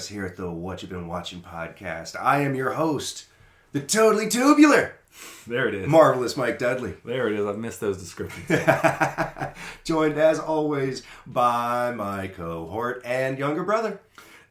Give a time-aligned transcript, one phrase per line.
[0.00, 2.18] us here at the What You've Been Watching podcast.
[2.18, 3.26] I am your host,
[3.72, 4.94] the totally tubular,
[5.46, 5.86] There it is.
[5.88, 6.94] marvelous Mike Dudley.
[7.04, 7.44] there it is.
[7.44, 8.46] I've missed those descriptions.
[9.84, 14.00] Joined as always by my cohort and younger brother.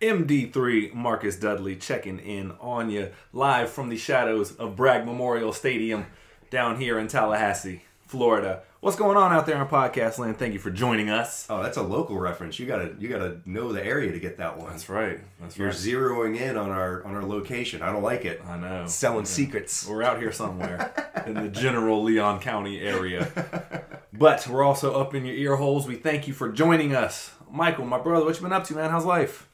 [0.04, 6.06] MD3 Marcus Dudley checking in on you live from the shadows of Bragg Memorial Stadium
[6.52, 8.62] down here in Tallahassee, Florida.
[8.82, 10.38] What's going on out there on podcast land?
[10.38, 11.46] Thank you for joining us.
[11.50, 12.60] Oh, that's a local reference.
[12.60, 14.70] You gotta you gotta know the area to get that one.
[14.70, 15.20] That's right.
[15.42, 15.76] That's You're right.
[15.76, 17.82] zeroing in on our on our location.
[17.82, 18.42] I don't like it.
[18.48, 18.88] I know.
[18.88, 19.86] Selling secrets.
[19.86, 20.94] We're out here somewhere
[21.28, 23.84] in the general Leon County area.
[24.14, 25.86] But we're also up in your ear holes.
[25.86, 27.32] We thank you for joining us.
[27.52, 28.92] Michael, my brother, what you been up to, man?
[28.92, 29.50] How's life?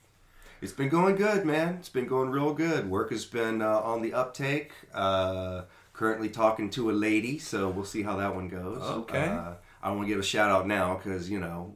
[0.61, 1.77] It's been going good, man.
[1.79, 2.89] It's been going real good.
[2.89, 4.71] Work has been uh, on the uptake.
[4.93, 5.63] Uh,
[5.95, 8.81] currently talking to a lady, so we'll see how that one goes.
[8.81, 9.25] Okay.
[9.25, 11.73] Uh, I don't want to give a shout out now because you know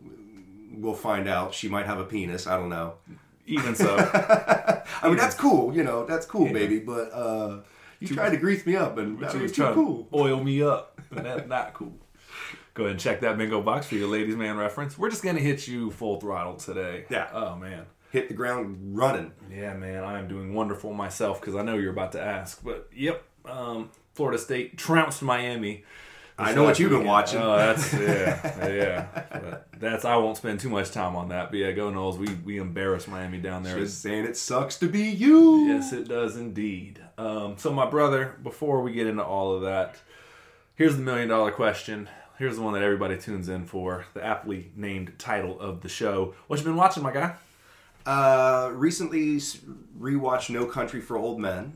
[0.73, 1.53] we'll find out.
[1.53, 2.47] She might have a penis.
[2.47, 2.95] I don't know.
[3.45, 3.95] Even so.
[5.01, 5.75] I mean that's cool.
[5.75, 6.79] You know that's cool, baby.
[6.79, 7.59] But uh,
[7.99, 10.03] you tried to grease me up, and that was was too trying cool.
[10.05, 11.01] to oil me up.
[11.11, 11.93] And that's not cool.
[12.73, 14.97] Go ahead and check that bingo box for your ladies man reference.
[14.97, 17.05] We're just gonna hit you full throttle today.
[17.09, 17.29] Yeah.
[17.33, 17.85] Oh man.
[18.11, 19.33] Hit the ground running.
[19.51, 20.03] Yeah, man.
[20.03, 22.63] I am doing wonderful myself because I know you're about to ask.
[22.63, 25.85] But yep, um, Florida State trounced Miami.
[26.37, 27.39] I know what you've been watching.
[27.39, 29.07] Oh, that's yeah, yeah.
[29.13, 31.51] But that's I won't spend too much time on that.
[31.51, 32.17] But yeah, go Noles.
[32.17, 33.79] We we embarrassed Miami down there.
[33.79, 35.67] Just saying it sucks to be you.
[35.69, 36.99] Yes, it does indeed.
[37.17, 39.95] Um, so, my brother, before we get into all of that,
[40.75, 42.09] here's the million dollar question.
[42.37, 46.33] Here's the one that everybody tunes in for the aptly named title of the show.
[46.47, 47.35] What you been watching, my guy?
[48.05, 49.37] Uh, recently
[49.97, 51.71] rewatched No Country for Old Men.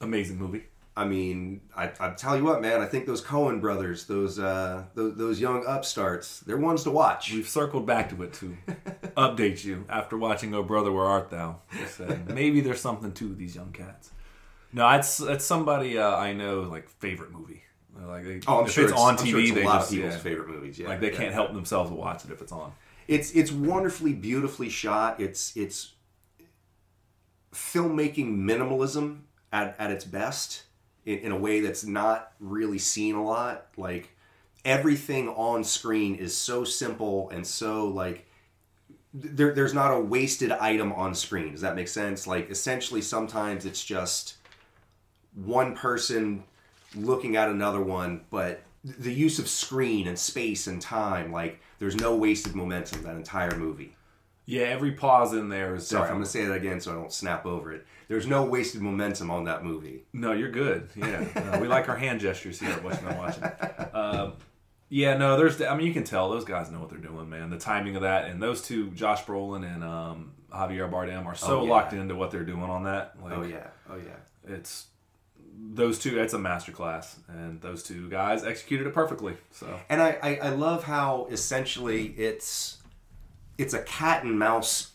[0.00, 0.64] Amazing movie.
[0.96, 2.80] I mean, I, I tell you what, man.
[2.80, 7.32] I think those Coen brothers, those uh, those, those young upstarts, they're ones to watch.
[7.32, 8.56] We've circled back to it to
[9.16, 11.60] update you after watching Oh Brother, Where Art Thou?
[12.28, 14.10] Maybe there's something to these young cats.
[14.72, 17.62] No, it's it's somebody uh, I know like favorite movie.
[18.00, 19.90] Like they, oh, I'm sure it's, on I'm TV, sure it's a they lot just
[19.90, 20.78] of people's yeah, favorite movies.
[20.78, 21.16] Yeah, like they yeah.
[21.16, 22.72] can't help themselves to watch it if it's on.
[23.08, 25.20] It's it's wonderfully beautifully shot.
[25.20, 25.92] It's it's
[27.52, 29.20] filmmaking minimalism
[29.52, 30.63] at, at its best
[31.04, 33.66] in, in a way that's not really seen a lot.
[33.76, 34.10] Like
[34.64, 38.26] everything on screen is so simple and so like
[39.12, 41.52] there, there's not a wasted item on screen.
[41.52, 42.26] Does that make sense?
[42.26, 44.36] Like essentially sometimes it's just
[45.34, 46.44] one person
[46.96, 51.96] looking at another one, but the use of screen and space and time, like there's
[51.96, 53.96] no wasted momentum that entire movie.
[54.46, 57.12] Yeah, every pause in there is Sorry, I'm gonna say that again so I don't
[57.12, 57.86] snap over it.
[58.08, 60.04] There's no wasted momentum on that movie.
[60.12, 60.88] No, you're good.
[60.94, 62.70] Yeah, No, we like our hand gestures here.
[62.82, 63.44] What you been watching?
[63.94, 64.32] Um,
[64.90, 65.60] yeah, no, there's.
[65.62, 67.50] I mean, you can tell those guys know what they're doing, man.
[67.50, 71.60] The timing of that, and those two, Josh Brolin and um, Javier Bardem, are so
[71.60, 71.70] Oh, yeah.
[71.70, 73.14] locked into what they're doing on that.
[73.22, 74.52] Like, Oh yeah, oh yeah.
[74.54, 74.86] it's
[75.56, 76.20] those two.
[76.20, 79.36] It's a masterclass, and those two guys executed it perfectly.
[79.50, 82.78] So And I, I, I love how essentially it's
[83.56, 84.90] it's a cat and mouse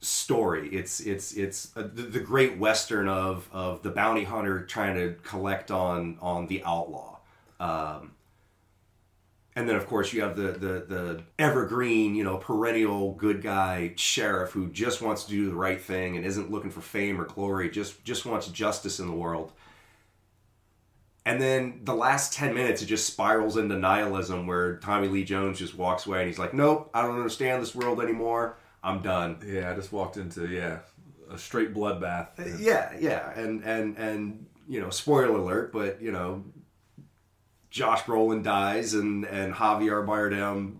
[0.00, 0.68] story.
[0.68, 5.14] It's it's it's a, the, the great western of of the bounty hunter trying to
[5.22, 7.18] collect on on the outlaw.
[7.58, 8.12] Um,
[9.54, 13.92] and then of course you have the, the the evergreen, you know, perennial good guy
[13.96, 17.26] sheriff who just wants to do the right thing and isn't looking for fame or
[17.26, 19.52] glory, just just wants justice in the world.
[21.26, 25.58] And then the last 10 minutes, it just spirals into nihilism where Tommy Lee Jones
[25.58, 28.56] just walks away and he's like, Nope, I don't understand this world anymore.
[28.82, 29.38] I'm done.
[29.46, 30.78] yeah, I just walked into yeah
[31.30, 32.28] a straight bloodbath.
[32.60, 33.30] Yeah, yeah.
[33.38, 36.42] And, and, and, you know, spoiler alert, but, you know,
[37.70, 40.76] Josh Brolin dies and, and Javier Bardem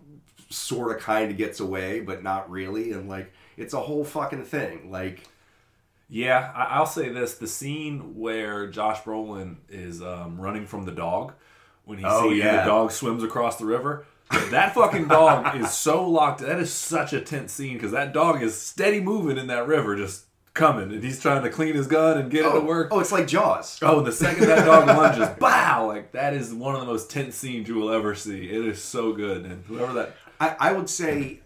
[0.48, 2.90] sort of kind of gets away, but not really.
[2.90, 4.90] And, like, it's a whole fucking thing.
[4.90, 5.22] Like,
[6.08, 11.34] Yeah, I'll say this: the scene where Josh Brolin is um, running from the dog
[11.84, 12.64] when he Oh, sees yeah.
[12.64, 14.04] the dog swims across the river.
[14.30, 16.40] That fucking dog is so locked.
[16.40, 19.96] That is such a tense scene because that dog is steady moving in that river,
[19.96, 22.88] just coming, and he's trying to clean his gun and get it to work.
[22.90, 23.78] oh, it's like Jaws.
[23.82, 25.86] Oh, and the second that dog lunges, bow!
[25.86, 28.48] Like that is one of the most tense scenes you will ever see.
[28.50, 31.40] It is so good, and whoever that I, I would say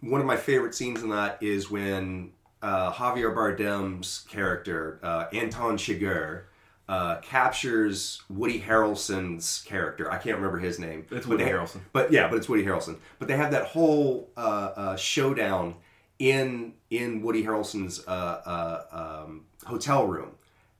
[0.00, 2.32] one of my favorite scenes in that is when
[2.62, 6.42] uh, Javier Bardem's character, uh, Anton Chigurh,
[6.88, 10.10] uh, captures Woody Harrelson's character.
[10.10, 11.06] I can't remember his name.
[11.10, 11.80] It's But Woody Harrelson.
[11.92, 12.98] But yeah, but it's Woody Harrelson.
[13.18, 15.76] But they have that whole uh, uh, showdown
[16.18, 20.32] in in Woody Harrelson's uh, uh, um, hotel room.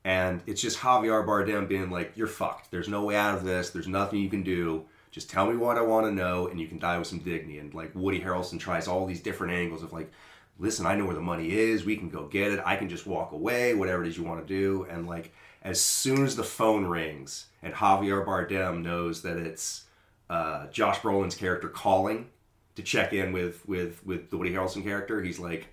[0.06, 2.71] And it's just Javier Bardem being like, "You're fucked.
[2.71, 3.71] There's no way out of this.
[3.71, 4.85] There's nothing you can do.
[5.11, 7.59] Just tell me what I want to know, and you can die with some dignity."
[7.59, 10.12] And like Woody Harrelson tries all these different angles of like,
[10.59, 11.85] listen, I know where the money is.
[11.85, 12.61] We can go get it.
[12.65, 14.87] I can just walk away, whatever it is you want to do.
[14.91, 15.33] And like,
[15.64, 19.84] as soon as the phone rings and Javier Bardem knows that it's
[20.31, 22.28] uh, Josh Brolin's character calling
[22.76, 25.69] to check in with with with the Woody Harrelson character, he's like,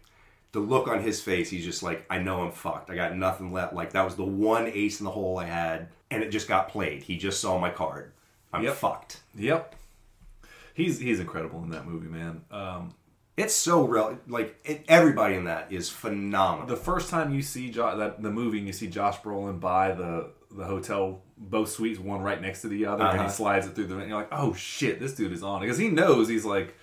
[0.52, 2.90] the look on his face, he's just like, I know I'm fucked.
[2.90, 3.74] I got nothing left.
[3.74, 6.70] Like that was the one ace in the hole I had, and it just got
[6.70, 7.04] played.
[7.04, 8.12] He just saw my card.
[8.54, 8.76] I'm Yep.
[8.76, 9.22] fucked.
[9.36, 9.76] Yep.
[10.74, 12.42] He's he's incredible in that movie, man.
[12.52, 12.94] Um,
[13.44, 14.18] It's so real.
[14.28, 16.68] Like it, everybody in that is phenomenal.
[16.68, 19.92] the first time you see jo- that the movie and you see Josh Brolin buy
[19.94, 23.28] the the hotel both suites one right next to the other and Uh-huh.
[23.30, 25.78] he slides it through the and you're like oh shit this dude is on because
[25.78, 26.76] he knows he's like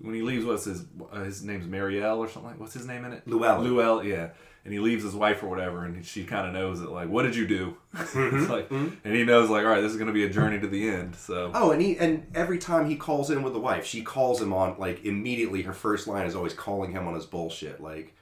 [0.00, 3.04] when he leaves what's his uh, his name's Marielle or something like what's his name
[3.04, 3.62] in it Llewellyn.
[3.72, 4.28] Llewellyn yeah
[4.64, 6.88] and he leaves his wife or whatever and she kind of knows it.
[6.88, 8.38] like what did you do Mm-hmm.
[8.38, 10.66] it's like and he knows like all right this is gonna be a journey to
[10.66, 13.84] the end so Oh, and he and every time he calls in with the wife,
[13.86, 15.62] she calls him on like immediately.
[15.62, 17.80] Her first line is always calling him on his bullshit.
[17.80, 18.14] Like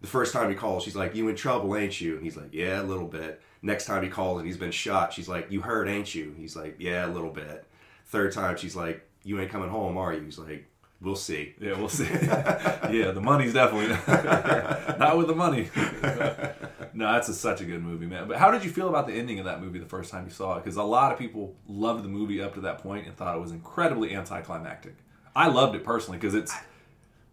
[0.00, 2.52] the first time he calls, she's like, "You in trouble, ain't you?" And he's like,
[2.52, 5.62] "Yeah, a little bit." Next time he calls and he's been shot, she's like, "You
[5.62, 7.64] hurt, ain't you?" He's like, "Yeah, a little bit."
[8.06, 10.66] Third time, she's like, "You ain't coming home, are you?" He's like,
[11.04, 12.04] "We'll see." Yeah, we'll see.
[12.04, 13.88] yeah, the money's definitely
[14.98, 15.70] not with the money.
[16.94, 18.28] no, that's a, such a good movie, man.
[18.28, 20.32] But how did you feel about the ending of that movie the first time you
[20.32, 20.64] saw it?
[20.64, 23.40] Because a lot of people loved the movie up to that point and thought it
[23.40, 24.94] was incredibly anticlimactic.
[25.36, 26.54] I loved it personally because it's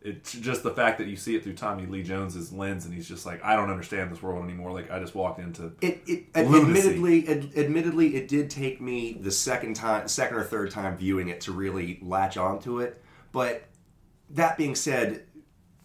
[0.03, 3.07] it's just the fact that you see it through Tommy Lee Jones's lens, and he's
[3.07, 4.71] just like, I don't understand this world anymore.
[4.71, 9.31] Like I just walked into It, it admittedly, ad, admittedly, it did take me the
[9.31, 12.99] second time, second or third time viewing it to really latch onto it.
[13.31, 13.63] But
[14.31, 15.23] that being said,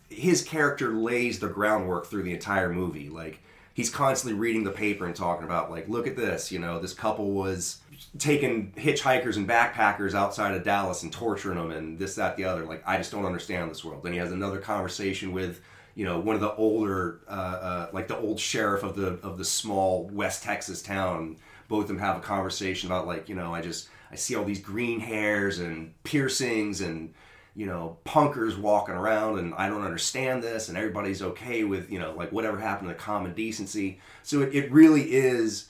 [0.08, 3.08] his character lays the groundwork through the entire movie.
[3.08, 3.40] Like
[3.76, 6.50] he's constantly reading the paper and talking about, like, look at this.
[6.50, 7.78] You know, this couple was
[8.18, 12.64] taking hitchhikers and backpackers outside of Dallas and torturing them, and this, that, the other.
[12.64, 14.02] Like, I just don't understand this world.
[14.02, 15.60] Then he has another conversation with
[15.94, 19.38] you know one of the older uh, uh, like the old sheriff of the of
[19.38, 21.38] the small west texas town
[21.68, 24.44] both of them have a conversation about like you know i just i see all
[24.44, 27.14] these green hairs and piercings and
[27.56, 31.98] you know punkers walking around and i don't understand this and everybody's okay with you
[31.98, 35.68] know like whatever happened to common decency so it, it really is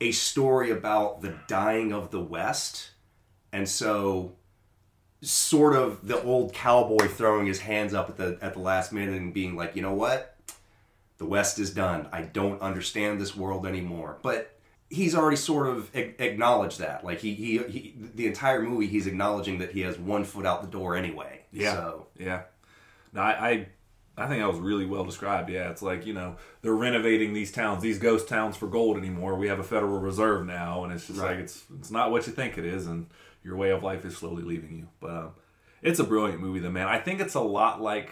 [0.00, 2.90] a story about the dying of the west
[3.52, 4.32] and so
[5.20, 9.16] sort of the old cowboy throwing his hands up at the at the last minute
[9.16, 10.36] and being like, you know what,
[11.18, 12.08] the West is done.
[12.12, 14.18] I don't understand this world anymore.
[14.22, 14.57] But
[14.90, 17.04] he's already sort of acknowledged that.
[17.04, 20.62] Like he, he he the entire movie, he's acknowledging that he has one foot out
[20.62, 21.42] the door anyway.
[21.52, 21.72] Yeah.
[21.74, 22.42] So Yeah.
[23.12, 23.66] No, I, I
[24.16, 25.48] I think that was really well described.
[25.48, 29.36] Yeah, it's like, you know, they're renovating these towns, these ghost towns for gold anymore.
[29.36, 31.32] We have a Federal Reserve now and it's just Right.
[31.36, 33.06] like it's it's not what you think it is and
[33.44, 34.88] your way of life is slowly leaving you.
[35.00, 35.30] But um,
[35.82, 36.88] it's a brilliant movie though, man.
[36.88, 38.10] I think it's a lot like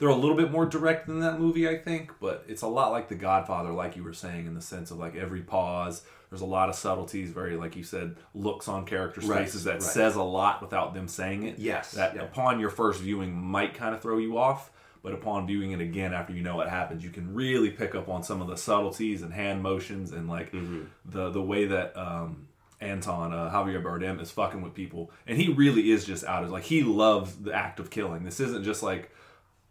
[0.00, 2.90] they're a little bit more direct than that movie, I think, but it's a lot
[2.90, 6.02] like The Godfather, like you were saying, in the sense of like every pause.
[6.30, 9.72] There's a lot of subtleties, very like you said, looks on characters' Right, faces that
[9.74, 9.82] right.
[9.82, 11.58] says a lot without them saying it.
[11.58, 12.22] Yes, That yeah.
[12.22, 14.70] upon your first viewing might kind of throw you off,
[15.02, 18.08] but upon viewing it again after you know what happens, you can really pick up
[18.08, 20.82] on some of the subtleties and hand motions and like Mm-hmm.
[21.04, 22.46] the the way that um,
[22.80, 26.50] Anton uh, Javier Bardem is fucking with people, and he really is just out of
[26.50, 28.22] like he loves the act of killing.
[28.24, 29.10] This isn't just like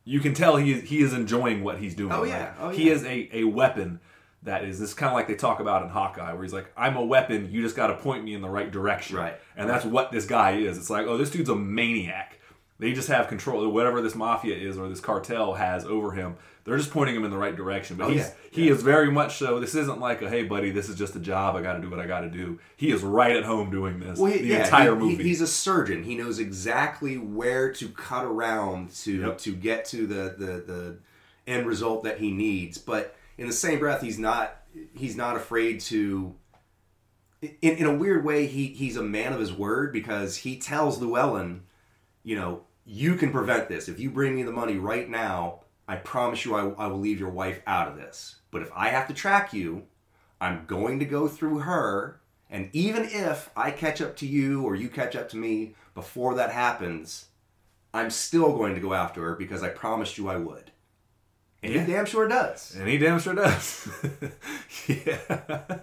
[0.09, 2.11] you can tell he he is enjoying what he's doing.
[2.11, 2.53] Oh, yeah.
[2.59, 2.75] Oh, yeah.
[2.75, 3.99] he is a a weapon.
[4.41, 6.95] That is this kind of like they talk about in Hawkeye, where he's like, "I'm
[6.95, 7.51] a weapon.
[7.51, 9.35] You just got to point me in the right direction." Right.
[9.55, 10.77] And that's what this guy is.
[10.77, 12.39] It's like, oh, this dude's a maniac.
[12.79, 13.67] They just have control.
[13.69, 16.37] Whatever this mafia is or this cartel has over him,
[16.69, 17.97] they're just pointing him in the right direction.
[17.97, 18.31] But Oh, he's yeah.
[18.51, 19.59] he is very much so.
[19.59, 21.55] This isn't like a hey buddy, this is just a job.
[21.55, 22.59] I got to do what I got to do.
[22.77, 25.23] He is right at home doing this Well, he, the yeah, entire he- movie.
[25.23, 26.03] he's a surgeon.
[26.03, 29.37] He knows exactly where to cut around to Yep.
[29.39, 30.97] to get to the, the the
[31.47, 32.77] end result that he needs.
[32.77, 34.55] But in the same breath, he's not
[34.93, 36.35] he's not afraid to.
[37.41, 40.99] In, in a weird way, he he's a man of his word because he tells
[41.01, 41.61] Llewellyn,
[42.23, 45.61] you know, you can prevent this if you bring me the money right now.
[45.89, 48.35] I promise you, I, I will leave your wife out of this.
[48.51, 49.83] But if I have to track you,
[50.39, 54.75] I'm going to go through her, and even if I catch up to you or
[54.75, 57.25] you catch up to me before that happens,
[57.91, 60.71] I'm still going to go after her because I promised you I would.
[61.63, 61.83] And Yeah.
[61.85, 62.75] he damn sure does.
[62.75, 63.89] And he damn sure does.
[64.87, 65.79] yeah.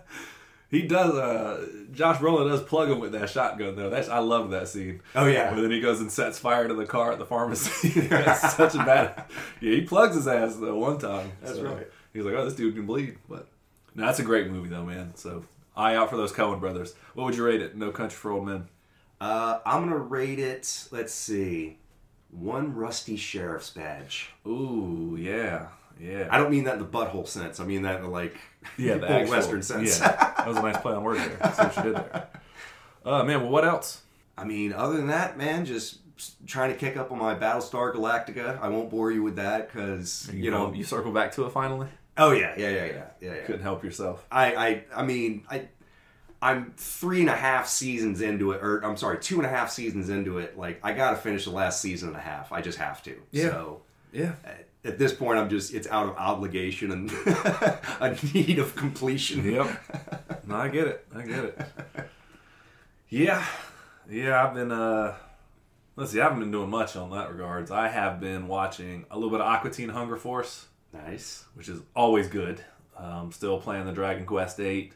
[0.77, 1.15] He does.
[1.15, 3.89] Uh, Josh Brolin does plug him with that shotgun though.
[3.89, 5.01] That's I love that scene.
[5.15, 5.55] Oh, yeah.
[5.55, 7.89] But then he goes and sets fire to the car at the pharmacy.
[8.01, 9.25] That's such a bad.
[9.61, 11.33] Yeah, he plugs his ass though one time.
[11.43, 11.87] That's right.
[12.13, 13.17] He's like, oh, this dude can bleed.
[13.29, 13.49] But
[13.95, 15.15] no, that's a great movie though, man.
[15.17, 16.95] So eye out for those Coen brothers.
[17.15, 17.77] What would you rate it?
[17.77, 18.69] No Country for Old Men.
[19.21, 20.89] Uh, I'm gonna rate it.
[20.91, 21.79] Let's see,
[22.31, 24.31] one rusty sheriff's badge.
[24.47, 25.69] Ooh, yeah,
[26.01, 26.29] yeah.
[26.31, 27.61] I don't mean that in the butthole sense.
[27.61, 28.37] I mean that in the like
[28.79, 30.01] Yeah, the actual, western sense.
[30.01, 31.53] Yeah, that was a nice play on words there.
[31.53, 32.29] See what you did there.
[33.05, 34.03] Uh, man, well, what else?
[34.37, 35.99] I mean, other than that, man, just
[36.47, 38.61] trying to kick up on my Battlestar Galactica.
[38.61, 40.73] I won't bore you with that because you, know.
[40.73, 41.89] you circle back to it finally.
[42.17, 43.35] oh yeah, yeah, yeah, yeah, yeah.
[43.35, 43.45] yeah.
[43.45, 44.27] Couldn't help yourself.
[44.31, 45.69] I, I, I mean, I,
[46.43, 49.71] I'm three and a half seasons into it, or I'm sorry, two and a half
[49.71, 50.59] seasons into it.
[50.59, 52.53] Like, I got to finish the last season and a half.
[52.53, 53.17] I just have to.
[53.31, 53.51] Yeah.
[53.51, 54.33] So Yeah.
[54.87, 57.11] At, this point, I'm just it's out of obligation and
[58.01, 59.45] a need of completion.
[59.53, 59.83] Yep.
[60.49, 61.05] No, I get it.
[61.15, 61.61] I get it.
[63.09, 63.45] Yeah.
[64.09, 65.15] Yeah, I've been uh
[65.97, 67.71] let's see, I haven't been doing much on that regards.
[67.71, 71.45] I have been watching a little bit of Aqua Teen Hunger Force, Nice.
[71.55, 72.63] which is always good.
[72.97, 74.93] Um, still playing the Dragon Quest 8.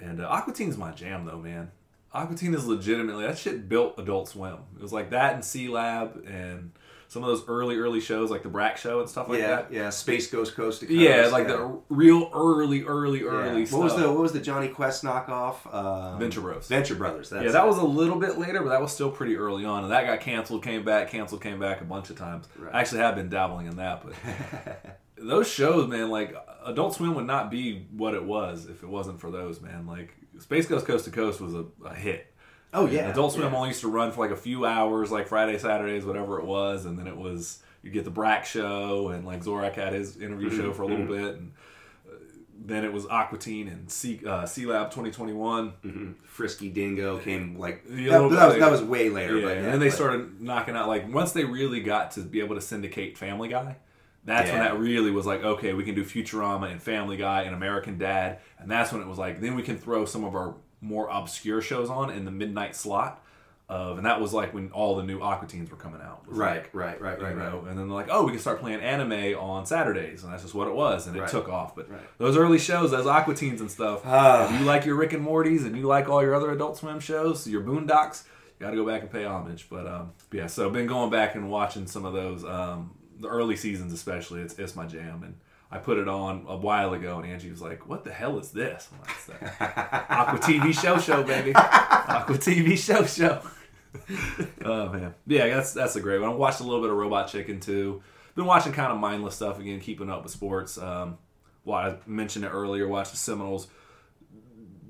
[0.00, 1.70] And uh, Aqua Teen's my jam though, man.
[2.12, 4.58] Aqua Teen is legitimately that shit built Adult Swim.
[4.76, 6.70] It was like that and Sealab and
[7.08, 9.72] some of those early, early shows like the Brak show and stuff like yeah, that.
[9.72, 9.90] yeah.
[9.90, 10.98] Space Ghost Coast to Coast.
[10.98, 11.54] Yeah, like yeah.
[11.56, 13.26] the real early, early, Yeah.
[13.26, 13.80] early What stuff.
[13.82, 15.72] was the what was the Jonny Quest knockoff?
[15.72, 16.66] Um, Venture Bros.
[16.68, 17.30] Venture Brothers.
[17.30, 17.68] That's yeah, that it.
[17.68, 20.20] was a little bit later, but that was still pretty early on, and that got
[20.20, 22.48] canceled, came back, canceled, came back a bunch of times.
[22.58, 22.74] Right.
[22.74, 26.34] I actually have been dabbling in that, but those shows, man, like
[26.64, 29.86] Adult Swim would not be what it was if it wasn't for those, man.
[29.86, 32.33] Like Space Ghost Coast to Coast was a, a hit.
[32.74, 33.08] Oh yeah.
[33.08, 33.56] Adult Swim yeah.
[33.56, 36.84] only used to run for like a few hours, like Friday, Saturdays, whatever it was,
[36.84, 40.50] and then it was you get the Brak show, and like Zorak had his interview
[40.50, 41.52] show for a little bit, and
[42.08, 42.14] uh,
[42.64, 45.72] then it was Aqua Teen and C, uh, Sealab 2021.
[45.84, 46.14] Mhm.
[46.24, 49.38] Frisky Dingo came like that, that was, that was way later.
[49.38, 52.20] Yeah, but and then they but- started knocking out like once they really got to
[52.22, 53.76] be able to syndicate Family Guy.
[54.26, 57.54] That's when that really was like, okay, we can do Futurama and Family Guy and
[57.54, 60.54] American Dad, and that's when it was like, then we can throw some of our
[60.84, 63.20] more obscure shows on in the midnight slot.
[63.66, 66.24] Of and that was like when all the new Aqua Teens were coming out.
[66.26, 67.50] Right, like, right, right, you right, right.
[67.50, 70.42] know, and then they're like, oh, we can start playing anime on Saturdays, and that's
[70.42, 71.28] just what it was, and it Right.
[71.30, 71.74] took off.
[71.74, 72.00] But Right.
[72.18, 74.44] those early shows, those Aqua Teens and stuff, Ah.
[74.54, 77.00] if you like your Rick and Morty's and you like all your other Adult Swim
[77.00, 78.24] shows, your Boondocks,
[78.60, 79.66] you got to go back and pay homage.
[79.70, 83.28] But um, yeah, so I've been going back and watching some of those, um, the
[83.28, 84.42] early seasons especially.
[84.42, 85.36] It's it's my jam, and
[85.74, 88.52] I put it on a while ago, and Angie was like, "What the hell is
[88.52, 93.40] this?" I'm like, "It's that Aqua TV show show, baby, Aqua TV show show."
[94.64, 96.30] oh man, yeah, that's that's a great one.
[96.30, 98.02] I watched a little bit of Robot Chicken too.
[98.36, 100.78] Been watching kind of mindless stuff again, keeping up with sports.
[100.78, 101.18] Um,
[101.64, 102.86] well, I mentioned it earlier.
[102.86, 103.66] Watched the Seminoles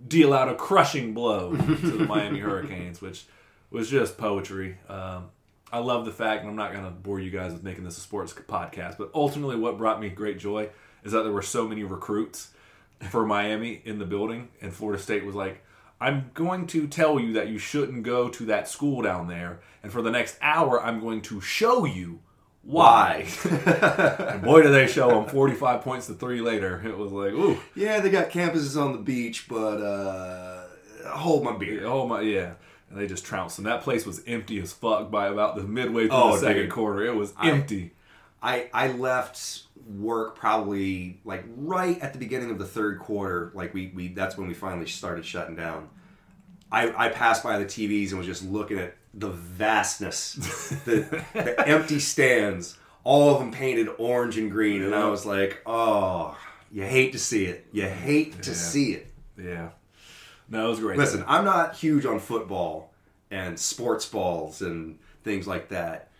[0.06, 3.24] deal out a crushing blow to the Miami Hurricanes, which
[3.70, 4.76] was just poetry.
[4.86, 5.30] Um,
[5.74, 7.98] I love the fact, and I'm not going to bore you guys with making this
[7.98, 10.68] a sports podcast, but ultimately, what brought me great joy
[11.02, 12.52] is that there were so many recruits
[13.10, 15.64] for Miami in the building, and Florida State was like,
[16.00, 19.90] I'm going to tell you that you shouldn't go to that school down there, and
[19.90, 22.20] for the next hour, I'm going to show you
[22.62, 23.26] why.
[23.44, 26.80] and boy, did they show them 45 points to three later.
[26.86, 27.58] It was like, ooh.
[27.74, 30.68] Yeah, they got campuses on the beach, but uh,
[31.08, 31.84] hold my beer.
[31.84, 32.52] Oh my, yeah.
[32.94, 33.64] And they just trounced them.
[33.64, 36.70] That place was empty as fuck by about the midway through Oh, the second dude.
[36.70, 37.04] quarter.
[37.04, 37.92] It was I- empty.
[38.40, 39.62] I I left
[39.98, 43.50] work probably like right at the beginning of the third quarter.
[43.54, 45.88] Like we we that's when we finally started shutting down.
[46.70, 50.34] I I passed by the TVs and was just looking at the vastness,
[50.84, 55.62] the the empty stands, all of them painted orange and green, and I was like,
[55.66, 56.36] oh,
[56.70, 57.66] you hate to see it.
[57.72, 58.56] You hate to Yeah.
[58.56, 59.12] see it.
[59.38, 59.68] yeah.
[60.48, 60.98] No, it was great.
[60.98, 62.92] Listen, I'm not huge on football
[63.30, 66.10] and sports balls and things like that.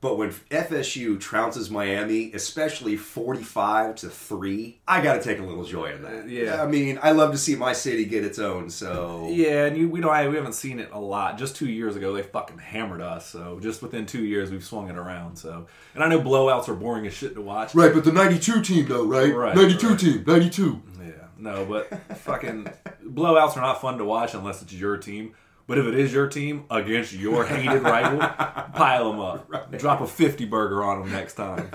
[0.00, 5.64] But when FSU trounces Miami, especially 45 to 3, I got to take a little
[5.64, 6.26] joy in that.
[6.26, 6.62] Yeah.
[6.62, 9.28] I mean, I love to see my city get its own, so.
[9.30, 10.30] Yeah, and you, we don't.
[10.30, 11.36] We haven't seen it a lot.
[11.36, 13.26] Just two years ago, they fucking hammered us.
[13.26, 15.36] So just within two years, we've swung it around.
[15.36, 17.74] So, and I know blowouts are boring as shit to watch.
[17.74, 19.34] Right, but the 92 team, though, right?
[19.34, 19.98] Right, 92 right.
[19.98, 20.82] team, 92.
[20.98, 22.68] Yeah, no, but fucking
[23.04, 25.34] blowouts are not fun to watch unless it's your team.
[25.66, 28.18] But if it is your team against your hated rival,
[28.74, 29.78] pile them up.
[29.78, 31.68] Drop a 50 burger on them next time.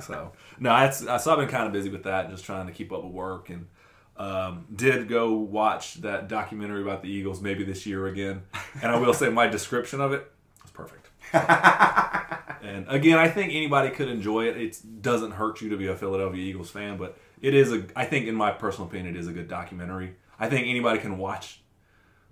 [0.00, 2.90] so, no, that's, so I've been kind of busy with that, just trying to keep
[2.90, 3.50] up with work.
[3.50, 3.66] And
[4.16, 8.44] um, did go watch that documentary about the Eagles maybe this year again.
[8.82, 10.30] And I will say my description of it
[10.62, 11.10] was perfect.
[12.62, 14.56] And again, I think anybody could enjoy it.
[14.56, 17.84] It doesn't hurt you to be a Philadelphia Eagles fan, but it is a.
[17.96, 20.16] I think, in my personal opinion, it is a good documentary.
[20.38, 21.60] I think anybody can watch.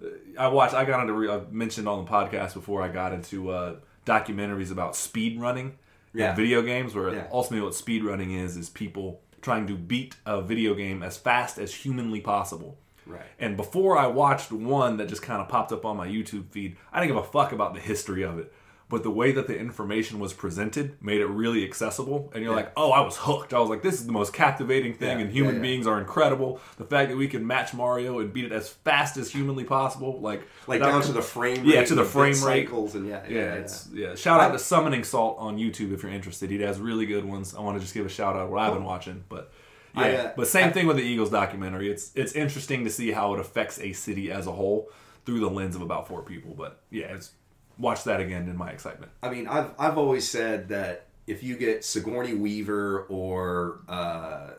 [0.03, 0.07] uh,
[0.39, 0.75] I watched.
[0.75, 1.13] I got into.
[1.15, 2.83] re- I mentioned on the podcast before.
[2.83, 5.77] I got into uh, documentaries about speed running
[6.15, 6.35] Yeah.
[6.35, 7.27] video games, where Yeah.
[7.33, 11.59] ultimately what speed running is is people trying to beat a video game as fast
[11.59, 12.79] as humanly possible.
[13.07, 13.23] Right.
[13.39, 16.77] And before I watched one that just kind of popped up on my YouTube feed,
[16.93, 18.53] I didn't give a fuck about the history of it.
[18.88, 22.31] But the way that the information was presented made it really accessible.
[22.35, 23.52] And you're like, oh, I was hooked.
[23.52, 25.62] I was like, this is the most captivating thing, Yeah, and human yeah, yeah.
[25.62, 26.61] beings are incredible.
[26.78, 30.21] The fact that we can match Mario and beat it as fast as humanly possible,
[30.21, 32.66] like Like down to the frame Yeah, rate to the frame rate.
[32.66, 34.14] cycles and yeah, yeah, yeah, it's yeah.
[34.14, 36.50] Shout out I- to Summoning Salt on YouTube if you're interested.
[36.50, 37.55] He has really good ones.
[37.57, 39.52] I want to just give a shout out what I've been watching, but
[39.97, 40.02] yeah.
[40.02, 41.90] I, uh, but same thing with the Eagles documentary.
[41.90, 44.90] It's it's interesting to see how it affects a city as a whole
[45.25, 46.55] through the lens of about four people.
[46.57, 47.33] But yeah, it's
[47.78, 49.12] watch that again in my excitement.
[49.23, 54.50] I mean, I've I've always said that if you get Sigourney Weaver or uh,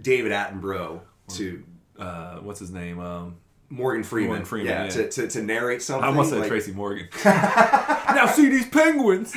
[0.00, 1.00] David Attenborough
[1.34, 1.64] to
[1.98, 3.00] Uh, what's his name?
[3.00, 3.36] Um,
[3.68, 4.90] Morgan Freeman, Morgan Freeman, yeah, yeah.
[4.90, 6.04] To, to, to narrate something.
[6.04, 7.08] I almost said like, Tracy Morgan.
[7.24, 9.32] now see these penguins.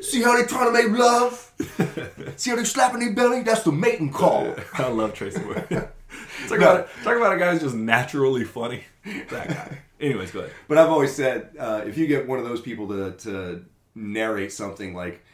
[0.00, 1.52] See how they trying to make love?
[2.36, 3.42] See how they slapping their belly?
[3.42, 4.54] That's the mating call.
[4.74, 5.88] I love Tracy Morgan.
[6.46, 8.84] Talk about talk about a guy who's just naturally funny.
[9.30, 9.78] That guy.
[10.00, 10.52] Anyways, go ahead.
[10.68, 13.64] But I've always said uh, if you get one of those people to to
[13.94, 15.24] narrate something like.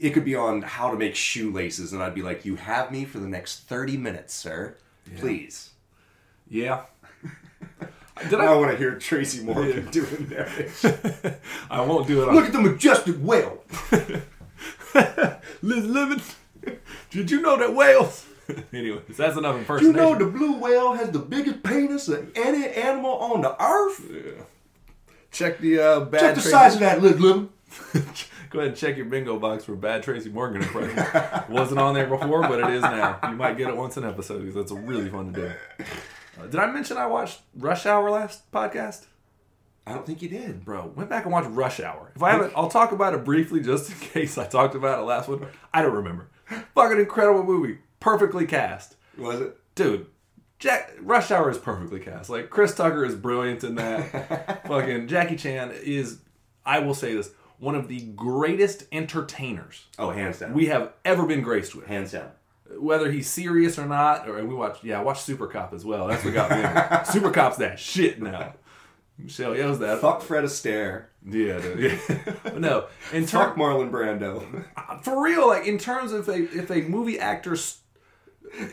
[0.00, 3.04] It could be on how to make shoelaces, and I'd be like, "You have me
[3.04, 4.76] for the next thirty minutes, sir.
[5.18, 5.70] Please."
[6.48, 6.82] Yeah.
[8.28, 8.56] Did I I?
[8.56, 11.38] want to hear Tracy Morgan doing that.
[11.70, 12.28] I won't do it.
[12.28, 13.62] On, Look at the majestic whale.
[15.62, 16.20] Liz Lemon.
[17.10, 18.26] Did you know that whales?
[18.72, 19.94] Anyways, that's enough impersonation.
[19.96, 24.04] You know the blue whale has the biggest penis of any animal on the earth?
[24.12, 24.42] Yeah.
[25.30, 26.20] check the uh, bad.
[26.20, 27.50] Check the Tracy- size of that, Lemon.
[28.50, 30.96] Go ahead and check your bingo box for bad Tracy Morgan impression.
[31.52, 33.18] Wasn't on there before, but it is now.
[33.28, 35.52] You might get it once an episode because that's a really fun to do.
[36.40, 39.06] Uh, did I mention I watched Rush Hour last podcast?
[39.86, 40.64] I don't think you did.
[40.64, 42.12] Bro, went back and watched Rush Hour.
[42.14, 45.02] If I haven't, I'll talk about it briefly just in case I talked about it
[45.02, 45.46] last one.
[45.72, 46.28] I don't remember.
[46.76, 47.78] Fucking incredible movie.
[48.04, 48.96] Perfectly cast.
[49.16, 49.56] Was it?
[49.74, 50.06] Dude,
[50.58, 52.28] Jack Rush Hour is perfectly cast.
[52.28, 54.66] Like Chris Tucker is brilliant in that.
[54.68, 56.18] Fucking Jackie Chan is,
[56.66, 60.52] I will say this, one of the greatest entertainers Oh, hands down.
[60.52, 61.86] we have ever been graced with.
[61.86, 62.30] hands down.
[62.78, 66.06] Whether he's serious or not, or we watch yeah, I watched Super Cop as well.
[66.08, 67.04] That's what got me.
[67.12, 68.54] Super Cop's that shit now.
[69.16, 70.00] Michelle Yeoh's that.
[70.00, 71.04] Fuck Fred Astaire.
[71.24, 72.18] Yeah, dude, yeah.
[72.42, 74.64] But no, in Fuck Marlon Brando.
[75.04, 77.78] for real, like in terms of a if a movie actor's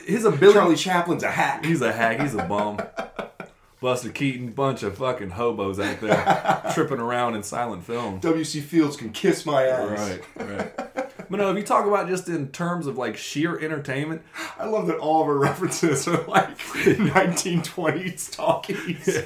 [0.06, 1.66] his ability, Charlie Chaplin's a hack.
[1.66, 2.80] he's a hack, he's a bum.
[3.82, 8.20] Buster Keaton, bunch of fucking hobos out there tripping around in silent film.
[8.20, 8.62] W.C.
[8.62, 10.20] Fields can kiss my ass.
[10.36, 10.92] Right, right.
[11.32, 14.22] But no, if you talk about just in terms of like sheer entertainment,
[14.60, 19.18] I love that all of our references are like 1920s talkies.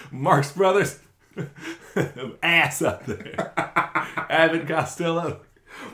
[0.10, 0.98] Marx Brothers,
[2.42, 3.52] ass out there.
[4.28, 5.42] Abbott Costello.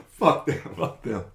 [0.07, 0.61] Fuck them.
[0.77, 1.25] Fuck them.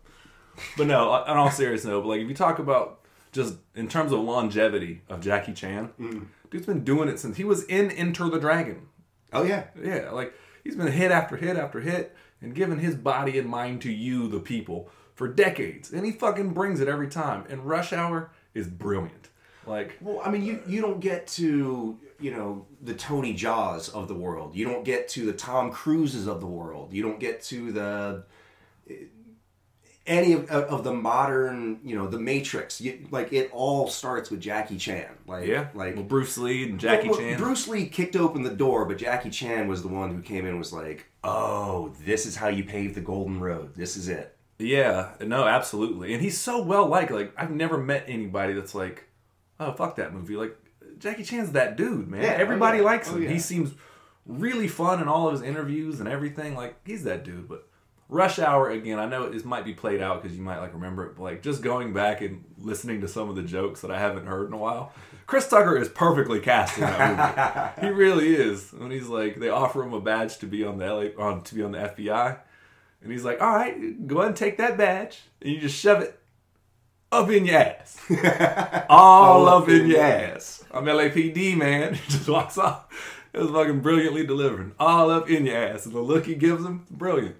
[0.76, 3.00] But no, uh, on all serious note, but like if you talk about
[3.32, 6.26] just in terms of longevity of Jackie Chan, mm.
[6.50, 8.88] dude's been doing it since he was in Enter the Dragon.
[9.32, 9.64] Oh yeah.
[9.80, 10.32] Yeah, like
[10.64, 14.28] he's been hit after hit after hit and given his body and mind to you,
[14.28, 15.92] the people, for decades.
[15.92, 17.44] And he fucking brings it every time.
[17.48, 19.28] And Rush Hour is brilliant.
[19.66, 24.08] Like, Well, I mean, you you don't get to you know the Tony Jaas of
[24.08, 24.54] the world.
[24.54, 26.92] You don't get to the Tom Cruises of the world.
[26.92, 28.24] You don't get to the
[30.08, 32.80] any of, of the modern you know the Matrix.
[32.80, 35.08] You, like it all starts with Jackie Chan.
[35.26, 37.38] Like yeah, like well, Bruce Lee and Jackie Well, Chan.
[37.38, 40.50] Bruce Lee kicked open the door, but Jackie Chan was the one who came in
[40.50, 43.74] and was like, "Oh, this is how you pave the golden road.
[43.76, 46.14] This is it." Yeah, no, absolutely.
[46.14, 47.12] And he's so well liked.
[47.12, 49.04] Like I've never met anybody that's like,
[49.60, 50.34] oh fuck that movie.
[50.36, 50.56] Like
[50.98, 52.22] Jackie Chan's that dude, man.
[52.22, 52.84] Yeah, oh, Everybody yeah.
[52.84, 53.22] likes Oh, him.
[53.22, 53.28] yeah.
[53.30, 53.72] He seems
[54.26, 56.56] really fun in all of his interviews and everything.
[56.56, 57.48] Like he's that dude.
[57.48, 57.68] But
[58.08, 61.04] Rush Hour again, I know it might be played out because you might like remember
[61.06, 63.98] it, but like just going back and listening to some of the jokes that I
[63.98, 64.92] haven't heard in a while.
[65.26, 67.86] Chris Tucker is perfectly cast in that movie.
[67.86, 68.72] he really is.
[68.72, 71.54] When he's like, they offer him a badge to be on the LA, on to
[71.54, 72.38] be on the FBI,
[73.02, 76.00] and he's like, "All right, go ahead and take that badge," and you just shove
[76.00, 76.18] it
[77.12, 78.00] up in your ass,
[78.88, 80.64] all, up in your ass.
[80.70, 81.94] I'm LAPD, man.
[81.94, 82.86] He just walks off.
[83.34, 86.64] It was fucking brilliantly delivered, all up in your ass, and the look he gives
[86.64, 87.36] him, brilliant.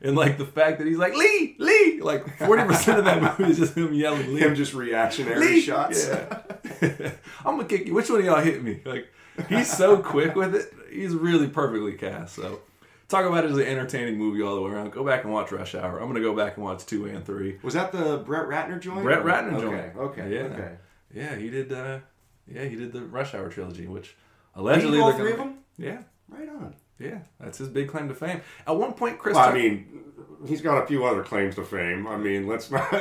[0.00, 3.50] And like the fact that he's like Lee, Lee, like forty percent of that movie
[3.50, 4.40] is just him yelling Lee.
[4.40, 5.60] Him just reactionary Lee!
[5.60, 6.06] shots.
[6.08, 6.42] Yeah.
[7.44, 7.94] I'm gonna kick you.
[7.94, 8.80] Which one of y'all hit me?
[8.84, 9.08] Like
[9.48, 10.72] he's so quick with it.
[10.92, 12.36] He's really perfectly cast.
[12.36, 12.60] So
[13.08, 14.92] talk about it as an entertaining movie all the way around.
[14.92, 15.98] Go back and watch Rush Hour.
[15.98, 17.58] I'm gonna go back and watch two and three.
[17.62, 19.02] Was that the Brett Ratner joint?
[19.02, 19.96] Brett Ratner okay, joint.
[19.96, 20.34] Okay.
[20.34, 20.40] Yeah.
[20.42, 20.74] Okay.
[21.14, 21.72] Yeah, he did.
[21.72, 21.98] uh
[22.46, 24.14] Yeah, he did the Rush Hour trilogy, which
[24.54, 25.58] Did allegedly all they're three gonna- of them?
[25.76, 26.74] Yeah, Right on.
[26.98, 28.40] Yeah, that's his big claim to fame.
[28.66, 29.34] At one point, Chris.
[29.36, 30.02] Well, I mean,
[30.46, 32.06] he's got a few other claims to fame.
[32.06, 32.92] I mean, let's not.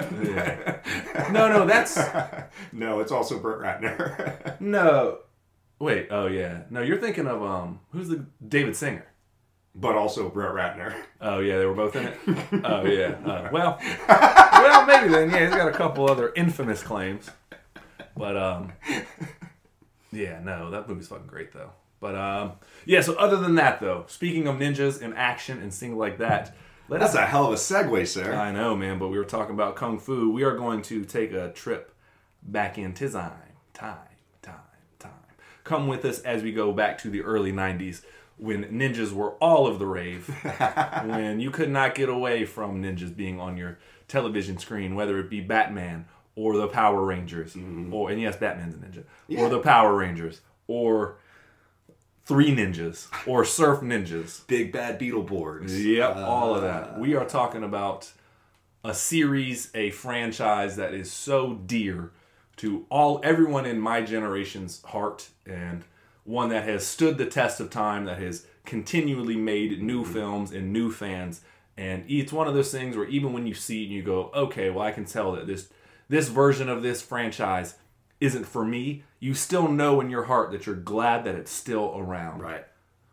[1.32, 1.98] no, no, that's
[2.72, 4.58] no, it's also Brett Ratner.
[4.60, 5.20] no.
[5.80, 6.64] Wait, oh yeah.
[6.70, 9.06] No, you're thinking of um who's the David Singer.
[9.76, 10.96] but also Brett Ratner.
[11.22, 12.18] Oh yeah, they were both in it.
[12.64, 13.16] Oh yeah.
[13.26, 15.30] Uh, well, well maybe then.
[15.30, 17.30] Yeah, he's got a couple other infamous claims,
[18.16, 18.74] but um,
[20.12, 21.72] yeah, no, that movie's fucking great though.
[22.00, 22.52] But um,
[22.86, 23.02] yeah.
[23.02, 26.56] So other than that though, speaking of ninjas and action and things like that,
[26.90, 27.20] let That's us.
[27.22, 28.34] a hell of a segue, sir.
[28.36, 30.30] I know, man, but we were talking about kung fu.
[30.32, 31.94] We are going to take a trip
[32.44, 33.32] back in time,
[33.74, 33.98] time,
[34.42, 34.56] time,
[35.00, 35.12] time.
[35.64, 38.02] Come with us as we go back to the early '90s
[38.38, 40.28] when ninjas were all of the rave.
[41.06, 45.30] when you could not get away from ninjas being on your television screen, whether it
[45.30, 46.06] be Batman
[46.36, 47.58] or the Power Rangers,
[47.92, 49.42] or and yes, Batman's a ninja, Yeah.
[49.42, 51.18] or the Power Rangers, or
[52.28, 54.46] Three Ninjas, or Surf Ninjas.
[54.48, 55.82] Big bad Beetleborgs.
[55.82, 57.00] Yep, Uh, all of that.
[57.00, 58.12] We are talking about
[58.84, 62.12] a series, a franchise that is so dear
[62.58, 65.86] to all everyone in my generation's heart and
[66.26, 70.74] one that has stood the test of time that has continually made new films and
[70.74, 71.40] new fans
[71.78, 74.30] and it's one of those things where even when you see it and you go
[74.36, 75.70] okay well i can tell that this
[76.10, 77.76] this version of this franchise
[78.20, 81.94] isn't for me you still know in your heart that you're glad that it's still
[81.98, 82.66] around Right.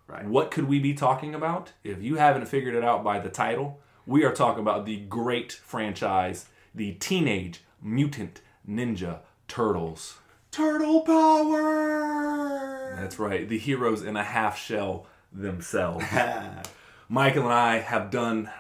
[0.07, 0.27] Right.
[0.27, 1.73] what could we be talking about?
[1.83, 5.51] If you haven't figured it out by the title, we are talking about the great
[5.53, 10.19] franchise, the Teenage Mutant Ninja Turtles.
[10.51, 12.95] Turtle power.
[12.97, 16.05] That's right, the heroes in a half shell themselves.
[17.09, 18.51] Michael and I have done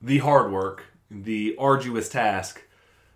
[0.00, 2.62] the hard work, the arduous task,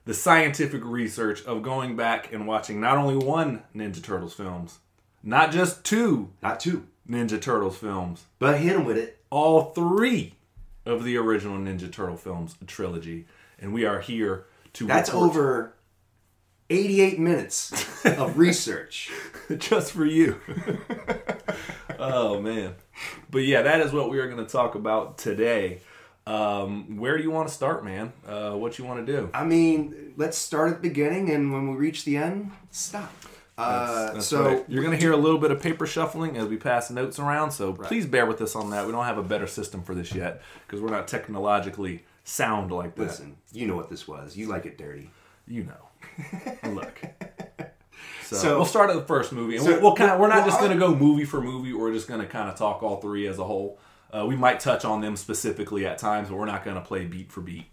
[0.07, 4.79] the scientific research of going back and watching not only one Ninja Turtles films,
[5.23, 9.19] not just two Not two, Ninja Turtles films, but hit him with it.
[9.31, 10.35] all three
[10.87, 13.27] of the original Ninja Turtle films trilogy,
[13.59, 15.73] and we are here to That's report- over
[16.71, 19.11] 88 minutes of research.
[19.59, 20.41] just for you.
[21.99, 22.75] oh man,
[23.31, 25.81] but yeah, that is what we are going to talk about today.
[26.27, 28.13] Um, where do you want to start, man?
[28.27, 29.31] Uh, what you want to do?
[29.33, 33.13] I mean, let's start at the beginning, and when we reach the end, stop.
[33.57, 34.65] Uh, That's so right.
[34.69, 37.53] you're going to hear a little bit of paper shuffling as we pass notes around.
[37.53, 38.85] So please bear with us on that.
[38.87, 42.97] We don't have a better system for this yet because we're not technologically sound like
[42.97, 43.03] that.
[43.03, 44.37] listen, you know what this was.
[44.37, 45.11] You like it dirty.
[45.47, 46.69] You know.
[46.71, 47.01] Look.
[48.25, 50.29] So, So- we'll start at the first movie, and So- we'll, we'll kind of we're
[50.29, 51.73] not well, just going to go movie for movie.
[51.73, 53.79] We're just going to kind of talk all three as a whole.
[54.17, 57.05] Uh, we might touch on them specifically at times, but we're not going to play
[57.05, 57.67] beat for beat.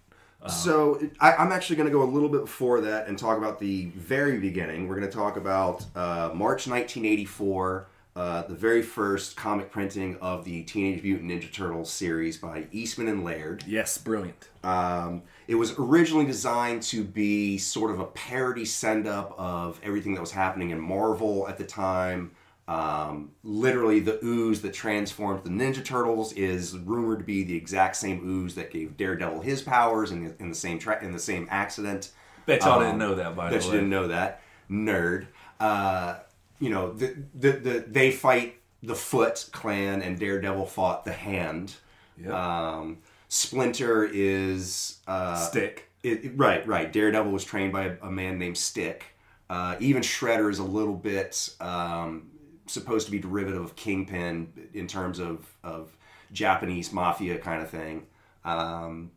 [0.48, 3.60] So I, I'm actually going to go a little bit before that and talk about
[3.60, 4.88] the very beginning.
[4.88, 10.44] We're going to talk about uh, March 1984, uh, the very first comic printing of
[10.44, 13.64] the Teenage Mutant Ninja Turtles series by Eastman and Laird.
[13.66, 14.50] Yes, brilliant.
[14.64, 20.14] Um, it was originally designed to be sort of a parody send up of everything
[20.16, 22.32] that was happening in Marvel at the time.
[22.68, 27.96] Um, literally, the ooze that transformed the Ninja Turtles is rumored to be the exact
[27.98, 31.20] same ooze that gave Daredevil his powers in the, in the same tra- in the
[31.20, 32.12] same accident.
[32.46, 35.28] Bet y'all Um, didn't know that by Bet the way, you didn't know that, nerd.
[35.60, 36.16] Uh,
[36.60, 41.76] you know, the, the the they fight the Foot Clan, and Daredevil fought the Hand.
[42.18, 42.32] Yep.
[42.34, 45.90] Um, Splinter is uh, Stick.
[46.04, 46.92] it, it- right, right.
[46.94, 49.04] Daredevil was trained by a, a man named Stick.
[49.50, 52.30] Uh, even Shredder is a little bit um,
[52.66, 55.96] supposed to be derivative of Kingpin in terms of, of
[56.32, 58.08] Japanese mafia kind of thing.
[58.46, 59.12] Um,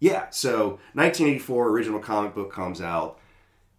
[0.00, 3.18] yeah, so 1984 original comic book comes out.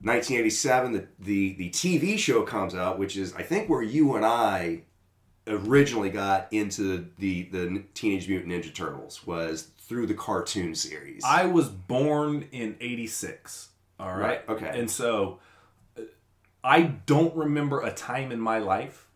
[0.02, 4.26] 1987 the, the the TV show comes out, which is I think where you and
[4.26, 4.82] I
[5.48, 11.24] originally got into the the Teenage Mutant Ninja Turtles was through the cartoon series.
[11.26, 13.70] I was born in '86.
[14.00, 14.20] All right.
[14.20, 14.80] Right, okay.
[14.80, 15.40] And so,
[16.65, 19.08] I don't remember a time in my life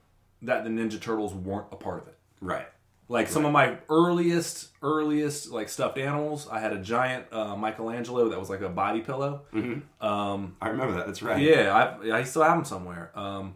[0.44, 2.18] that the Ninja Turtles weren't a part of it.
[2.42, 2.68] right.
[3.12, 8.30] Like some of my earliest, earliest like stuffed animals, I had a giant uh, Michelangelo
[8.30, 9.42] that was like a body pillow.
[10.00, 11.08] Um, I remember that.
[11.08, 11.42] That's right.
[11.42, 13.12] yeah, I, I still have them somewhere.
[13.16, 13.56] Um,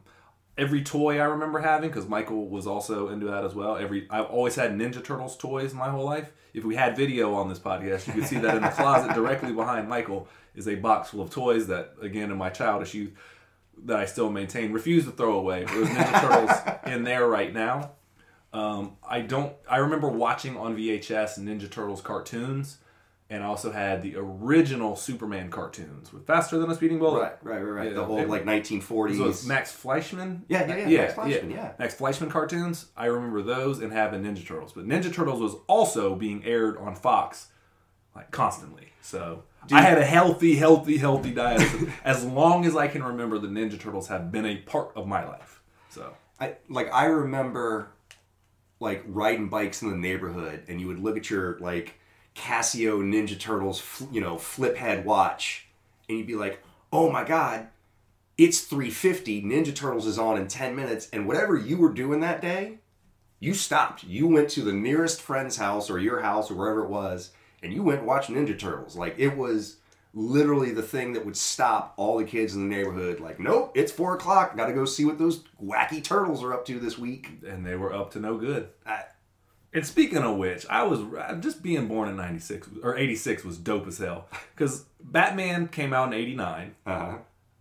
[0.58, 3.77] every toy I remember having, because Michael was also into that as well.
[3.77, 6.32] Every I've always had Ninja Turtles toys my whole life.
[6.56, 9.53] If we had video on this podcast, you could see that in the closet directly
[9.53, 13.12] behind Michael is a box full of toys that, again, in my childish youth,
[13.86, 15.66] that I still maintain, refuse to throw away.
[15.66, 17.92] There's Ninja Turtles in there right now.
[18.54, 19.54] Um, I don't.
[19.70, 22.78] I remember watching on VHS Ninja Turtles cartoons,
[23.30, 27.20] and I also had the original Superman cartoons with Faster Than a Speeding Bullet.
[27.20, 27.88] Right, right, right, right.
[27.88, 29.18] Yeah, the whole like 1940s.
[29.18, 30.42] So it's Max Fleischman.
[30.48, 31.72] Yeah, yeah, yeah, yeah, Max Fleischman, yeah.
[31.80, 32.86] Max Fleischman cartoons.
[32.96, 36.96] I remember those and having Ninja Turtles, but Ninja Turtles was also being aired on
[36.96, 37.48] Fox,
[38.16, 38.94] like constantly.
[39.02, 41.62] So I had a healthy, healthy, healthy diet.
[42.04, 45.26] as long as I can remember, the Ninja Turtles have been a part of my
[45.26, 45.62] life.
[45.89, 47.89] So I like I remember
[48.80, 51.99] like riding bikes in the neighborhood, and you would look at your like
[52.36, 55.67] Casio Ninja Turtles, you know, flip head watch,
[56.10, 57.67] and you'd be like, "Oh my god,
[58.38, 59.43] it's 350.
[59.43, 62.80] Ninja Turtles is on in 10 minutes." And whatever you were doing that day,
[63.39, 64.04] you stopped.
[64.04, 67.32] You went to the nearest friend's house or your house or wherever it was,
[67.63, 68.95] and you went and watched Ninja Turtles.
[68.95, 69.78] Like it was
[70.13, 73.19] literally the thing that would stop all the kids in the neighborhood.
[73.19, 74.56] Like, nope, it's four o'clock.
[74.56, 77.30] Got to go see what those wacky turtles are up to this week.
[77.47, 78.69] and they were up to no good.
[78.86, 79.06] I,
[79.73, 80.99] And speaking of which, I was
[81.39, 86.10] just being born in '96 or '86 was dope as hell because Batman came out
[86.10, 86.76] in '89.
[86.86, 87.17] uh-huh.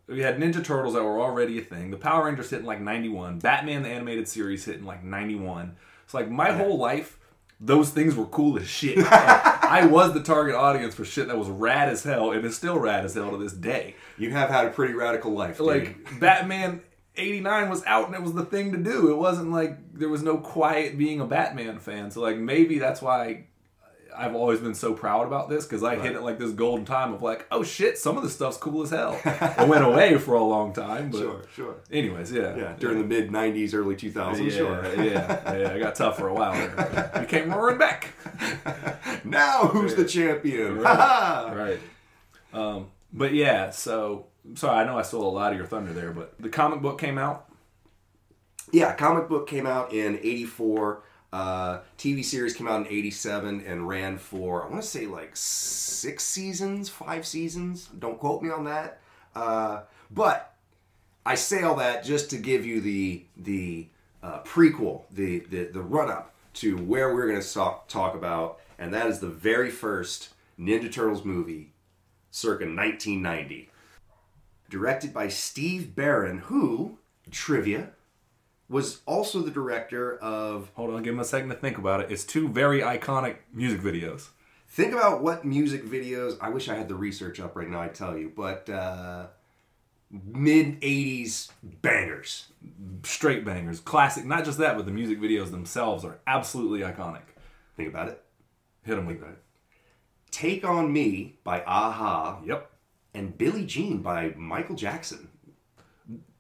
[0.09, 1.91] We had Ninja Turtles that were already a thing.
[1.91, 3.39] The Power Rangers hit in like 91.
[3.39, 5.77] Batman the animated series hit in like 91.
[6.05, 7.19] It's like my whole life,
[7.65, 8.99] those things were cool as shit.
[9.13, 12.55] Like, I was the target audience for shit that was rad as hell and is
[12.57, 13.95] still rad as hell to this day.
[14.19, 15.61] You have had a pretty radical life.
[15.61, 16.83] Like Batman
[17.17, 19.11] 89 was out and it was the thing to do.
[19.11, 22.11] It wasn't like there was no quiet being a Batman fan.
[22.11, 23.47] So like maybe that's why
[24.17, 27.13] I've always been so proud about this because I hit it like this golden time
[27.15, 29.19] of like, oh shit, some of the stuff's cool as hell.
[29.25, 31.75] it went away for a long time, but sure, sure.
[31.91, 35.05] anyways, yeah, Yeah, during the mid '90s, early 2000s, yeah, sure.
[35.05, 35.73] yeah, yeah.
[35.75, 37.11] I got tough for a while there.
[37.21, 38.09] Became roaring back.
[39.25, 40.79] Now who's the champion?
[40.79, 41.53] Right.
[41.55, 41.81] Right.
[42.53, 46.11] Um, but yeah, so sorry, I know I stole a lot of your thunder there,
[46.13, 47.49] but the comic book came out.
[48.73, 51.03] Yeah, comic book came out in '84.
[51.33, 55.31] Uh, TV series came out in '87 and ran for I want to say like
[55.35, 57.89] six seasons, five seasons.
[57.99, 59.01] Don't quote me on that.
[59.35, 60.55] Uh, but
[61.25, 63.89] I say all that just to give you the the
[64.23, 68.61] uh, prequel, the the, the run up to where we're going to talk, talk about,
[68.79, 71.73] and that is the very first Ninja Turtles movie,
[72.31, 73.71] circa 1990,
[74.69, 76.99] directed by Steve Barron, who
[77.31, 77.91] trivia
[78.73, 80.71] was also the director of.
[80.75, 82.11] Hold on, give him a second to think about it.
[82.11, 84.29] It's two very iconic music videos.
[84.69, 86.37] Think about what music videos.
[86.41, 87.81] I wish I had the research up right now.
[87.81, 89.27] I tell you, but uh,
[90.11, 92.47] mid '80s bangers.
[93.05, 94.25] Straight bangers, classic.
[94.25, 97.23] Not just that, but the music videos themselves are absolutely iconic.
[97.77, 98.23] Think about it.
[98.85, 99.37] Hit them with that.
[100.31, 102.71] Take on Me by a-ha Yep.
[103.13, 105.29] and Billie Jean by Michael Jackson.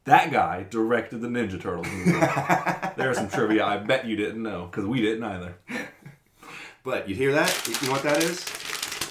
[0.04, 2.10] That guy directed the Ninja Turtles movie.
[2.96, 5.54] There's some trivia I bet you didn't know, because we didn't either.
[6.84, 7.68] But you hear that?
[7.80, 8.44] You know what that is?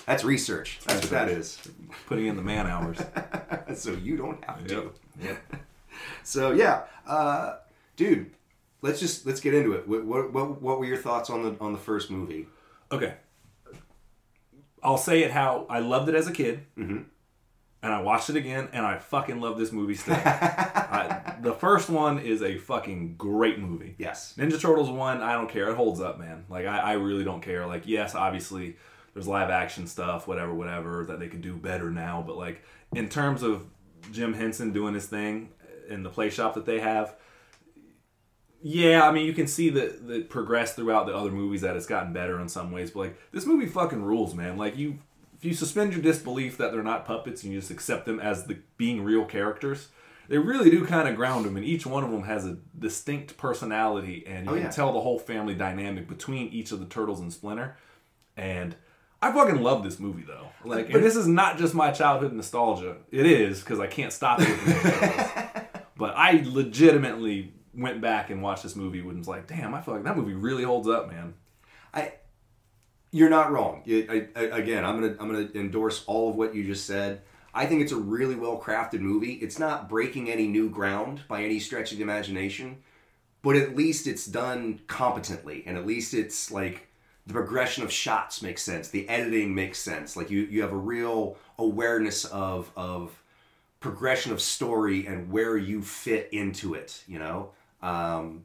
[0.06, 0.80] That's research.
[0.86, 1.58] That's what that is.
[2.08, 2.98] Putting in the man hours.
[3.76, 4.92] so you don't have to.
[5.22, 5.56] Yep.
[6.24, 7.58] So yeah, uh,
[7.96, 8.32] dude,
[8.82, 9.88] let's just let's get into it.
[9.88, 12.48] What, what what what were your thoughts on the on the first movie?
[12.92, 13.16] Okay.
[14.82, 16.66] I'll say it how I loved it as a kid,
[17.84, 20.16] and I watched it again, and I fucking love this movie still.
[20.16, 23.96] I, the first one is a fucking great movie.
[23.98, 24.36] Yes.
[24.38, 25.70] Ninja Turtles one, I don't care.
[25.70, 26.46] It holds up, man.
[26.50, 27.66] Like I, I really don't care.
[27.66, 28.78] Like yes, obviously
[29.14, 32.24] there's live action stuff, whatever, whatever that they could do better now.
[32.26, 32.64] But like
[32.94, 33.66] in terms of
[34.12, 35.50] Jim Henson doing his thing
[35.90, 37.16] in the play shop that they have,
[38.62, 41.88] yeah, I mean you can see that that progress throughout the other movies that it's
[41.88, 42.92] gotten better in some ways.
[42.92, 44.58] But like this movie fucking rules, man.
[44.58, 45.00] Like you,
[45.42, 48.46] if you suspend your disbelief that they're not puppets and you just accept them as
[48.46, 49.88] the being real characters.
[50.30, 53.38] They really do kind of ground them, and each one of them has a distinct
[53.38, 57.20] personality, and you Oh, can tell the whole family dynamic between each of the turtles
[57.20, 57.76] and Splinter.
[58.38, 58.76] And
[59.20, 60.48] I fucking love this movie though.
[60.64, 62.98] Like, and this is not just my childhood nostalgia.
[63.10, 64.48] It is because I can't stop it.
[64.48, 65.82] with the Ninja Turtles.
[65.98, 69.96] but I legitimately went back and watched this movie and was like, "Damn, I feel
[69.96, 71.34] like that movie really holds up, man."
[71.94, 72.14] I
[73.12, 73.84] you're not wrong.
[73.88, 77.22] I, I, again, I'm gonna I'm gonna endorse all of what you just said.
[77.54, 79.34] I think it's a really well crafted movie.
[79.34, 82.78] It's not breaking any new ground by any stretch of the imagination,
[83.42, 86.88] but at least it's done competently, and at least it's like
[87.28, 88.88] the progression of shots makes sense.
[88.88, 90.16] The editing makes sense.
[90.16, 93.22] Like you you have a real awareness of of
[93.82, 97.04] progression of story and where you fit into it.
[97.08, 97.52] You know.
[97.82, 98.44] Um,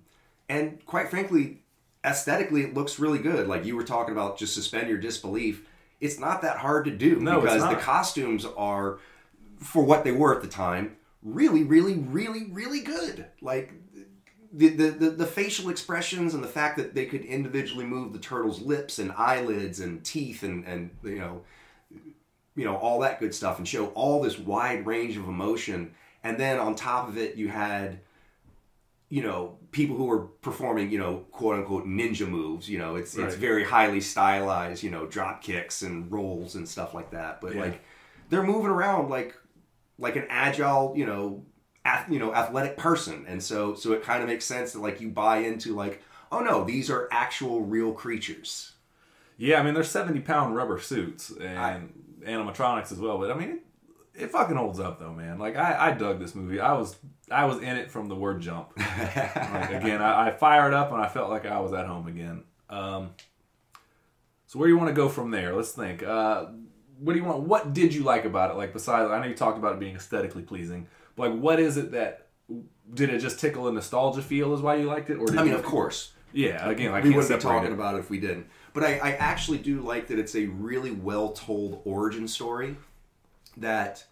[0.48, 1.62] and quite frankly,
[2.06, 3.48] aesthetically, it looks really good.
[3.48, 5.66] Like you were talking about, just suspend your disbelief.
[6.00, 8.98] It's not that hard to do No, it's because the costumes are,
[9.58, 13.26] for what they were at the time, really, really, really, really good.
[13.40, 13.72] Like
[14.52, 18.18] the, the, the, the facial expressions and the fact that they could individually move the
[18.18, 21.42] turtle's lips and eyelids and teeth and, and you know
[22.54, 25.92] you know all that good stuff and show all this wide range of emotion
[26.24, 28.00] and then on top of it you had
[29.08, 33.16] you know people who are performing you know quote unquote ninja moves you know it's
[33.16, 37.54] it's very highly stylized you know drop kicks and rolls and stuff like that but
[37.54, 37.60] Yeah.
[37.60, 37.84] like
[38.30, 39.36] they're moving around like
[39.98, 41.44] like an agile you know
[41.84, 45.00] ath- you know athletic person, and so so it kind of makes sense that like
[45.00, 48.72] you buy into like oh no these are actual real creatures.
[49.38, 51.92] Yeah, I mean they're seventy pound rubber suits and
[52.24, 53.60] animatronics as well, but I mean
[54.18, 55.38] it, fucking holds up though, man.
[55.38, 56.60] Like I, I dug this movie.
[56.60, 56.96] I was
[57.30, 58.72] I was in it from the word jump.
[58.78, 62.44] like, again, I, I fired up and I felt like I was at home again.
[62.70, 63.10] Um,
[64.46, 65.54] so where do you want to go from there?
[65.54, 66.02] Let's think.
[66.02, 66.46] Uh,
[66.98, 67.40] what do you want?
[67.40, 68.56] What did you like about it?
[68.56, 70.86] Like besides, I know you talked about it being aesthetically pleasing.
[71.14, 72.28] But like, what is it that
[72.92, 74.54] did it just tickle a nostalgia feel?
[74.54, 75.18] Is why you liked it?
[75.18, 76.68] Or did I mean, of course, yeah.
[76.68, 77.74] Again, I we can't wouldn't be talking it.
[77.74, 78.46] about it if we didn't.
[78.72, 82.76] But I, I actually do like that it's a really well told origin story.
[83.56, 84.04] That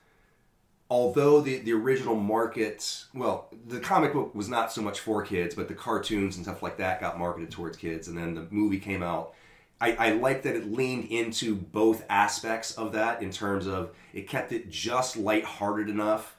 [0.90, 5.54] although the, the original market, well, the comic book was not so much for kids,
[5.54, 8.78] but the cartoons and stuff like that got marketed towards kids, and then the movie
[8.78, 9.34] came out.
[9.80, 14.28] I, I like that it leaned into both aspects of that in terms of it
[14.28, 16.36] kept it just lighthearted enough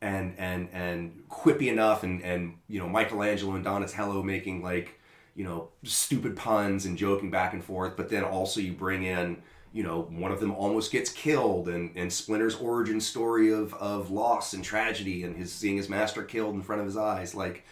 [0.00, 5.00] and and and quippy enough and and you know Michelangelo and Donatello making like
[5.34, 9.42] you know stupid puns and joking back and forth but then also you bring in
[9.72, 14.10] you know one of them almost gets killed and and Splinter's origin story of of
[14.10, 17.64] loss and tragedy and his seeing his master killed in front of his eyes like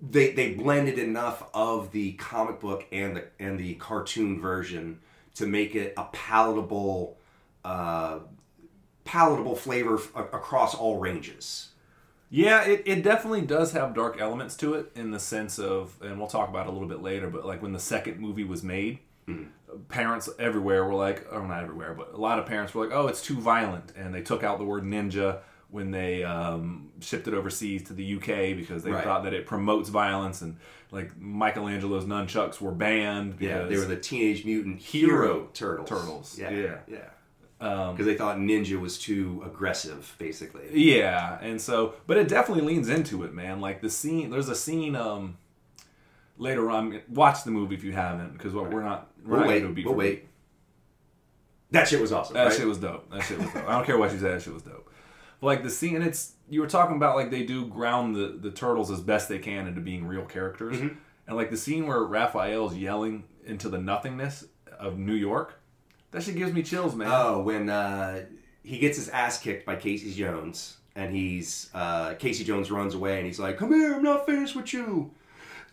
[0.00, 5.00] they they blended enough of the comic book and the and the cartoon version
[5.34, 7.16] to make it a palatable
[7.64, 8.18] uh
[9.04, 11.68] palatable flavor f- across all ranges.
[12.30, 16.18] Yeah, it, it definitely does have dark elements to it in the sense of, and
[16.18, 18.62] we'll talk about it a little bit later, but like when the second movie was
[18.62, 19.00] made,
[19.88, 23.06] parents everywhere were like, oh, not everywhere, but a lot of parents were like, oh,
[23.08, 23.92] it's too violent.
[23.96, 25.38] And they took out the word ninja
[25.70, 29.02] when they um, shipped it overseas to the UK because they Right.
[29.04, 30.56] thought that it promotes violence and
[30.90, 33.36] like Michelangelo's nunchucks were banned.
[33.40, 35.88] Yeah, Because, they were the Teenage Mutant Hero Turtles.
[35.88, 36.76] Turtles, Yeah, yeah.
[36.86, 37.08] yeah.
[37.58, 40.64] Because they thought Ninja was too aggressive, basically.
[40.72, 43.60] Yeah, and so, but it definitely leans into it, man.
[43.60, 45.38] Like the scene, there's a scene um
[46.36, 47.00] later on.
[47.08, 49.11] Watch the movie if you haven't, because what we're not.
[49.24, 49.60] We'll wait.
[49.62, 50.28] gonna be We'll wait.
[51.70, 52.34] That shit was awesome.
[52.34, 52.52] That right?
[52.52, 53.10] shit was dope.
[53.10, 53.66] That shit was dope.
[53.68, 54.34] I don't care what you said.
[54.34, 54.90] That shit was dope.
[55.40, 58.36] But like the scene, and it's you were talking about like they do ground the
[58.40, 60.96] the turtles as best they can into being real characters, Mm-hmm.
[61.26, 64.44] and like the scene where Raphael's yelling into the nothingness
[64.78, 65.58] of New York.
[66.10, 67.08] That shit gives me chills, man.
[67.10, 68.26] Oh, when uh,
[68.62, 73.16] he gets his ass kicked by Casey Jones, and he's uh, Casey Jones runs away,
[73.16, 75.10] and he's like, "Come here, I'm not finished with you."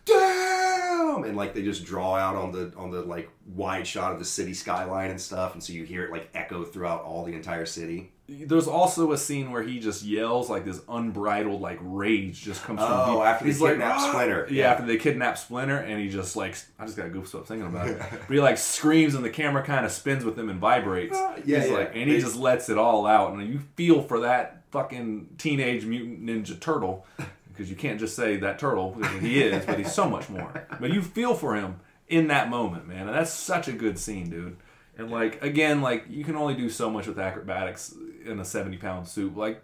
[0.06, 0.69] Damn!
[1.00, 4.24] And like they just draw out on the on the like wide shot of the
[4.24, 7.66] city skyline and stuff, and so you hear it like echo throughout all the entire
[7.66, 8.12] city.
[8.32, 12.78] There's also a scene where he just yells like this unbridled like rage just comes
[12.78, 12.88] from.
[12.92, 14.46] Oh, deep- after they he's like, kidnap "Ah!" Splinter.
[14.50, 14.70] Yeah, Yeah.
[14.72, 17.98] after they kidnap Splinter, and he just like I just got goosebumps thinking about it.
[18.10, 21.18] but he like screams, and the camera kind of spins with him and vibrates.
[21.44, 21.76] Yeah, He's yeah.
[21.76, 25.30] like, and he They- just lets it all out, and you feel for that fucking
[25.36, 27.04] teenage mutant ninja turtle
[27.60, 30.66] because you can't just say that turtle he is, but he's so much more.
[30.80, 34.30] But you feel for him in that moment, man, and that's such a good scene,
[34.30, 34.56] dude.
[34.96, 37.94] And like again, like you can only do so much with acrobatics
[38.24, 39.36] in a seventy pound suit.
[39.36, 39.62] Like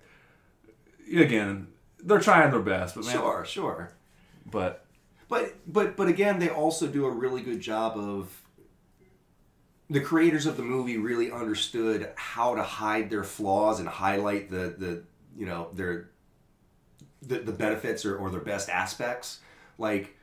[1.11, 1.69] again,
[2.05, 3.93] they're trying their best, but man, Sure, sure.
[4.45, 4.85] but
[5.31, 8.43] But but but again, they also do a really good job of
[9.89, 14.75] the creators of the movie really understood how to hide their flaws and highlight the
[14.77, 15.03] the
[15.35, 16.11] you know their
[17.23, 19.41] the, the benefits or, or their best aspects.
[19.79, 20.17] Like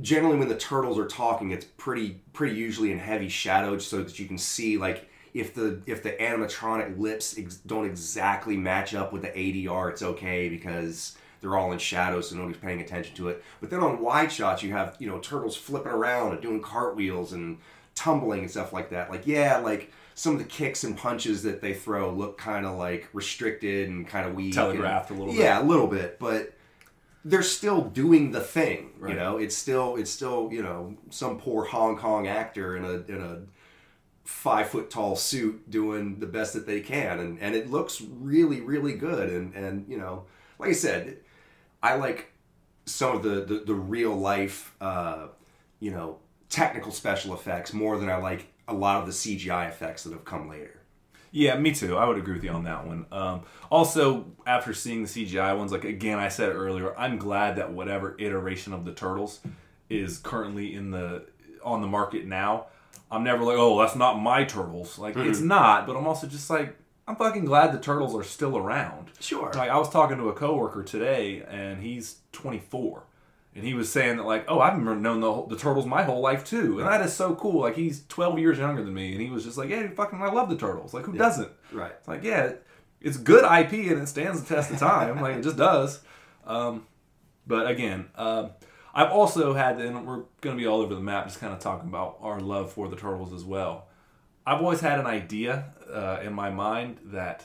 [0.00, 4.18] generally when the turtles are talking, it's pretty pretty usually in heavy shadow so that
[4.18, 9.12] you can see like if the if the animatronic lips ex- don't exactly match up
[9.12, 13.28] with the ADR, it's okay because they're all in shadow, so nobody's paying attention to
[13.28, 13.44] it.
[13.60, 17.32] But then on wide shots, you have you know turtles flipping around and doing cartwheels
[17.32, 17.58] and
[17.94, 19.10] tumbling and stuff like that.
[19.10, 22.76] Like yeah, like some of the kicks and punches that they throw look kind of
[22.78, 25.42] like restricted and kind of weak, Telegraphed and- a little bit.
[25.42, 26.54] Yeah, a little bit, but
[27.22, 28.92] they're still doing the thing.
[28.98, 29.12] Right.
[29.12, 33.12] You know, it's still it's still you know some poor Hong Kong actor in a
[33.12, 33.42] in a
[34.24, 38.62] five foot tall suit doing the best that they can, and and it looks really
[38.62, 39.28] really good.
[39.30, 40.24] And and you know,
[40.58, 41.18] like I said,
[41.82, 42.32] I like
[42.86, 45.26] some of the the, the real life uh,
[45.78, 50.04] you know technical special effects more than I like a lot of the CGI effects
[50.04, 50.80] that have come later.
[51.30, 51.96] Yeah, me too.
[51.96, 53.06] I would agree with you on that one.
[53.12, 57.72] Um, also, after seeing the CGI ones, like again, I said earlier, I'm glad that
[57.72, 59.40] whatever iteration of the turtles
[59.90, 61.26] is currently in the
[61.62, 62.66] on the market now.
[63.10, 64.98] I'm never like, oh, that's not my turtles.
[64.98, 68.56] Like it's not, but I'm also just like, I'm fucking glad the turtles are still
[68.56, 69.10] around.
[69.20, 69.52] Sure.
[69.54, 73.04] Like I was talking to a coworker today, and he's 24,
[73.56, 76.44] and he was saying that like, oh, I've known the, the turtles my whole life
[76.44, 77.62] too, and that is so cool.
[77.62, 80.30] Like he's 12 years younger than me, and he was just like, yeah, fucking, I
[80.30, 80.92] love the turtles.
[80.94, 81.50] Like who doesn't?
[81.72, 81.92] Right.
[81.98, 82.52] It's like, yeah,
[83.00, 85.20] it's good IP and it stands the test of time.
[85.20, 86.00] like it just does.
[86.46, 86.86] Um,
[87.46, 88.48] but again, uh,
[88.94, 91.58] I've also had, and we're going to be all over the map, just kind of
[91.58, 93.86] talking about our love for the turtles as well.
[94.46, 97.44] I've always had an idea uh, in my mind that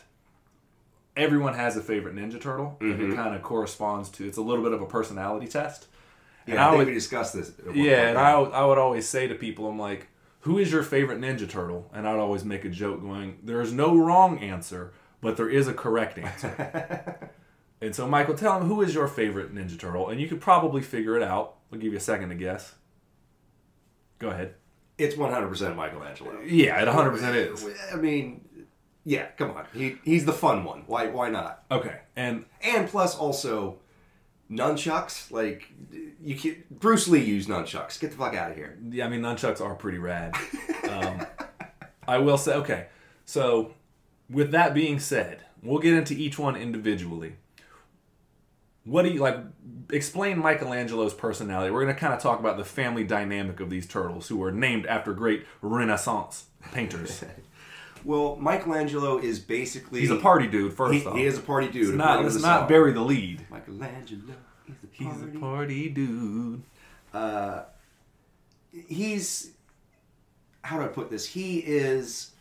[1.18, 2.78] everyone has a favorite Ninja Turtle.
[2.80, 5.88] and It kind of corresponds to it's a little bit of a personality test.
[6.48, 7.52] And I, I think would- we discussed this.
[7.74, 10.08] yeah, and I, would- I would always say to people, I'm like,
[10.42, 11.90] who is your favorite Ninja Turtle?
[11.94, 15.68] And I'd always make a joke going, there is no wrong answer, but there is
[15.68, 17.30] a correct answer.
[17.82, 20.10] and so, Michael, tell him who is your favorite Ninja Turtle?
[20.10, 21.58] And you could probably figure it out.
[21.72, 22.74] I'll give you a second to guess.
[24.20, 24.56] Go ahead.
[24.98, 26.42] It's 100% Michelangelo.
[26.46, 27.66] Yeah, it 100% is.
[27.92, 28.42] I mean,
[29.04, 29.66] yeah, come on.
[29.74, 30.84] He, he's the fun one.
[30.86, 31.64] Why why not?
[31.72, 33.80] Okay, and And plus also
[34.52, 35.32] nunchucks.
[35.32, 35.72] Like
[36.22, 38.00] you can Bruce Lee used nunchucks.
[38.00, 38.78] Get the fuck out of here.
[38.90, 40.36] yeah, I mean, nunchucks are pretty rad.
[40.92, 41.26] Um,
[42.06, 42.88] I will say, okay,
[43.24, 43.76] so
[44.30, 47.38] with that being said, we'll get into each one individually.
[48.84, 49.38] What do you like?
[49.90, 51.72] Explain Michelangelo's personality.
[51.72, 54.52] We're going to kind of talk about the family dynamic of these turtles, who were
[54.52, 57.24] named after great Renaissance painters.
[58.04, 60.74] Well, Michelangelo is basically He's a party dude.
[60.74, 61.96] First He, off, he is a party dude.
[61.96, 63.46] Let's not, let's not bury the lead.
[63.50, 64.34] Michelangelo
[64.68, 65.38] is a He's party.
[65.38, 66.64] a party dude.
[67.14, 67.64] Uh,
[68.88, 69.52] he's
[70.64, 71.26] how do I put this?
[71.26, 72.32] He is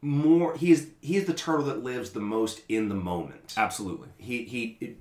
[0.00, 0.56] more.
[0.56, 3.54] He is he is the turtle that lives the most in the moment.
[3.56, 4.08] Absolutely.
[4.18, 4.76] He he.
[4.80, 4.96] It,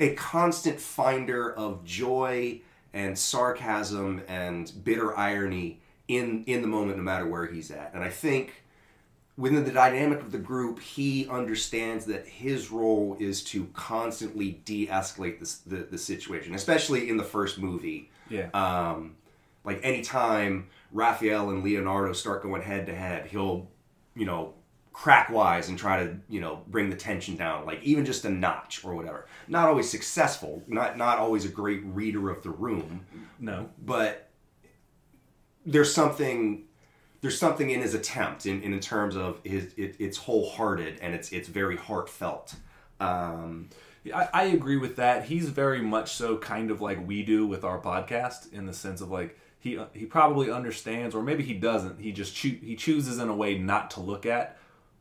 [0.00, 2.60] a constant finder of joy
[2.92, 5.80] and sarcasm and bitter irony
[6.16, 7.92] in in the moment, no matter where he's at.
[7.94, 8.62] And I think
[9.36, 15.40] within the dynamic of the group, he understands that his role is to constantly de-escalate
[15.40, 18.10] this, the the situation, especially in the first movie.
[18.28, 18.48] Yeah.
[18.54, 19.16] Um,
[19.64, 23.68] like anytime Raphael and Leonardo start going head to head, he'll,
[24.14, 24.54] you know,
[24.92, 28.30] crack wise and try to, you know, bring the tension down, like even just a
[28.30, 29.26] notch or whatever.
[29.48, 33.06] Not always successful, not not always a great reader of the room,
[33.38, 33.68] no.
[33.84, 34.28] but
[35.66, 36.64] there's something
[37.20, 41.32] there's something in his attempt in, in terms of his it, it's wholehearted and it's
[41.32, 42.54] it's very heartfelt.
[43.00, 43.68] Um,
[44.14, 45.26] I, I agree with that.
[45.26, 49.00] He's very much so kind of like we do with our podcast in the sense
[49.00, 52.00] of like he he probably understands or maybe he doesn't.
[52.00, 54.56] He just choo- he chooses in a way not to look at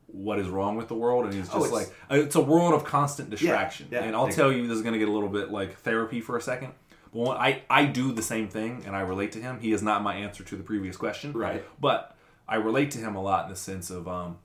[0.07, 2.41] what is wrong with the world and he's just Oh, it's- like uh, it's a
[2.41, 3.88] world of constant distraction.
[3.89, 6.22] yeah, and I'll tell you this is going to get a little bit like therapy
[6.22, 6.74] for a second.
[7.12, 9.59] When I I do the same thing and I relate to him.
[9.59, 11.34] He is not my answer to the previous question.
[11.34, 11.64] Right.
[11.80, 12.16] But
[12.47, 14.38] I relate to him a lot in the sense of um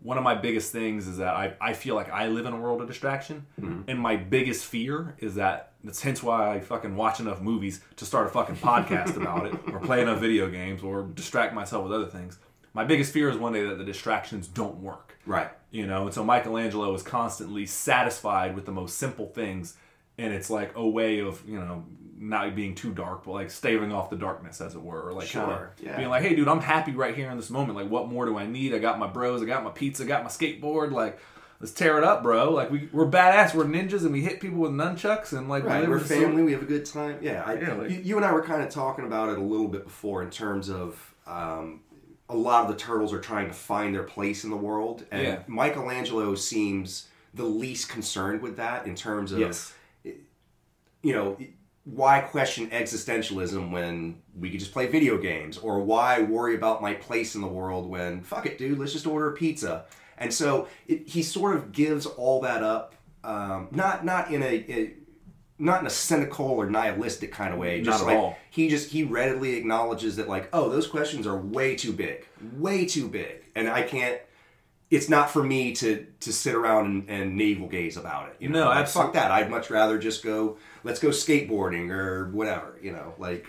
[0.00, 2.56] one of my biggest things is that I, I feel like I live in a
[2.56, 3.46] world of distraction.
[3.88, 8.04] And my biggest fear is that that's hence why I fucking watch enough movies to
[8.04, 11.92] start a fucking podcast about it or play enough video games or distract myself with
[11.92, 12.38] other things.
[12.74, 15.16] My biggest fear is one day that the distractions don't work.
[15.26, 15.50] right.
[15.70, 19.76] You know, and so Michelangelo is constantly satisfied with the most simple things,
[20.18, 21.84] and it's like a way of you know
[22.20, 25.30] not being too dark, but like staving off the darkness, as it were, or like
[25.30, 25.96] kind of Sure, yeah.
[25.96, 27.78] being like, "Hey, dude, I'm happy right here in this moment.
[27.78, 28.74] Like, what more do I need?
[28.74, 30.90] I got my bros, I got my pizza, I got my skateboard.
[30.90, 31.20] Like,
[31.60, 32.50] let's tear it up, bro.
[32.50, 35.88] Like, we we're badass, we're ninjas, and we hit people with nunchucks, and like, Right,
[35.88, 36.42] we're family.
[36.42, 37.18] We have a good time.
[37.20, 39.42] Yeah, I, Yeah, like- you, you and I were kind of talking about it a
[39.42, 41.82] little bit before in terms of um,
[42.28, 45.22] a lot of the turtles are trying to find their place in the world, and
[45.22, 45.38] Yeah.
[45.46, 49.72] Michelangelo seems the least concerned with that in terms of Yes.
[51.02, 51.36] You know
[51.84, 55.56] why question existentialism when we could just play video games?
[55.56, 59.06] Or why worry about my place in the world when fuck it dude let's just
[59.06, 59.86] order a pizza?
[60.18, 62.94] And so it, he sort of gives all that up
[63.24, 64.94] um, not not in a, a
[65.58, 68.38] not in a cynical or nihilistic kind of way just Not at like all.
[68.50, 72.26] he just he readily acknowledges that like oh those questions are way too big
[72.56, 73.42] way too big.
[73.56, 74.20] And i can't
[74.90, 78.48] it's not for me to to sit around and, and navel gaze about it you
[78.48, 82.78] know No, like, fuck that i'd much rather just go let's go skateboarding or whatever
[82.82, 83.46] you know like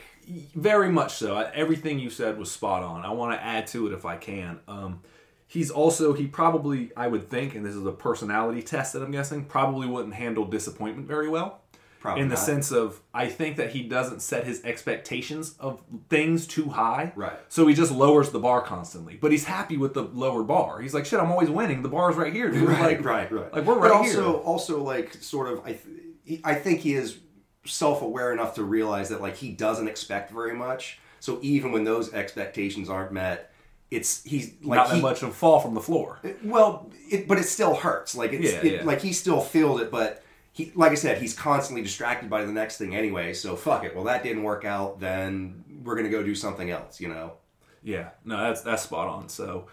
[0.54, 1.38] Very much so.
[1.38, 3.04] Everything you said was spot on.
[3.04, 4.60] I want to add to it if I can.
[4.68, 5.02] Um,
[5.48, 9.10] he's also he probably I would think, and this is a personality test that I'm
[9.12, 11.62] guessing, probably wouldn't handle disappointment very well.
[12.00, 12.43] Probably in the not.
[12.45, 17.12] sense of I think that he doesn't set his expectations of things too high.
[17.16, 17.38] Right.
[17.50, 19.16] So he just lowers the bar constantly.
[19.16, 20.80] But he's happy with the lower bar.
[20.82, 21.82] He's like, shit, I'm always winning.
[21.82, 22.68] The bar's right here, dude.
[22.70, 24.41] right like, right right Like we're but right also here.
[24.41, 27.18] also like sort of i th- i think he is
[27.66, 32.14] self-aware enough to realize that like he doesn't expect very much so even when those
[32.14, 33.52] expectations aren't met
[33.91, 36.20] it's he's like Not he, that much of fall from the floor.
[36.43, 38.14] Well, it, but it still hurts.
[38.16, 38.84] Like it's Yeah, it, yeah.
[38.84, 40.24] like he still feels it, but
[40.60, 43.34] he, like I said, he's constantly distracted by the next thing anyway.
[43.34, 43.95] So fuck it.
[43.95, 44.99] Well, that didn't work out.
[44.99, 46.99] Then we're gonna go do something else.
[46.99, 47.34] You know.
[47.82, 49.30] Yeah, no, that's that's spot on.
[49.30, 49.68] So,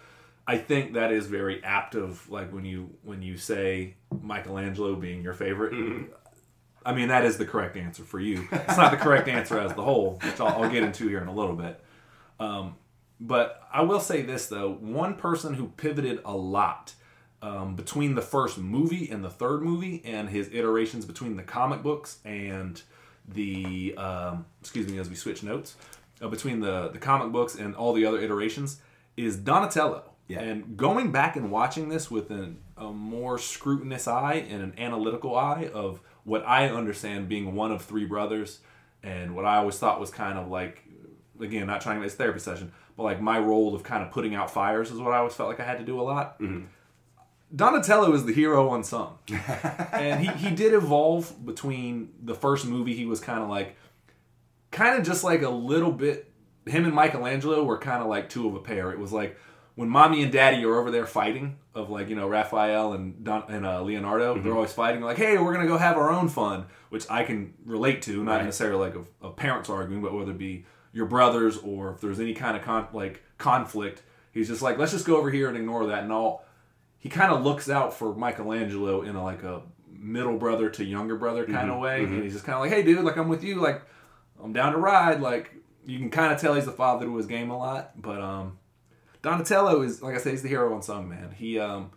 [0.46, 5.24] I think that is very apt of like when you when you say Michelangelo being
[5.24, 6.08] your favorite.
[6.86, 8.46] I mean that is the correct answer for you.
[8.52, 11.26] It's not the correct answer as the whole, which I'll, I'll get into here in
[11.26, 11.80] a little bit.
[12.38, 12.76] Um,
[13.18, 16.94] but I will say this though: one person who pivoted a lot
[17.46, 21.82] um, between the first movie and the third movie, and his iterations between the comic
[21.82, 22.82] books and
[23.28, 25.76] the um, excuse me as we switch notes
[26.20, 28.80] uh, between the the comic books and all the other iterations
[29.16, 30.02] is Donatello.
[30.28, 30.40] Yeah.
[30.40, 35.36] And going back and watching this with an, a more scrutinous eye and an analytical
[35.36, 38.58] eye of what I understand being one of three brothers,
[39.04, 40.82] and what I always thought was kind of like,
[41.40, 44.10] again, not trying to make this therapy session, but like my role of kind of
[44.10, 46.40] putting out fires is what I always felt like I had to do a lot.
[47.54, 49.18] Donatello is the hero unsung.
[49.92, 53.76] and he, he did evolve between the first movie, he was kind of like,
[54.70, 56.30] kind of just like a little bit,
[56.66, 58.90] him and Michelangelo were kind of like two of a pair.
[58.90, 59.38] It was like
[59.76, 63.44] when mommy and daddy are over there fighting, of like, you know, Raphael and Don,
[63.48, 66.28] and uh, Leonardo, they're always fighting, like, hey, we're going to go have our own
[66.28, 68.44] fun, which I can relate to, not Right.
[68.46, 72.18] necessarily like of, of parents arguing, but whether it be your brothers or if there's
[72.18, 75.56] any kind of con- like conflict, he's just like, let's just go over here and
[75.58, 76.46] ignore that and all
[76.98, 81.16] he kind of looks out for Michelangelo in a, like a middle brother to younger
[81.16, 83.44] brother kind of way, and he's just kind of like, "Hey, dude, like I'm with
[83.44, 83.82] you, like
[84.42, 87.26] I'm down to ride." Like you can kind of tell he's the father to his
[87.26, 88.58] game a lot, but um,
[89.22, 91.32] Donatello is like I said, he's the hero unsung man.
[91.36, 91.90] He um,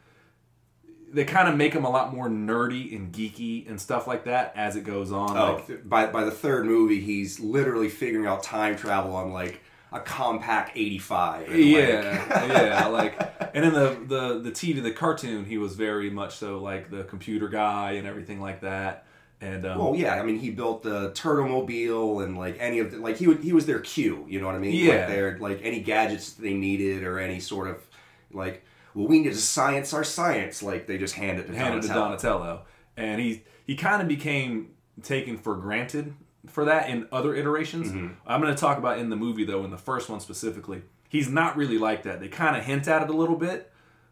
[1.11, 4.53] they kind of make him a lot more nerdy and geeky and stuff like that
[4.55, 5.35] as it goes on.
[5.35, 9.31] Oh, Like, th- by by the third movie, he's literally figuring out time travel on
[9.33, 9.61] like
[9.91, 11.47] a compact '85.
[11.47, 13.19] and, like- yeah, yeah, like,
[13.55, 17.03] and in the the the TV, the cartoon, he was very much so like the
[17.05, 19.05] computer guy and everything like that.
[19.41, 22.97] And um, Well, yeah, I mean, he built the Turtlemobile and like any of the
[22.97, 24.25] like he would he was their Q.
[24.27, 24.73] You know what I mean?
[24.75, 24.97] Yeah.
[24.97, 27.77] Like their like any gadgets they needed or any sort of
[28.31, 30.61] like well, we need to science our science.
[30.61, 32.09] Like they just hand it to handed to Donatello.
[32.09, 32.61] Donatello,
[32.97, 34.71] and he he kind of became
[35.03, 36.13] taken for granted
[36.47, 37.89] for that in other iterations.
[37.89, 38.07] Mm-hmm.
[38.25, 41.29] I'm going to talk about in the movie though, in the first one specifically, he's
[41.29, 42.19] not really like that.
[42.19, 43.71] They kind of hint at it a little bit,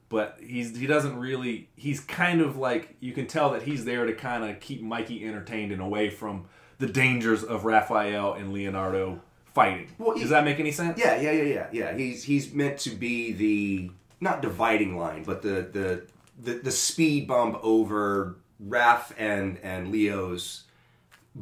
[0.10, 1.70] but he's he doesn't really.
[1.76, 5.26] He's kind of like you can tell that he's there to kind of keep Mikey
[5.26, 6.46] entertained and away from
[6.80, 9.22] the dangers of Raphael and Leonardo
[9.54, 9.88] fighting.
[9.98, 11.00] Well, he- Does that make any sense?
[11.00, 11.98] Yeah, yeah, yeah, yeah, yeah.
[11.98, 16.08] He's he's meant to be the not dividing line, but the the
[16.40, 20.64] the, the speed bump over Raph and and Leo's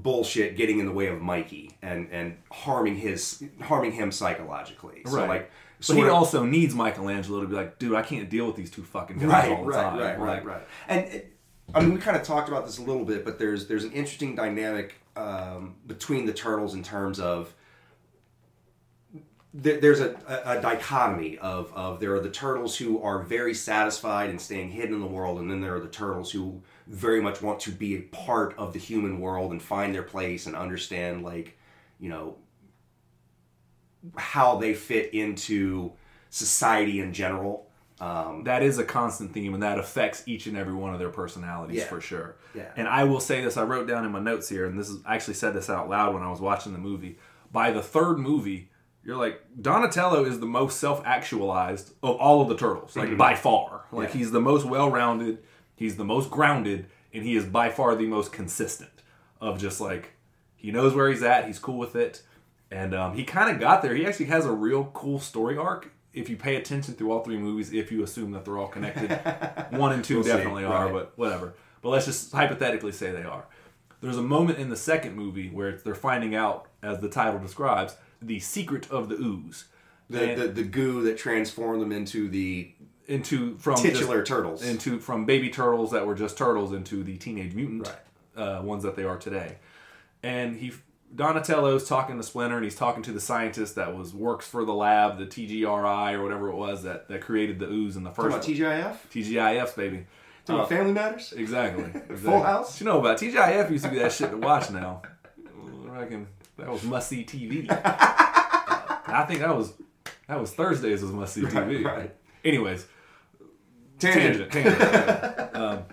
[0.03, 5.01] bullshit getting in the way of Mikey and and harming his harming him psychologically.
[5.05, 5.29] So Right.
[5.29, 5.51] like
[5.87, 8.69] But he of- also needs Michelangelo to be like, dude, I can't deal with these
[8.71, 9.97] two fucking guys right, all the right, time.
[9.99, 10.67] right, right, Like, right.
[10.87, 11.31] And it,
[11.73, 13.91] I mean, we kind of talked about this a little bit, but there's there's an
[13.91, 17.53] interesting dynamic um, between the turtles in terms of
[19.53, 23.53] there, there's a, a, a dichotomy of, of there are the turtles who are very
[23.53, 27.21] satisfied in staying hidden in the world, and then there are the turtles who very
[27.21, 30.55] much want to be a part of the human world and find their place and
[30.55, 31.57] understand like
[31.99, 32.36] you know
[34.17, 35.91] how they fit into
[36.29, 37.67] society in general.
[37.99, 41.09] Um, that is a constant theme and that affects each and every one of their
[41.09, 41.86] personalities Yeah.
[41.86, 42.69] for sure Yeah.
[42.75, 44.97] and i will say this i wrote down in my notes here and this is
[45.05, 47.17] I actually said this out loud when i was watching the movie
[47.53, 48.69] by the third movie
[49.05, 53.86] you're like donatello is the most self-actualized of all of the turtles like by far
[53.93, 54.15] like Yeah.
[54.15, 55.38] he's the most well-rounded
[55.76, 58.89] he's the most grounded and he is by far the most consistent
[59.41, 60.13] of just like
[60.55, 62.21] he knows where he's at he's cool with it
[62.71, 63.93] and um, he kind of got there.
[63.93, 67.38] He actually has a real cool story arc if you pay attention through all three
[67.38, 69.11] movies if you assume that they're all connected.
[69.78, 70.93] One and 2 We'll see, definitely are right.
[70.93, 71.53] but whatever.
[71.82, 73.45] But let's just hypothetically say they are.
[74.01, 77.95] There's a moment in the second movie where they're finding out as the title describes
[78.21, 79.65] the secret of the ooze.
[80.09, 82.73] The, And- the the goo that transformed them into the
[83.07, 84.63] into from titular just- turtles.
[84.63, 88.41] into from baby turtles that were just turtles into the teenage mutant Right.
[88.43, 89.57] uh, ones that they are today.
[90.23, 90.73] And he
[91.13, 94.73] Donatello's talking to Splinter, and he's talking to the scientist that was works for the
[94.73, 98.31] lab, the TGRI or whatever it was that, that created the ooze in the Talking
[98.31, 98.97] first about one.
[99.13, 99.23] TGIF?
[99.25, 100.05] TGIFs, baby.
[100.45, 101.31] Talking about Family Matters?
[101.33, 101.83] Exactly.
[101.93, 102.17] exactly.
[102.17, 102.81] Full House?
[102.81, 105.03] You know about TGIF used to be that shit to watch now.
[105.87, 106.27] I reckon
[106.57, 107.67] that was must see TV.
[107.71, 109.73] I think that was
[110.27, 111.83] that was Thursdays was must see TV.
[111.85, 112.13] right.
[112.43, 112.85] Anyways,
[113.99, 114.51] Tangent.
[114.51, 115.55] tangent, tangent.
[115.55, 115.83] um,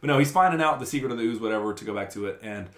[0.00, 1.72] but no, he's finding out the secret of the ooze, whatever.
[1.74, 2.68] To go back to it, and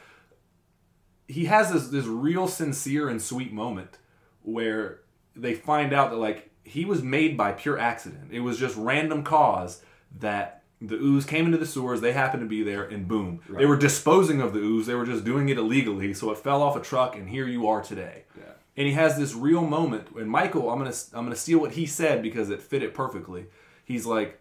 [1.29, 3.99] he has this this real sincere and sweet moment
[4.43, 5.01] where
[5.35, 8.29] they find out that like he was made by pure accident.
[8.33, 9.83] It was just random cause
[10.19, 12.01] that the ooze came into the sewers.
[12.01, 14.87] They happened to be there, and boom, they were disposing of the ooze.
[14.87, 17.67] They were just doing it illegally, so it fell off a truck, and here you
[17.69, 18.25] are today.
[18.37, 18.45] Yeah.
[18.77, 20.09] and he has this real moment.
[20.17, 23.47] And Michael, I'm gonna I'm gonna steal what he said because it fit it perfectly.
[23.85, 24.39] He's like,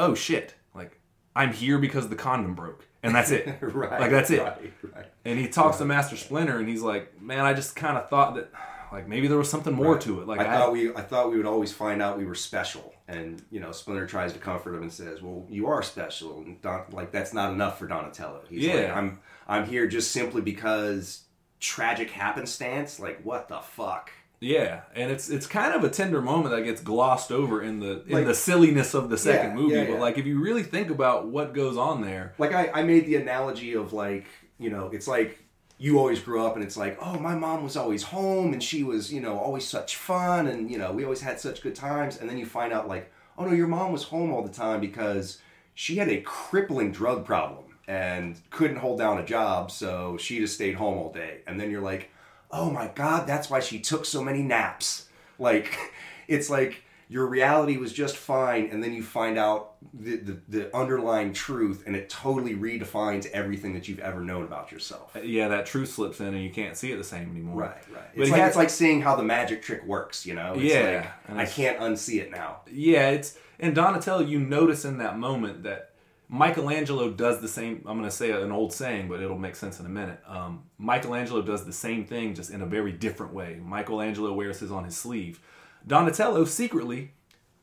[0.00, 0.54] "Oh shit!
[0.74, 0.98] Like
[1.36, 3.58] I'm here because the condom broke, and that's it.
[3.60, 4.00] right.
[4.00, 4.72] Like that's it." Right.
[4.94, 5.06] Right.
[5.24, 8.34] And he talks to Master Splinter, and he's like, "Man, I just kind of thought
[8.36, 8.50] that,
[8.92, 10.26] like maybe there was something more to it.
[10.26, 12.94] Like I, I, thought we I thought we would always find out we were special,
[13.06, 16.60] and you know Splinter tries to comfort him and says, "Well, you are special." And
[16.62, 18.42] Don, like that's not enough for Donatello.
[18.48, 21.24] He's like, I'm, I'm here just simply because
[21.60, 22.98] tragic happenstance.
[22.98, 24.10] Like what the fuck?
[24.40, 28.02] Yeah, and it's it's kind of a tender moment that gets glossed over in the
[28.06, 29.74] in Like- the silliness of the second Yeah, movie.
[29.74, 32.82] yeah, But like if you really think about what goes on there, Like I, I
[32.82, 34.24] made the analogy of like
[34.58, 35.38] you know it's like
[35.76, 38.82] you always grew up and it's like oh my mom was always home and she
[38.82, 42.16] was you know always such fun and you know we always had such good times
[42.18, 44.80] and then you find out like oh no your mom was home all the time
[44.80, 45.38] because
[45.74, 50.54] she had a crippling drug problem and couldn't hold down a job so she just
[50.54, 52.10] stayed home all day and then you're like
[52.52, 55.06] oh my god that's why she took so many naps
[55.38, 55.76] like
[56.28, 60.76] it's like your reality was just fine and then you find out the, the, the
[60.76, 65.48] underlying truth and it totally redefines everything that you've ever known about yourself uh, yeah,
[65.48, 67.56] that truth slips in and you can't see it the same anymore.
[67.56, 70.54] right right But it's like, it's like seeing how the magic trick works you know
[70.54, 74.20] it's Yeah, like, i can't unsee it now Yeah, it's and Donatello.
[74.20, 75.89] You notice in that moment that
[76.32, 77.84] Michelangelo does the same.
[77.86, 80.20] I'm going to say an old saying, but it'll make sense in a minute.
[80.26, 83.60] Um, Michelangelo does the same thing, just in a very different way.
[83.60, 85.40] Michelangelo wears his on his sleeve.
[85.84, 87.12] Donatello secretly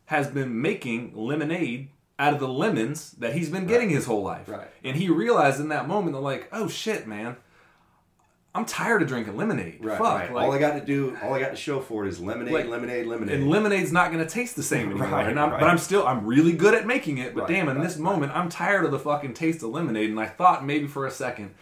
[0.05, 4.49] has been making lemonade out of the lemons that he's been getting his whole life.
[4.49, 4.67] Right.
[4.83, 7.37] And he realized in that moment, they're like, "Oh shit, man."
[8.57, 9.77] I'm tired of drinking lemonade.
[9.83, 10.01] right, Fuck.
[10.19, 10.33] right.
[10.33, 12.53] Like, all i got to do all i got to show for it is lemonade
[12.53, 15.07] Like- lemonade lemonade and lemonade's not going to taste the same anymore.
[15.07, 15.51] Right, and I'm.
[15.51, 17.33] But I'm still, I'm really good at making it.
[17.35, 20.09] But damn, in this moment, I'm tired of the fucking taste of lemonade.
[20.09, 21.53] And I thought maybe for a second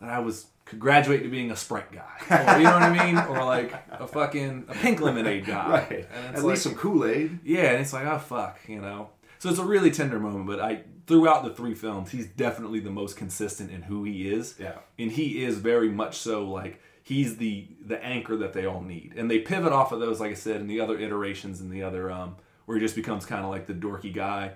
[0.00, 2.02] that I was could graduate to being a Sprite guy,
[2.54, 5.70] or, you know what I mean, or like a fucking a pink lemonade guy.
[5.70, 9.10] right And at it's least some kool-aid yeah, and it's like, oh fuck, you know.
[9.40, 12.90] So it's a really tender moment, but I throughout the three films, he's definitely the
[12.90, 14.54] most consistent in who he is.
[14.58, 14.78] Yeah.
[14.98, 19.14] And he is very much so like he's the the anchor that they all need.
[19.16, 21.82] And they pivot off of those, like I said, in the other iterations and the
[21.82, 22.36] other um
[22.66, 24.52] where he just becomes kind of like the dorky guy.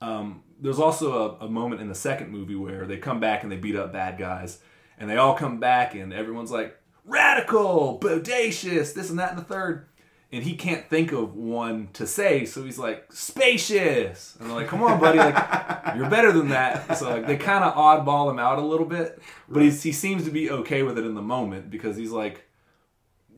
[0.00, 3.50] Um, there's also a, a moment in the second movie where they come back and
[3.50, 4.58] they beat up bad guys,
[4.98, 9.44] and they all come back and everyone's like radical, bodacious, this and that and the
[9.44, 9.86] third,
[10.32, 14.68] and he can't think of one to say, so he's like spacious, and they're like,
[14.68, 15.34] come on, buddy, like
[15.96, 16.96] you're better than that.
[16.96, 20.24] So like they kind of oddball him out a little bit, but he's, he seems
[20.24, 22.46] to be okay with it in the moment because he's like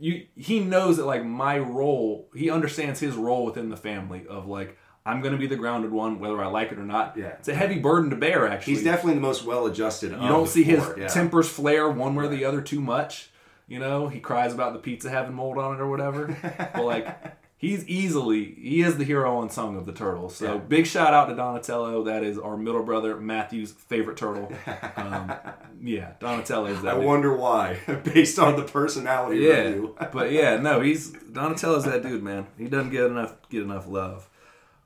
[0.01, 4.47] you he knows that like my role he understands his role within the family of
[4.47, 4.77] like
[5.07, 7.27] i'm gonna be the grounded one whether i like it or not Yeah.
[7.39, 10.65] it's a heavy burden to bear actually he's definitely the most well-adjusted you don't see
[10.65, 11.07] his yeah.
[11.07, 13.31] tempers flare one way or the other too much
[13.69, 16.37] you know he cries about the pizza having mold on it or whatever
[16.75, 20.59] but like he's easily he is the hero unsung of the turtles so Yeah.
[20.59, 24.53] big shout out to donatello that is our middle brother matthew's favorite turtle
[24.97, 25.33] um,
[25.83, 27.07] yeah donatello's that I dude.
[27.07, 29.97] wonder why, based on the personality Yeah, review.
[30.13, 32.47] but yeah, no, he's Donatello's that dude, man.
[32.57, 34.29] He doesn't get enough get enough love.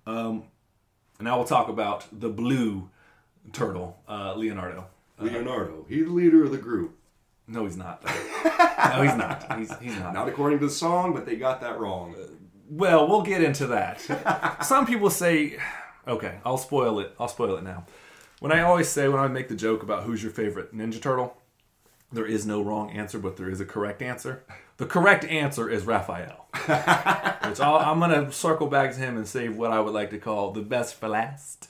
[0.07, 0.45] Um,
[1.19, 2.89] and now we'll talk about the blue
[3.53, 4.87] turtle, uh, Leonardo.
[5.21, 6.97] Leonardo, he's the leader of the group.
[7.49, 8.05] No, he's not.
[8.05, 9.59] no, he's not.
[9.59, 10.13] He's he's not.
[10.13, 12.15] Not according to the song, but they got that wrong.
[12.71, 14.59] Well, we'll get into that.
[14.63, 15.59] Some people say,
[16.07, 17.15] okay, I'll spoil it.
[17.19, 17.87] I'll spoil it now.
[18.41, 21.37] When I always say when I make the joke about who's your favorite Ninja Turtle,
[22.13, 24.45] there is no wrong answer, but there is a correct answer.
[24.77, 26.47] The correct answer is Raphael.
[26.55, 30.11] Which I'll, I'm going to circle back to him and save what I would like
[30.11, 31.69] to call the best for last.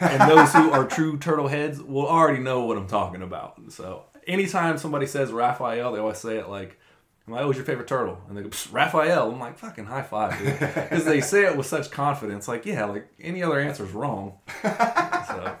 [0.00, 3.54] And those who are true turtle heads will already know what I'm talking about.
[3.70, 6.78] So anytime somebody says Raphael, they always say it like,
[7.26, 8.18] I'm like, oh, who's your favorite turtle?
[8.28, 9.30] And they go, "Psst, Raphael.
[9.30, 10.58] I'm like, fucking high five, dude.
[10.74, 12.48] Because they say it with such confidence.
[12.48, 14.38] Like, yeah, like any other answer is wrong.
[14.62, 15.56] So,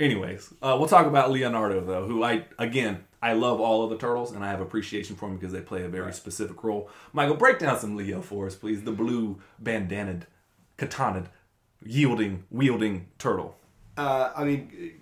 [0.00, 3.96] anyways, uh, we'll talk about Leonardo, though, who I, again, I love all of the
[3.98, 6.90] turtles and I have appreciation for them because they play a very specific role.
[7.12, 8.82] Michael, break down some Leo for us, please.
[8.82, 10.22] The blue bandanaed,
[10.78, 11.26] katanaed,
[11.84, 13.56] yielding, wielding turtle.
[13.96, 15.00] Uh, I mean,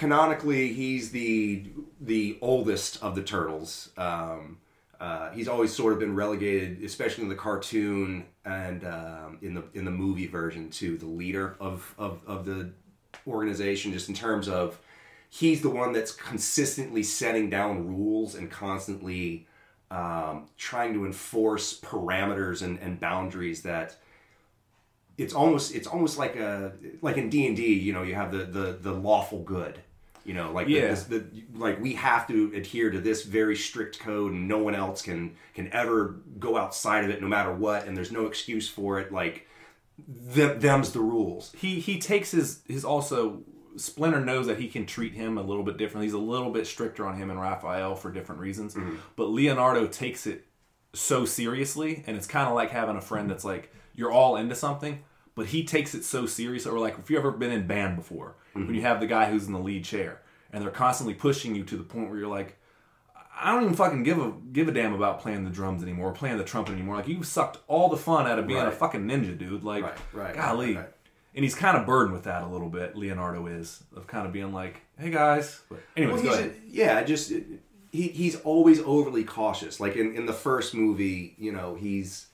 [0.00, 1.66] canonically, he's the
[2.00, 3.90] the oldest of the turtles.
[3.98, 4.56] Um,
[4.98, 9.64] uh, he's always sort of been relegated, especially in the cartoon and um, in the
[9.74, 12.70] in the movie version, to the leader of, of, of the
[13.26, 13.92] organization.
[13.92, 14.78] Just in terms of,
[15.28, 19.46] he's the one that's consistently setting down rules and constantly
[19.90, 23.96] um, trying to enforce parameters and, and boundaries that
[25.18, 26.72] it's almost it's almost like a
[27.02, 29.78] like in D and D, you know, you have the the the lawful good,
[30.30, 30.82] You know, like Yeah.
[30.90, 31.24] this, the,
[31.54, 35.34] like we have to adhere to this very strict code, and no one else can
[35.54, 37.88] can ever go outside of it, no matter what.
[37.88, 39.10] And there's no excuse for it.
[39.10, 39.48] Like
[40.06, 41.52] them, them's the rules.
[41.56, 43.42] he he takes his his also
[43.76, 46.06] Splinter knows that he can treat him a little bit differently.
[46.06, 48.74] He's a little bit stricter on him and Raphael for different reasons.
[48.74, 48.96] Mm-hmm.
[49.16, 50.46] But Leonardo takes it
[50.92, 54.54] so seriously, and it's kind of like having a friend that's like you're all into
[54.54, 55.02] something,
[55.34, 56.66] but he takes it so serious.
[56.66, 58.74] Or like if you've ever been in band before, when mm-hmm.
[58.74, 60.20] you have the guy who's in the lead chair
[60.52, 62.56] and they're constantly pushing you to the point where you're like.
[63.42, 66.12] I don't even fucking give a give a damn about playing the drums anymore, or
[66.12, 66.96] playing the trumpet anymore.
[66.96, 69.64] Like you sucked all the fun out of being a fucking ninja, dude.
[69.64, 70.74] Like, Right, right, golly.
[70.74, 70.90] right, right.
[71.34, 72.96] And he's kind of burdened with that a little bit.
[72.96, 76.54] Leonardo is of kind of being like, "Hey guys." But anyways, Well, go he's ahead.
[76.54, 79.80] a- yeah, just he he's always overly cautious.
[79.80, 82.26] Like in, in the first movie, you know, he's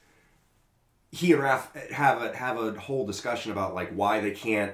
[1.11, 4.73] he and Raph have a have a whole discussion about like why they can't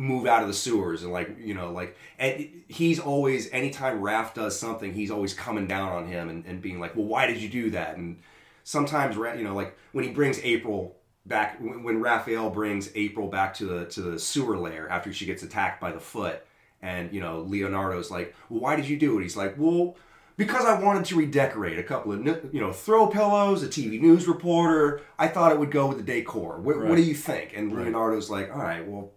[0.00, 4.32] move out of the sewers and like you know like and he's always anytime Raph
[4.32, 7.36] does something he's always coming down on him and, and being like well why did
[7.36, 8.18] you do that and
[8.64, 10.96] sometimes you know like when he brings April
[11.26, 15.42] back when, Raphael brings April back to the to the sewer lair after she gets
[15.42, 16.46] attacked by the foot
[16.80, 19.96] and you know Leonardo's like well why did you do it he's like well
[20.38, 24.26] because I wanted to redecorate a couple of you know throw pillows, a TV news
[24.26, 25.02] reporter.
[25.18, 26.58] I thought it would go with the decor.
[26.58, 27.52] What, what do you think?
[27.54, 29.10] And Leonardo's like, all right, well,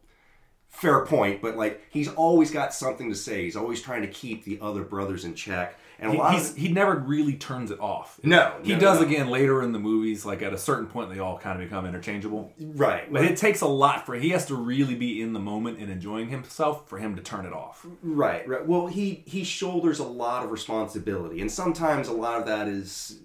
[0.74, 3.44] fair point, but like he's always got something to say.
[3.44, 5.80] He's always trying to keep the other brothers in check.
[6.00, 8.20] And a He, lot he's, of he never really turns it off.
[8.24, 9.06] No, he no, does no.
[9.06, 10.26] again later in the movies.
[10.26, 12.52] Like at a certain point, they all kind of become interchangeable.
[12.60, 15.80] right, But it takes a lot for he has to really be in the moment
[15.80, 17.86] and enjoying himself for him to turn it off.
[18.02, 18.66] right, right.
[18.66, 23.20] Well, he he shoulders a lot of responsibility, and sometimes a lot of that is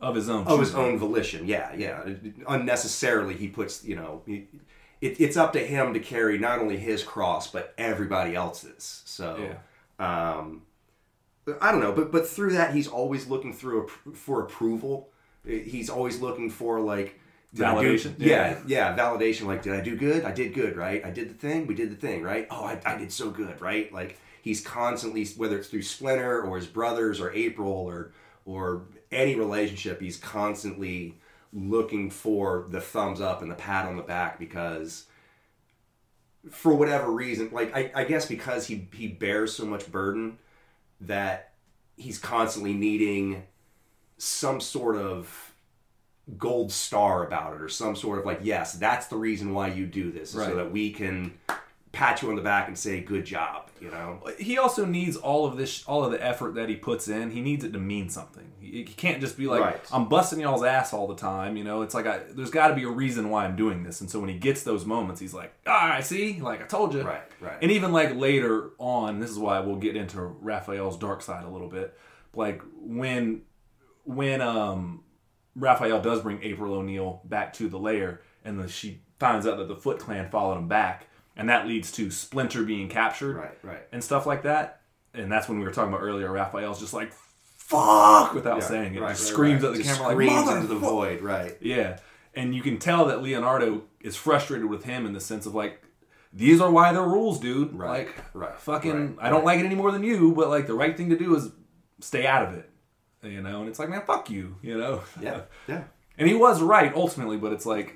[0.00, 0.46] Of his own.
[0.46, 1.46] of his own volition.
[1.46, 2.02] Yeah, yeah.
[2.48, 4.22] Unnecessarily, he puts you know.
[4.26, 4.48] He,
[5.00, 9.02] it, it's up to him to carry not only his cross but everybody else's.
[9.06, 9.56] So,
[9.98, 10.62] um,
[11.60, 15.08] I don't know, but but through that, he's always looking through a, for approval.
[15.44, 17.18] He's always looking for like
[17.54, 18.14] I do- Validation?
[18.18, 19.46] yeah, yeah, validation.
[19.46, 20.24] Like, did I do good?
[20.24, 21.04] I did good, right?
[21.04, 21.66] I did the thing.
[21.66, 22.46] We did the thing, right?
[22.50, 23.92] Oh, I, I did so good, right?
[23.92, 28.12] Like he's constantly, whether it's through Splinter or his brothers or April or
[28.44, 31.18] or any relationship, he's constantly
[31.52, 35.06] looking for the thumbs up and the pat on the back because
[36.50, 40.38] for whatever reason, like I, I guess because he he bears so much burden
[41.00, 41.52] that
[41.96, 43.42] he's constantly needing
[44.16, 45.52] some sort of
[46.38, 49.84] gold star about it or some sort of like yes that's the reason why you
[49.84, 50.48] do this Right.
[50.48, 51.32] so that we can
[51.92, 55.46] pat you on the back and say good job you know he also needs all
[55.46, 57.30] of this, all of the effort that he puts in.
[57.30, 58.52] He needs it to mean something.
[58.60, 59.80] He, he can't just be like, Right.
[59.90, 62.74] "I'm busting y'all's ass all the time." You know, it's like I, there's got to
[62.74, 64.02] be a reason why I'm doing this.
[64.02, 66.40] And so when he gets those moments, he's like, "Ah, I see.
[66.40, 67.56] Like I told you." Right, right.
[67.62, 71.48] And even like later on, this is why we'll get into Raphael's dark side a
[71.50, 71.98] little bit.
[72.34, 73.42] Like when,
[74.04, 75.04] when um,
[75.56, 79.68] Raphael does bring April O'Neil back to the lair, and then she finds out that
[79.68, 81.06] the Foot Clan followed him back,
[81.36, 84.80] and that leads to Splinter being captured right right and stuff like that.
[85.12, 86.30] And that's when we were talking about earlier.
[86.30, 89.68] Raphael's just like "fuck" without Yeah, saying it, right, just right, screams right.
[89.70, 91.98] at the Just camera screams like into the void right Yeah,
[92.34, 95.82] and you can tell that Leonardo is frustrated with him in the sense of like,
[96.32, 97.72] these are why they're rules, dude.
[97.74, 99.56] Right, Like, right, fucking, right, I don't right.
[99.56, 101.50] like it any more than you, but like the right thing to do is
[102.00, 102.70] stay out of it.
[103.22, 104.56] You know, and it's like, man, fuck you.
[104.62, 105.02] You know.
[105.20, 105.84] yeah yeah
[106.18, 107.94] And he was right ultimately, but it's like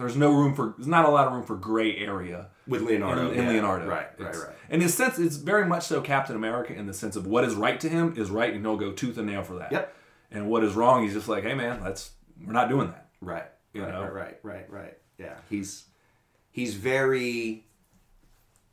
[0.00, 3.30] there's no room for there's not a lot of room for gray area with Leonardo
[3.30, 3.50] in, in yeah.
[3.52, 3.86] Leonardo.
[3.86, 6.94] right right It's- right In his sense, it's very much so Captain America in the
[6.94, 9.42] sense of what is right to him is right, and he'll go tooth and nail
[9.42, 9.72] for that.
[9.72, 9.94] Yep.
[10.30, 12.12] And what is wrong, he's just like, hey man, that's
[12.46, 13.08] we're not doing that.
[13.20, 13.46] Right.
[13.72, 14.02] You right, know?
[14.02, 14.98] right, right, right, right.
[15.18, 15.34] Yeah.
[15.48, 15.84] He's
[16.50, 17.66] he's very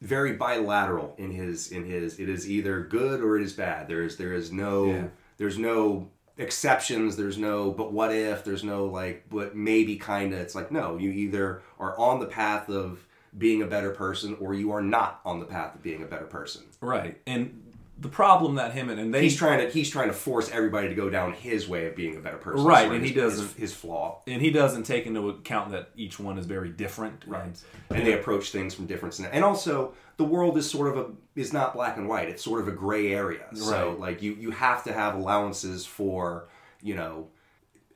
[0.01, 3.87] very bilateral in his in his it is either good or it is bad.
[3.87, 5.07] There is there is no Yeah.
[5.37, 10.37] there's no exceptions, there's no but what if, there's no like but maybe kinda.
[10.37, 13.05] It's like no, you either are on the path of
[13.37, 16.25] being a better person or you are not on the path of being a better
[16.25, 16.63] person.
[16.81, 17.19] Right.
[17.27, 17.66] And
[17.99, 20.87] the problem that him and, and they He's trying to he's trying to force everybody
[20.89, 22.63] to go down his way of being a better person.
[22.65, 24.21] Right, and he doesn't- his, his flaw.
[24.27, 27.23] and he doesn't take into account that each one is very different.
[27.25, 27.43] Right.
[27.45, 27.57] And,
[27.89, 29.19] and they approach things from different.
[29.31, 32.29] And also, the world is sort of a is not black and white.
[32.29, 33.45] It's sort of a gray area.
[33.53, 33.99] So, Right.
[33.99, 36.49] like you you have to have allowances for
[36.83, 37.29] you know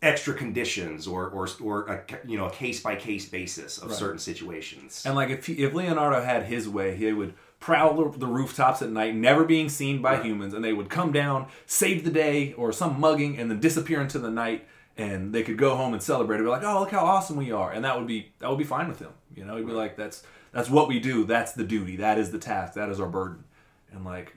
[0.01, 4.17] extra conditions or or or a, you know a case by case basis of certain
[4.19, 5.03] situations.
[5.05, 8.89] And like if he, if Leonardo had his way, he would prowl the- rooftops at
[8.89, 12.73] night, never being seen by humans, and they would come down, save the day, or
[12.73, 16.35] some mugging, and then disappear into the night, and they could go home and celebrate.
[16.37, 18.57] It'd be like, oh, look how awesome we are, and that would be that would
[18.57, 19.11] be fine with him.
[19.35, 21.23] You know, he'd be like, that's that's what we do.
[21.23, 21.95] That's the duty.
[21.97, 22.73] That is the task.
[22.73, 23.45] That is our burden.
[23.93, 24.33] and like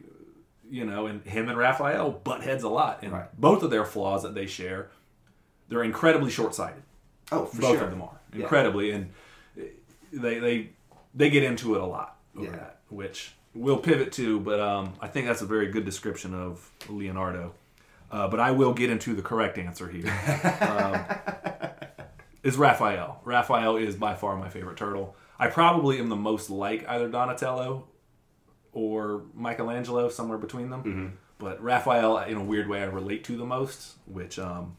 [0.71, 3.41] you know, and him and Raphael butt heads a lot, and Right.
[3.41, 4.91] both of their flaws that they share,
[5.69, 6.83] they're incredibly short sighted.
[7.31, 7.85] Oh, for Both sure.
[7.85, 8.43] of them are Yeah.
[8.43, 9.11] incredibly, and
[9.59, 9.63] eh,
[10.13, 10.71] they they
[11.15, 12.53] they get into it a lot over Yeah.
[12.53, 14.41] that, which we'll pivot to.
[14.41, 17.55] But um, I think that's a very good description of Leonardo.
[18.11, 20.13] Uh, but I will get into the correct answer here.
[20.61, 21.05] um,
[22.43, 23.21] is Raphael.
[23.25, 25.17] Raphael is by far my favorite turtle.
[25.39, 27.89] I probably am the most like either Donatello
[28.73, 30.81] or Michelangelo, somewhere between them.
[30.81, 31.07] Mm-hmm.
[31.39, 34.77] But Raphael, in a weird way, I relate to the most, which um,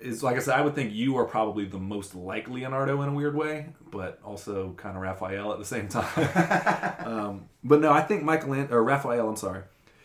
[0.00, 3.08] is like I said, I would think you are probably the most like Leonardo in
[3.08, 7.06] a weird way, but also kind of Raphael at the same time.
[7.06, 9.28] um, but no, I think Michelangelo or Raphael.
[9.28, 9.62] I'm sorry.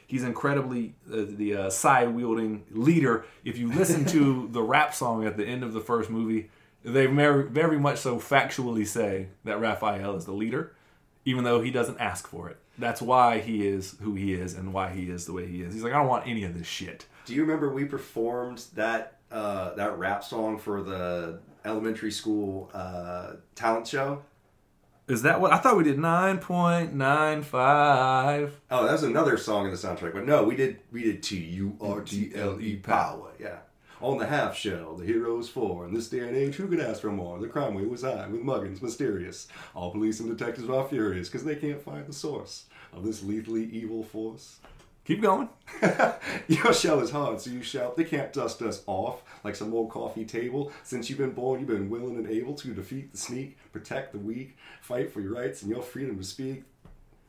[0.08, 3.26] He's incredibly uh, the uh, side wielding leader.
[3.46, 6.50] If you listen to the rap song at the end of the first movie,
[6.84, 10.74] they very, very much so factually say that Raphael is the leader,
[11.24, 12.58] even though he doesn't ask for it.
[12.78, 15.74] That's why he is who he is and why he is the way he is.
[15.74, 17.06] He's like, I don't want any of this shit.
[17.26, 23.34] Do you remember we performed that uh, that rap song for the elementary school uh,
[23.56, 24.24] talent show?
[25.08, 26.00] Is that what I thought we did?
[26.00, 28.60] Nine point nine five.
[28.70, 30.14] Oh, that was another song in the soundtrack.
[30.14, 33.32] But no, we did we did T U R T L E power.
[33.40, 33.58] Yeah.
[34.00, 35.86] On the half shell, the heroes four.
[35.86, 37.38] In this day and age, who could ask for more?
[37.40, 39.48] The crime wave was high, with muggins mysterious.
[39.76, 43.66] All police and detectives are furious because they can't find the source of this lethally
[43.66, 44.60] evil force.
[45.06, 45.50] Keep going.
[46.48, 47.98] Your shell is hard, so you shout.
[47.98, 50.72] They can't dust us off like some old coffee table.
[50.84, 54.20] Since you've been born, you've been willing and able to defeat the sneak, protect the
[54.20, 56.64] weak, fight for your rights and your freedom to speak.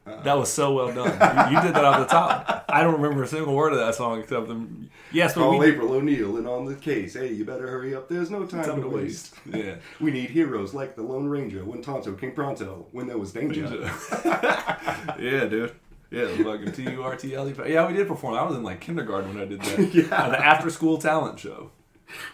[0.04, 1.12] That was so well done.
[1.50, 2.64] You, you did that off the top.
[2.68, 4.90] I don't remember a single word of that song except them.
[5.12, 7.14] Yes, but Call we April O'Neil and on the case.
[7.14, 8.08] Hey, you better hurry up.
[8.08, 9.36] There's no time, Time to to waste.
[9.46, 9.64] waste.
[9.64, 9.76] Yeah.
[10.00, 13.62] We need heroes like the Lone Ranger, when Tonto came pronto, when there was danger.
[14.24, 15.72] yeah, dude.
[16.12, 17.54] Yeah, the fucking T U R T L E.
[17.72, 18.34] Yeah, we did perform.
[18.34, 19.78] I was in like kindergarten when I did that.
[19.94, 20.14] Yeah.
[20.14, 21.70] Uh, the after school talent show.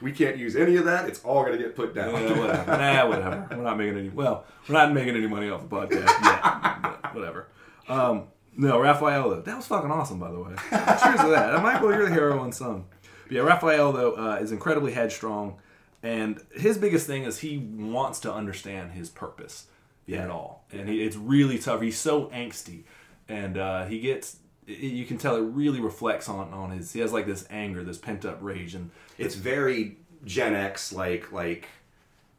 [0.03, 1.09] We can't use any of that.
[1.09, 2.13] It's all gonna get put down.
[2.13, 2.67] Yeah, whatever.
[2.77, 3.47] Nah, whatever.
[3.53, 4.09] We're not making any.
[4.09, 7.15] Well, we're not making any money off the podcast yet.
[7.15, 7.47] Whatever.
[7.89, 8.25] Um,
[8.57, 9.31] no, Raphael.
[9.31, 10.51] though, That was fucking awesome, by the way.
[10.71, 11.55] Cheers to that.
[11.55, 12.87] And Michael, you're the hero unsung.
[13.29, 15.59] But yeah, Raphael though uh, is incredibly headstrong,
[16.03, 19.67] and his biggest thing is he wants to understand his purpose
[20.09, 21.83] in it all, and he, it's really tough.
[21.83, 22.83] He's so angsty,
[23.29, 24.39] and uh, he gets.
[24.67, 26.93] You can tell it really reflects on on his.
[26.93, 31.33] He has like this anger, this pent up rage, and it's very Gen X, like
[31.33, 31.69] like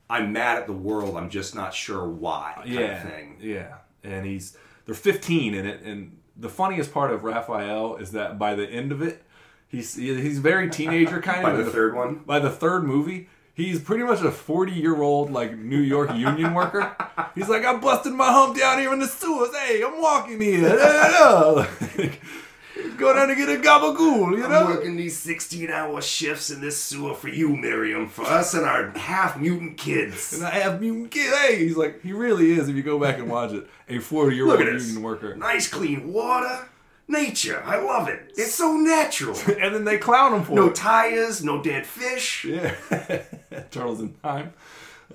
[0.09, 1.15] I'm mad at the world.
[1.17, 2.53] I'm just not sure why.
[2.57, 3.37] Kind yeah, of thing.
[3.41, 8.39] Yeah, and he's they're 15 in it, and the funniest part of Raphael is that
[8.39, 9.23] by the end of it,
[9.67, 11.43] he's he's very teenager kind of.
[11.53, 11.65] By of.
[11.65, 13.29] the third one, by the third movie,
[13.59, 16.95] he's pretty much a 40 year old like New York union worker.
[17.35, 19.55] He's like, I'm busting my hump down here in the sewers.
[19.55, 20.69] Hey, I'm walking here.
[21.97, 22.21] Like,
[22.97, 24.65] Go down to get a gabagool, you I'm know?
[24.67, 28.91] working these 16 hour shifts in this sewer for you, Miriam, for us and our
[28.91, 30.33] half mutant kids.
[30.33, 31.33] And I have mutant kid.
[31.33, 32.69] Hey, he's like, he really is.
[32.69, 34.87] If you go back and watch it, a 40 year old this.
[34.87, 35.35] union worker.
[35.35, 36.67] Nice clean water.
[37.09, 37.61] Nature.
[37.65, 38.31] I love it.
[38.37, 39.35] It's so natural.
[39.59, 40.75] And then they clown him for No it.
[40.75, 42.45] tires, no dead fish.
[42.45, 42.75] Yeah,
[43.71, 44.53] turtles in time.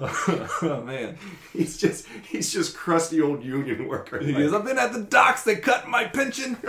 [0.01, 1.17] oh man,
[1.53, 4.19] He's just he's just crusty old union worker.
[4.19, 4.53] he Like, goes.
[4.53, 5.45] I've been at the docks.
[5.45, 6.57] They cut my pension.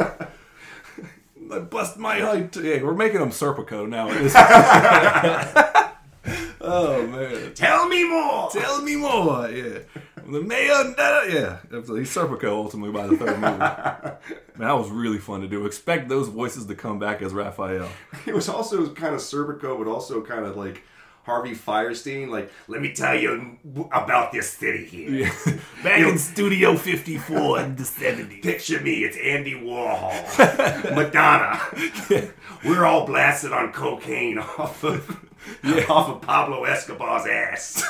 [1.51, 2.55] I bust my height.
[2.55, 4.07] Yeah, we're making him Serpico now.
[6.61, 8.49] oh man, Tell me more.
[8.51, 9.49] tell me more.
[9.49, 9.79] Yeah,
[10.25, 10.93] the mayor.
[10.95, 13.57] da- Yeah, he's Serpico ultimately by the third movie.
[13.57, 14.17] Man,
[14.57, 15.65] that was really fun to do.
[15.65, 17.89] Expect those voices to come back as Raphael.
[18.25, 20.83] It was also kind of Serpico, but also kind of like
[21.23, 22.29] Harvey Fierstein.
[22.29, 23.57] Like, let me tell you
[23.91, 25.31] about this city here.
[25.83, 28.43] Back in Studio 54 in the 70s.
[28.43, 31.59] Picture me, it's Andy Warhol, Madonna.
[32.63, 35.19] We're all blasted on cocaine off of
[35.89, 37.83] off of Pablo Escobar's ass.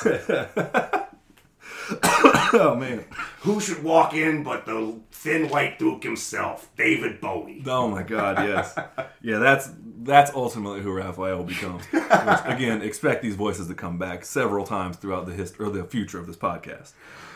[2.54, 3.04] Oh man.
[3.42, 7.62] Who should walk in but the thin white duke himself, David Bowie?
[7.66, 8.78] Oh my God, yes,
[9.22, 9.40] yeah.
[9.40, 9.70] That's
[10.04, 11.84] that's ultimately who Raphael becomes.
[11.92, 12.04] Which,
[12.46, 16.18] again, expect these voices to come back several times throughout the history or the future
[16.20, 16.94] of this podcast.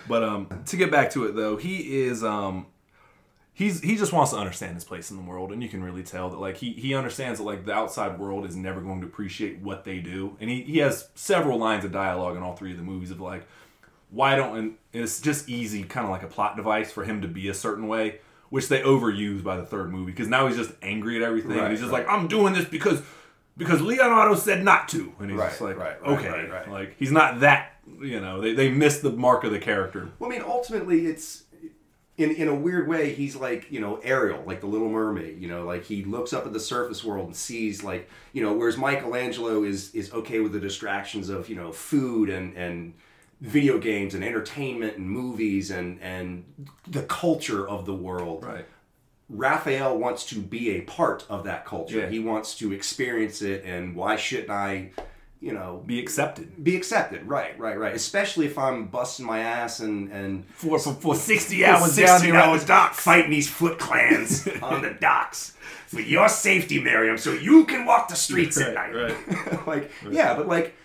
[0.07, 2.67] But um, to get back to it though, he is um,
[3.53, 6.03] he's he just wants to understand his place in the world, and you can really
[6.03, 9.07] tell that like he he understands that like the outside world is never going to
[9.07, 12.71] appreciate what they do, and he he has several lines of dialogue in all three
[12.71, 13.45] of the movies of like
[14.11, 17.27] why don't and it's just easy kind of like a plot device for him to
[17.27, 20.71] be a certain way which they overuse by the third movie because now he's just
[20.81, 22.05] angry at everything and he's just right.
[22.05, 23.01] like i'm doing this because
[23.57, 26.69] because leonardo said not to and he's Right, just like right, right, okay right, right.
[26.69, 30.31] like he's not that you know they, they missed the mark of the character Well,
[30.31, 31.43] I mean, ultimately, it's
[32.17, 35.41] in in a weird way, he's like you know Ariel, like the Little Mermaid.
[35.41, 38.53] You know, like he looks up at the surface world and sees like you know,
[38.53, 42.93] whereas Michelangelo is is okay with the distractions of you know food and and
[43.41, 46.43] video games and entertainment and movies and and
[46.87, 48.43] the culture of the world.
[48.45, 48.65] Right.
[49.29, 51.99] Raphael wants to be a part of that culture.
[51.99, 52.09] Yeah.
[52.09, 54.89] He wants to experience it, and why shouldn't I,
[55.39, 56.63] you know, Be accepted.
[56.63, 57.27] be accepted?
[57.27, 57.93] Right, right, right.
[57.93, 62.03] Especially if I'm busting my ass and and For, for, for 60 for hours 60
[62.03, 62.99] down here on the docks.
[63.01, 68.07] fighting these Foot Clans on the docks for your safety, Miriam, so you can walk
[68.09, 68.93] the streets at night.
[68.95, 70.75] Right, like, yeah, but like,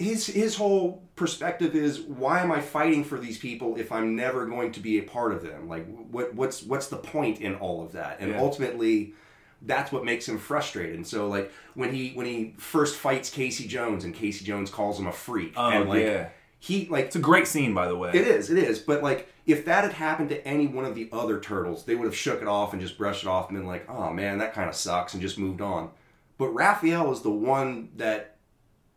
[0.00, 4.46] his his whole perspective is why am I fighting for these people if I'm never
[4.46, 5.68] going to be a part of them?
[5.68, 8.18] Like, what what's what's the point in all of that?
[8.20, 8.40] And Yeah.
[8.40, 9.14] ultimately.
[9.62, 10.96] That's what makes him frustrated.
[10.96, 14.98] And so, like when he when he first fights Casey Jones, and Casey Jones calls
[14.98, 16.28] him a freak, Oh, and like yeah.
[16.60, 18.08] he like It's a great scene, by the way.
[18.14, 18.78] it is, it is.
[18.78, 22.06] But like, if that had happened to any one of the other turtles, they would
[22.06, 24.54] have shook it off and just brushed it off and been like, "Oh man, that
[24.54, 25.90] kind of sucks," and just moved on.
[26.38, 28.36] But Raphael is the one that,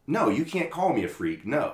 [0.08, 1.46] no, you can't call me a freak.
[1.46, 1.74] No,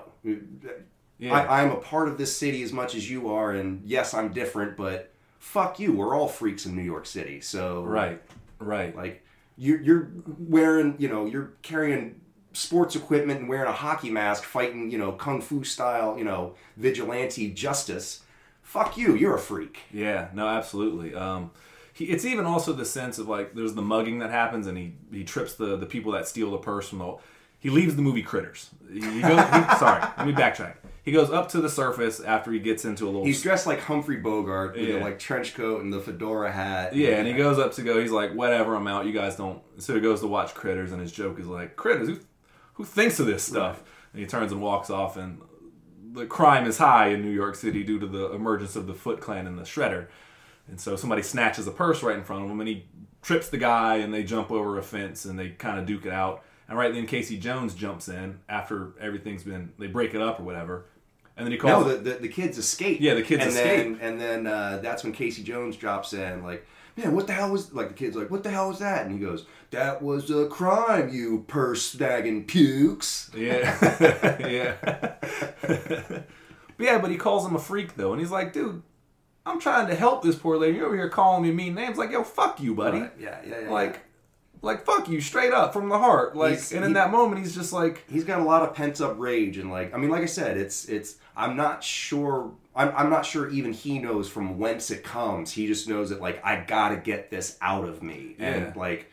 [1.18, 1.34] Yeah.
[1.34, 4.32] I, I'm a part of this city as much as you are, and yes, I'm
[4.32, 5.92] different, but fuck you.
[5.94, 7.42] We're all freaks in New York City.
[7.42, 8.22] So Right.
[8.60, 8.96] Right.
[8.96, 9.26] like
[9.58, 12.22] you're you're wearing, you know, you're carrying
[12.54, 16.56] sports equipment and wearing a hockey mask, fighting, you know, kung fu style, you know,
[16.78, 18.22] vigilante justice.
[18.62, 19.80] Fuck you, you're a freak.
[19.92, 21.14] Yeah, no, absolutely.
[21.16, 21.52] Um,
[21.94, 24.94] he, it's even also the sense of like there's the mugging that happens, and he
[25.12, 27.16] he trips the the people that steal the purse from the.
[27.60, 28.70] He leaves the movie Critters.
[28.92, 29.22] He goes, he,
[29.80, 30.76] sorry, let me backtrack.
[31.04, 33.26] He goes up to the surface after he gets into a little.
[33.26, 36.96] He's dressed like Humphrey Bogart with the like trench coat and the fedora hat.
[36.96, 38.00] yeah, and he goes up to go.
[38.00, 39.06] He's like, whatever, I'm out.
[39.06, 39.62] You guys don't.
[39.80, 42.20] So he goes to watch Critters, and his joke is like, Critters, who
[42.74, 43.84] who thinks of this stuff?
[44.14, 45.42] And he turns and walks off, and
[46.14, 49.20] the crime is high in New York City due to the emergence of the Foot
[49.20, 50.08] Clan and the Shredder.
[50.68, 52.86] And so somebody snatches a purse right in front of him, and he
[53.22, 56.14] trips the guy, and they jump over a fence, and they kind of duke it
[56.14, 56.44] out.
[56.70, 60.44] And right then, Casey Jones jumps in after everything's been they break it up or
[60.44, 60.86] whatever,
[61.36, 61.86] and then he calls.
[61.86, 63.02] No, the, the, the kids escape.
[63.02, 64.00] Yeah, the kids and escape.
[64.00, 67.52] Then, and then uh, that's when Casey Jones drops in, like, man, what the hell
[67.52, 69.04] was like the kid's like, what the hell was that?
[69.04, 73.32] And he goes, that was a crime, you purse snagging pukes.
[73.36, 73.78] Yeah,
[74.48, 74.76] yeah.
[75.62, 76.28] but
[76.78, 78.84] yeah, but he calls him a freak though, and he's like, dude,
[79.44, 80.78] I'm trying to help this poor lady.
[80.78, 81.98] You're over here calling me mean names.
[81.98, 83.00] Like, yo, fuck you, buddy.
[83.00, 83.70] Right, Yeah, yeah, yeah.
[83.72, 84.02] Like,
[84.62, 86.36] like fuck you, straight up from the heart.
[86.36, 88.74] Like, He's- and in he- that moment, he's just like, he's got a lot of
[88.76, 92.52] pent up rage and like I mean like I said it's it's I'm not sure
[92.76, 95.52] I'm, I'm not sure even he knows from whence it comes.
[95.52, 98.36] He just knows that like I gotta get this out of me.
[98.40, 99.10] And like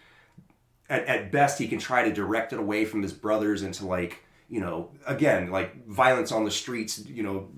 [0.88, 4.22] at, at best he can try to direct it away from his brothers into like
[4.48, 7.48] you know again like violence on the streets you know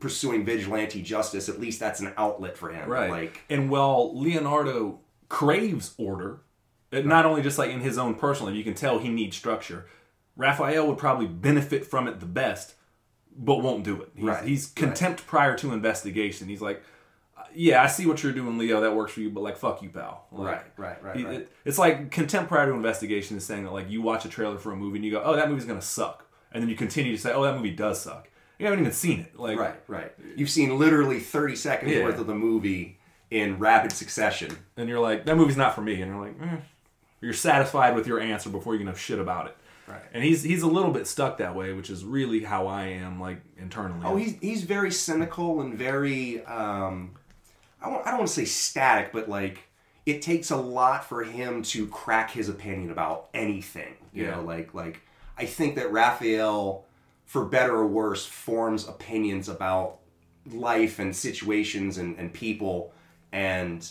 [0.00, 1.48] pursuing vigilante justice.
[1.48, 2.88] At least that's an outlet for him.
[2.88, 3.10] Right.
[3.10, 6.40] like and while Leonardo craves order,
[6.92, 9.86] it- not only just like in his own personal, you can tell he needs structure.
[10.36, 12.74] Raphael would probably benefit from it the best,
[13.36, 14.10] but won't do it.
[14.14, 16.48] He's, Right, he's contempt prior to investigation.
[16.48, 16.82] He's like,
[17.54, 18.80] yeah, I see what you're doing, Leo.
[18.80, 20.26] That works for you, but like, fuck you, pal.
[20.32, 21.34] Like, Right, right, right, right.
[21.40, 24.58] it- it's like contempt prior to investigation is saying that like you watch a trailer
[24.58, 27.12] for a movie and you go, oh, that movie's gonna suck, and then you continue
[27.14, 28.28] to say, oh, that movie does suck.
[28.58, 29.38] You haven't even seen it.
[29.38, 32.04] Like, right right you've seen literally 30 seconds Yeah.
[32.04, 36.00] worth of the movie in rapid succession and you're like, that movie's not for me,
[36.00, 36.56] and you're like, eh.
[37.22, 39.56] You're satisfied with your answer before you know shit about it.
[39.88, 40.02] Right.
[40.12, 43.18] And he's he's a little bit stuck that way, which is really how I am
[43.20, 44.02] like internally.
[44.04, 47.12] Oh, he's he's very cynical and very um,
[47.80, 49.60] I don't I don't want to say static, but like
[50.04, 53.94] it takes a lot for him to crack his opinion about anything.
[54.12, 54.30] You Yeah.
[54.36, 55.00] know, like like
[55.38, 56.84] I think that Raphael,
[57.26, 59.98] for better or worse, forms opinions about
[60.50, 62.92] life and situations and, and people
[63.32, 63.88] and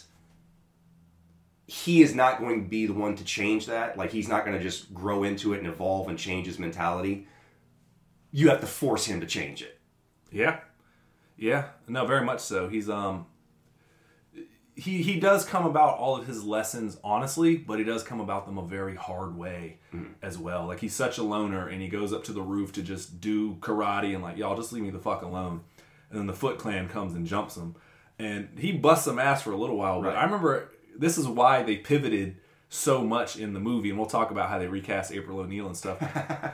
[1.72, 3.97] he is not going to be the one to change that.
[3.97, 7.28] Like he's not going to just grow into it and evolve and change his mentality.
[8.34, 9.80] You have to force him to change it.
[10.34, 10.59] Yeah,
[11.38, 12.67] yeah, no, very much so.
[12.67, 13.26] He's um,
[14.76, 18.45] he he does come about all of his lessons honestly, but he does come about
[18.45, 19.80] them a very hard way
[20.22, 20.65] as well.
[20.67, 23.55] Like he's such a loner, and he goes up to the roof to just do
[23.55, 25.61] karate and like y'all just leave me the fuck alone.
[26.09, 27.76] And then the Foot Clan comes and jumps him,
[28.19, 30.01] and he busts some ass for a little while.
[30.01, 30.17] But Right.
[30.17, 30.69] I remember
[31.01, 32.37] this is why they pivoted
[32.69, 35.75] so much in the movie, and we'll talk about how they recast April O'Neil and
[35.75, 35.99] stuff.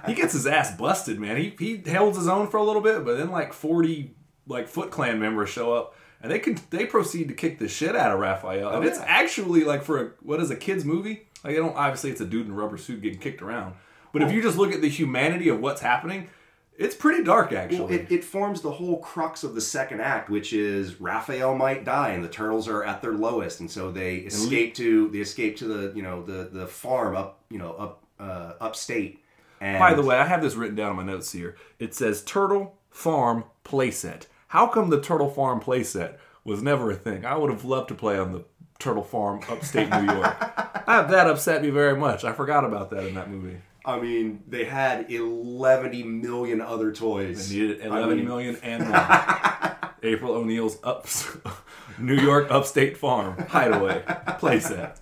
[0.08, 1.38] he gets his ass busted, man.
[1.38, 4.16] He he held his own for a little bit, but then like forty
[4.48, 7.96] like Foot Clan members show up, and they can they proceed to kick the shit
[7.96, 8.70] out of Raphael.
[8.70, 11.28] and Oh, it's actually like for a, what is a kids movie?
[11.44, 13.76] Like I don't obviously it's a dude in a rubber suit getting kicked around,
[14.12, 16.30] but if you just look at the humanity of what's happening,
[16.78, 17.96] It's pretty dark, Well, actually.
[17.96, 22.10] it, it forms the whole crux of the second act, which is Raphael might die
[22.10, 25.66] and the turtles are at their lowest, and so they escape to they escape to
[25.66, 29.24] the you know the the farm up you know up uh, upstate.
[29.60, 31.56] And By the way, I have this written down in my notes here.
[31.80, 34.28] It says Turtle Farm playset.
[34.50, 37.26] How come the Turtle Farm playset was never a thing?
[37.26, 38.46] I would have loved to play on the
[38.78, 40.40] Turtle Farm upstate New York.
[40.86, 42.24] that, that upset me very much.
[42.24, 43.58] I forgot about that in that movie.
[43.88, 47.52] I mean, they had 11 million other toys.
[47.52, 49.78] Needed I mean, million and more.
[50.04, 51.08] April O'Neil's up
[52.00, 54.04] New York upstate farm hideaway
[54.40, 54.98] playset.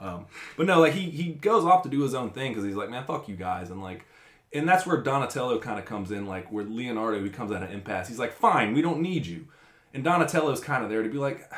[0.00, 2.76] Um, but no, like he he goes off to do his own thing because he's
[2.76, 4.04] like, man, fuck you guys, and like,
[4.52, 8.08] and that's where Donatello kind of comes in, like where Leonardo becomes at an impasse.
[8.08, 9.46] He's like, fine, we don't need you,
[9.92, 11.50] and Donatello's kind of there to be like,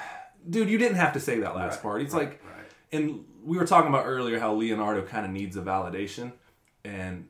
[0.48, 2.02] dude, you didn't have to say that last Right, part.
[2.02, 2.64] It's right, like, right.
[2.92, 6.32] and we were talking about earlier how Leonardo kind of needs a validation,
[6.86, 7.28] and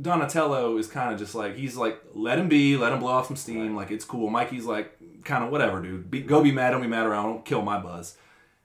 [0.00, 3.26] Donatello is kind of just like he's like let him be, let him blow off
[3.26, 4.30] some steam, like it's cool.
[4.30, 6.10] Mikey's like kind of whatever, dude.
[6.10, 8.16] Be, go be mad, don't be mad around, don't kill my buzz.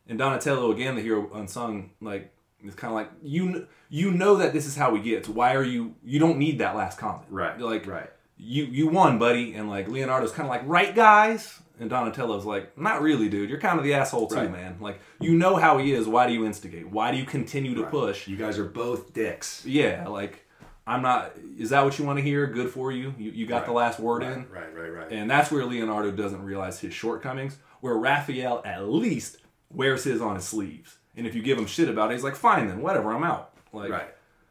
[0.07, 2.33] And Donatello again, the hero unsung, like
[2.63, 5.25] is kind of like you you know that this is how we get.
[5.25, 8.09] So why are you you don't need that last comment, Right, Like right.
[8.37, 9.53] you you won, buddy.
[9.53, 11.59] And like Leonardo's kind of like right, guys.
[11.79, 13.49] And Donatello's like, not really, dude.
[13.49, 14.51] You're kind of the asshole too, Right.
[14.51, 14.77] man.
[14.79, 16.07] Like you know how he is.
[16.07, 16.89] Why do you instigate?
[16.89, 17.91] Why do you continue to Right.
[17.91, 18.27] push?
[18.27, 19.63] You guys are both dicks.
[19.65, 20.43] Yeah, like
[20.87, 21.33] I'm not.
[21.57, 22.47] Is that what you want to hear?
[22.47, 23.13] Good for you.
[23.17, 25.11] You, you got the last word Right, in, right, right, right.
[25.11, 27.57] and that's where Leonardo doesn't realize his shortcomings.
[27.81, 29.37] Where Raphael at least
[29.71, 32.35] wears his on his sleeves, and if you give him shit about it, he's like,
[32.35, 34.07] "Fine, then whatever, I'm out." Like, Right.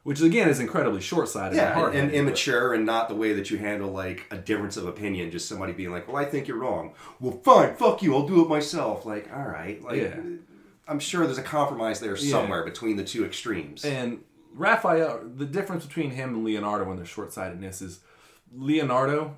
[0.07, 1.59] Which again is incredibly short-sighted.
[1.59, 4.76] and yeah, and, and immature, and not the way that you handle like a difference
[4.76, 5.32] of opinion.
[5.32, 8.14] Just somebody being like, "Well, I think you're wrong." Well, fine, fuck you.
[8.14, 9.04] I'll do it myself.
[9.04, 10.20] Like, all right, like, Yeah.
[10.86, 12.30] I'm sure there's a compromise there Yeah.
[12.30, 13.84] somewhere between the two extremes.
[13.84, 14.22] And
[14.54, 17.98] Raphael, the difference between him and Leonardo and their short sightedness is
[18.54, 19.34] Leonardo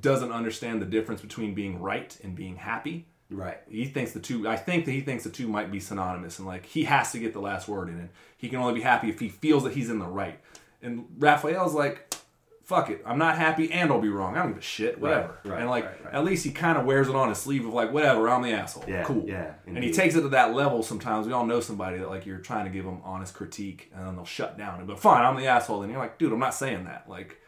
[0.00, 3.06] doesn't understand the difference between being right and being happy.
[3.30, 6.38] Right, He thinks the two, I think that he thinks the two might be synonymous
[6.38, 8.10] and like he has to get the last word in it.
[8.36, 10.38] He can only be happy if he feels that he's in the right.
[10.82, 12.14] And Raphael's like,
[12.62, 14.36] fuck it, I'm not happy and I'll be wrong.
[14.36, 15.38] I don't give a shit, whatever.
[15.42, 17.66] Right, right, and like, right, at least he kind of wears it on his sleeve
[17.66, 18.84] of like, whatever, I'm the asshole.
[18.86, 19.24] Yeah, cool.
[19.26, 21.26] yeah, And he takes it to that level sometimes.
[21.26, 24.16] We all know somebody that like you're trying to give them honest critique and then
[24.16, 24.80] they'll shut down.
[24.80, 25.82] And but fine, I'm the asshole.
[25.82, 27.08] And you're like, dude, I'm not saying that.
[27.08, 27.40] Like,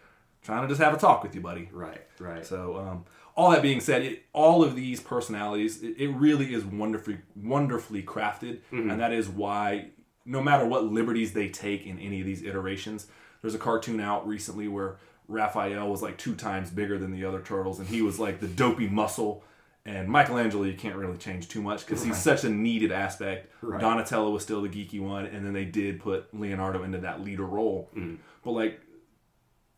[0.43, 1.69] trying to just have a talk with you, buddy.
[1.71, 2.45] right, right.
[2.47, 3.05] So, um,
[3.37, 8.03] all that being said, it, all of these personalities, it, it really is wonderfully, wonderfully
[8.03, 8.91] crafted, Mm-hmm.
[8.91, 9.91] and that is why,
[10.25, 13.07] no matter what liberties they take in any of these iterations,
[13.43, 17.41] there's a cartoon out recently where Raphael was like two times bigger than the other
[17.41, 19.45] turtles, and he was like the dopey muscle.
[19.87, 23.51] And Michelangelo, you can't really change too much because he's such a needed aspect.
[23.63, 23.81] Right.
[23.81, 27.47] Donatello was still the geeky one, and then they did put Leonardo into that leader
[27.47, 27.89] role.
[27.97, 28.17] Mm-hmm.
[28.45, 28.81] But like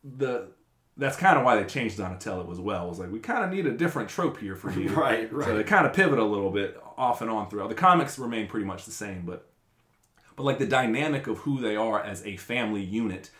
[0.03, 0.49] the
[0.97, 2.87] that's kind of why they changed Donatello as well.
[2.87, 5.47] It was like we kind of need a different trope here for you, Right, Right.
[5.47, 7.69] So they kind of pivot a little bit off and on throughout.
[7.69, 9.49] The comics remain pretty much the same, but
[10.37, 13.31] but like the dynamic of who they are as a family unit,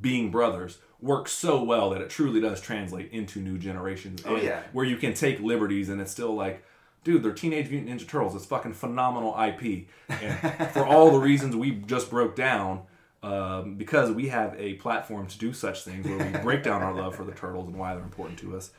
[0.00, 4.22] being brothers, works so well that it truly does translate into new generations.
[4.26, 4.62] Oh, yeah.
[4.72, 6.64] where you can take liberties and it's still like.
[7.02, 8.34] Dude, they're Teenage Mutant Ninja Turtles.
[8.34, 9.86] It's fucking phenomenal IP.
[10.10, 12.82] And for all the reasons we just broke down,
[13.22, 16.94] um, because we have a platform to do such things where we break down our
[16.94, 18.70] love for the turtles and why they're important to us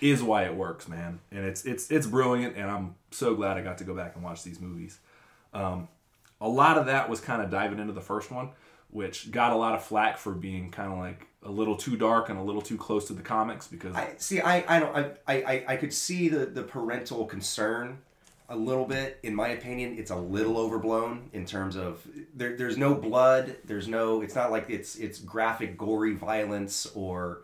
[0.00, 3.60] is why it works man and it's it's it's brilliant and i'm so glad i
[3.60, 4.98] got to go back and watch these movies
[5.54, 5.86] um,
[6.40, 8.50] a lot of that was kind of diving into the first one
[8.90, 12.28] which got a lot of flack for being kind of like a little too dark
[12.28, 14.40] and a little too close to the comics because I see.
[14.40, 14.96] I I don't.
[14.96, 17.98] I, I I could see the the parental concern
[18.48, 19.18] a little bit.
[19.22, 22.56] In my opinion, it's a little overblown in terms of there.
[22.56, 23.56] There's no blood.
[23.64, 24.22] There's no.
[24.22, 27.42] It's not like it's it's graphic, gory violence or.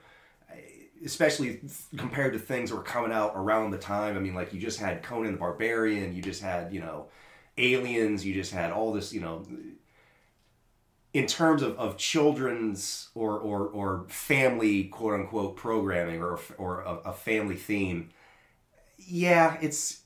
[1.04, 1.60] Especially
[1.96, 4.16] compared to things that were coming out around the time.
[4.16, 6.12] I mean, like you just had Conan the Barbarian.
[6.12, 7.06] You just had you know,
[7.56, 8.26] aliens.
[8.26, 9.44] You just had all this you know
[11.14, 16.94] in terms of, of children's or, or, or family quote unquote programming or, or a,
[17.06, 18.10] a family theme,
[18.98, 20.02] yeah, it's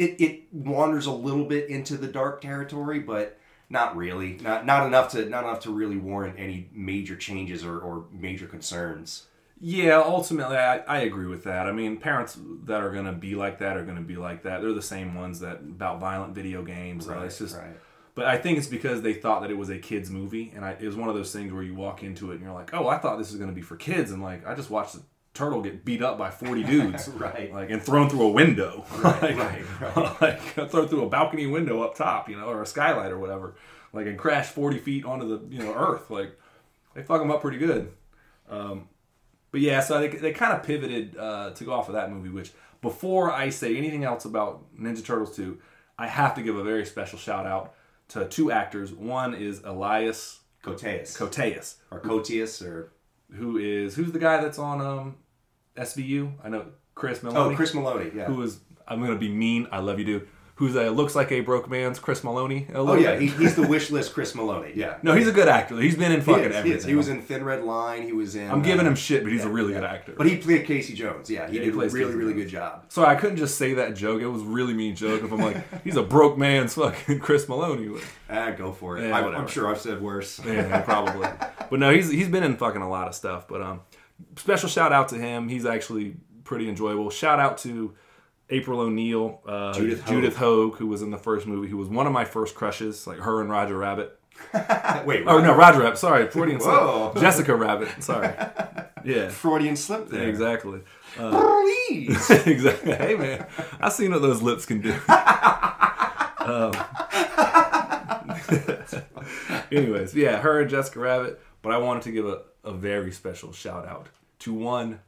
[0.00, 4.38] it, it wanders a little bit into the dark territory, but not really.
[4.40, 8.46] Not not enough to not enough to really warrant any major changes or, or major
[8.46, 9.26] concerns.
[9.62, 11.66] Yeah, ultimately, I, I agree with that.
[11.66, 14.44] I mean, parents that are going to be like that are going to be like
[14.44, 14.62] that.
[14.62, 17.06] They're the same ones that about violent video games.
[17.06, 17.76] Uh, it's just, right.
[18.14, 20.70] but I think it's because they thought that it was a kids movie, and I,
[20.80, 22.88] it was one of those things where you walk into it and you're like, oh,
[22.88, 25.02] I thought this was going to be for kids, and like I just watched the
[25.40, 27.52] turtle get beat up by forty dudes, Right.
[27.52, 30.20] Like and thrown through a window, Right, like, right, right.
[30.20, 33.54] like thrown through a balcony window up top, you know, or a skylight or whatever,
[33.92, 36.10] like and crash forty feet onto the you know earth.
[36.10, 36.38] Like
[36.94, 37.92] they fuck them up pretty good.
[38.48, 38.88] Um,
[39.50, 42.28] but yeah, so they, they kind of pivoted uh, to go off of that movie.
[42.28, 42.52] Which
[42.82, 45.58] before I say anything else about Ninja Turtles two,
[45.98, 47.74] I have to give a very special shout out
[48.08, 48.92] to two actors.
[48.92, 51.16] One is Elias Coteus.
[51.16, 52.92] Koteas, or Cotius or
[53.32, 55.16] who is who's the guy that's on um,
[55.80, 56.32] SVU?
[56.44, 57.34] I know Chris Meloni.
[57.52, 58.14] oh Chris Meloni.
[58.14, 58.24] Yeah.
[58.26, 59.66] who is I'm gonna be mean.
[59.72, 60.28] I love you, dude.
[60.56, 62.68] Who's a looks like a broke man's Chris Meloni.
[62.68, 64.76] a oh yeah, he, he's the wish list Chris Meloni.
[64.76, 64.98] Yeah.
[65.02, 65.80] no, he's a good actor.
[65.80, 66.78] He's been in He fucking is, he everything.
[66.80, 66.84] is.
[66.84, 68.02] He was in Thin Red Line.
[68.02, 68.50] He was in.
[68.50, 70.12] I'm giving uh, him shit, but he's a really good actor.
[70.18, 71.30] But he played Casey Jones.
[71.30, 72.44] Yeah, he Yeah, he did a plays really, Casey really Jones.
[72.44, 72.84] good job.
[72.90, 74.20] so I couldn't just say that joke.
[74.20, 75.22] It was a really mean joke.
[75.22, 77.98] If I'm like, he's a broke man's fucking Chris Meloni.
[78.28, 79.08] Ah, go for it.
[79.08, 80.42] Yeah, I, I'm sure I've said worse.
[80.44, 81.26] Yeah, probably.
[81.70, 83.48] But no, he's he's been in fucking a lot of stuff.
[83.48, 83.80] But um,
[84.36, 85.48] special shout out to him.
[85.48, 87.10] He's actually pretty enjoyable.
[87.10, 87.94] Shout out to
[88.48, 90.70] April O'Neil, uh, Judith Judith, Hoag.
[90.72, 93.18] Hoag, who was in the first movie, who was one of my first crushes, like
[93.18, 94.18] her and Roger Rabbit.
[95.04, 95.98] Wait, Oh no, Roger Rabbit.
[95.98, 97.10] Sorry, Freudian Whoa.
[97.12, 97.22] slip.
[97.22, 98.02] Jessica Rabbit.
[98.02, 98.32] Sorry.
[99.02, 99.30] Yeah.
[99.30, 100.28] Freudian slip there.
[100.28, 100.80] Exactly.
[101.16, 102.30] Please.
[102.46, 102.92] exactly.
[102.92, 103.46] Hey man,
[103.80, 104.92] I seen what those lips can do.
[106.38, 106.72] um,
[109.72, 111.40] anyways, yeah, her and Jessica Rabbit.
[111.62, 114.08] But I wanted to give a, a very special shout out
[114.40, 115.00] to one,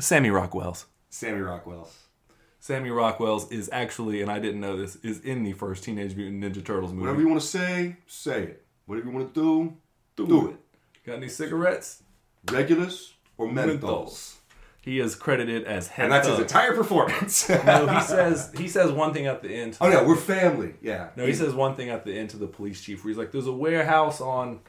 [0.00, 0.86] Sammy Rockwell's.
[1.10, 1.88] Sammy Rockwells.
[2.60, 6.42] Sammy Rockwell's is actually, and I didn't know this, is in the first Teenage Mutant
[6.42, 7.02] Ninja Turtles movie.
[7.06, 8.64] Whatever you want to say, say it.
[8.86, 9.76] Whatever you want to do,
[10.16, 10.50] Do do, it.
[10.52, 10.60] it.
[11.06, 12.02] Got any cigarettes?
[12.50, 13.80] Regulars or Menthols.
[13.80, 14.32] menthols.
[14.82, 17.48] He is credited as head And that's his entire performance.
[17.64, 19.76] No, he says he says one thing at the end.
[19.80, 20.74] oh, no, we're family.
[20.80, 21.08] Yeah.
[21.16, 23.32] No, he says one thing at the end to the police chief where he's like,
[23.32, 24.60] "There's a warehouse on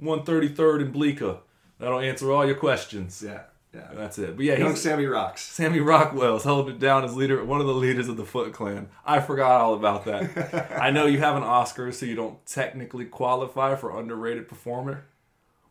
[0.00, 1.38] 133rd and Bleecker
[1.78, 3.42] that'll answer all your questions." Yeah.
[3.74, 3.88] Yeah.
[3.92, 4.36] That's it.
[4.36, 5.42] But yeah, Young Sammy rocks.
[5.42, 8.88] Sammy Rockwell's holding it down as leader, one of the leaders of the Foot Clan.
[9.04, 10.78] I forgot all about that.
[10.80, 15.06] I know you have an Oscar, so you don't technically qualify for underrated performer.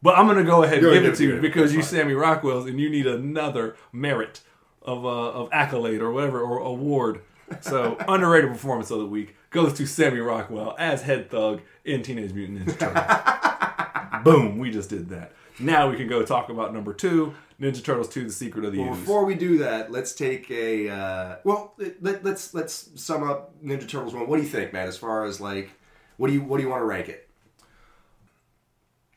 [0.02, 2.78] But I'm gonna go ahead and give it to you because you Sammy Rockwell's and
[2.78, 4.42] you need another merit
[4.82, 7.22] of uh, of accolade or whatever or award.
[7.62, 12.34] So underrated performance of the week goes to Sammy Rockwell as head thug in Teenage
[12.34, 13.80] Mutant Ninja Turtles.
[14.24, 15.34] Boom, we just did that.
[15.60, 18.80] Now we can go talk about number two, Ninja Turtles 2: The Secret of the
[18.80, 19.00] Well, Ooze.
[19.00, 21.76] before we do that, let's take a uh, well.
[22.02, 24.28] Let, let's let's sum up Ninja Turtles one.
[24.28, 24.88] What do you think, man?
[24.88, 25.70] As far as like,
[26.18, 27.30] what do you what do you want to rank it?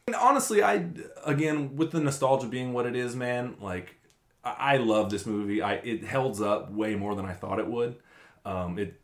[0.07, 0.87] And honestly, I
[1.25, 3.57] again with the nostalgia being what it is, man.
[3.61, 3.97] Like,
[4.45, 5.63] I, I love this movie.
[5.63, 7.97] I it holds up way more than I thought it would.
[8.45, 9.01] Um, it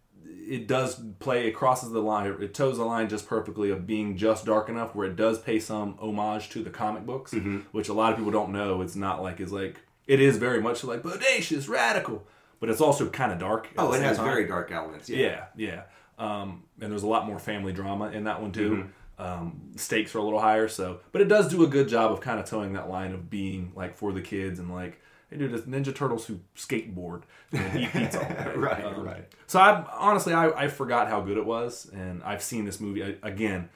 [0.49, 1.47] it does play.
[1.47, 2.27] It crosses the line.
[2.41, 5.61] It toes the line just perfectly of being just dark enough where it does pay
[5.61, 7.35] some homage to the comic books,
[7.73, 8.83] which a lot of people don't know.
[8.83, 12.27] It's not like it's like it is very much like bodacious, radical,
[12.61, 13.69] but it's also kind of dark.
[13.79, 14.27] Oh, it has time.
[14.27, 15.09] very dark elements.
[15.09, 15.19] Yeah.
[15.19, 15.83] Yeah, yeah.
[16.19, 18.71] Um, and there's a lot more family drama in that one too.
[18.71, 18.89] Mm-hmm.
[19.23, 22.21] Um, stakes are a little higher, so but it does do a good job of
[22.21, 25.01] kind of towing that line of being like for the kids and like,
[25.33, 27.23] hey dude, it's Ninja Turtles who skateboard
[27.53, 28.59] and eat pizza all day.
[28.59, 29.25] Right, Um, right.
[29.47, 33.03] So I honestly I, I forgot how good it was, and I've seen this movie
[33.03, 33.69] I, again.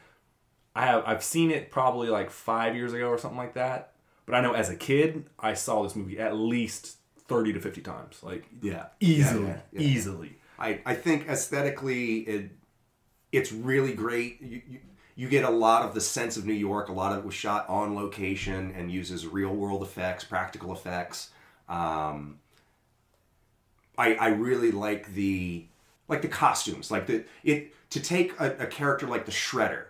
[0.74, 3.92] I have I've seen it probably like five years ago or something like that.
[4.26, 6.96] But I know as a kid I saw this movie at least
[7.28, 8.86] thirty to fifty times, like Yeah.
[9.00, 9.80] easily, Yeah, yeah, yeah.
[9.80, 10.38] easily.
[10.58, 12.50] I, I think aesthetically it
[13.32, 14.40] it's really great.
[14.42, 14.78] You, you
[15.18, 16.90] you get a lot of the sense of New York.
[16.90, 21.30] A lot of it was shot on location and uses real world effects, practical effects.
[21.68, 22.38] Um,
[23.98, 25.66] I I really like the
[26.08, 29.84] like the costumes, like the it to take a, a character like the Shredder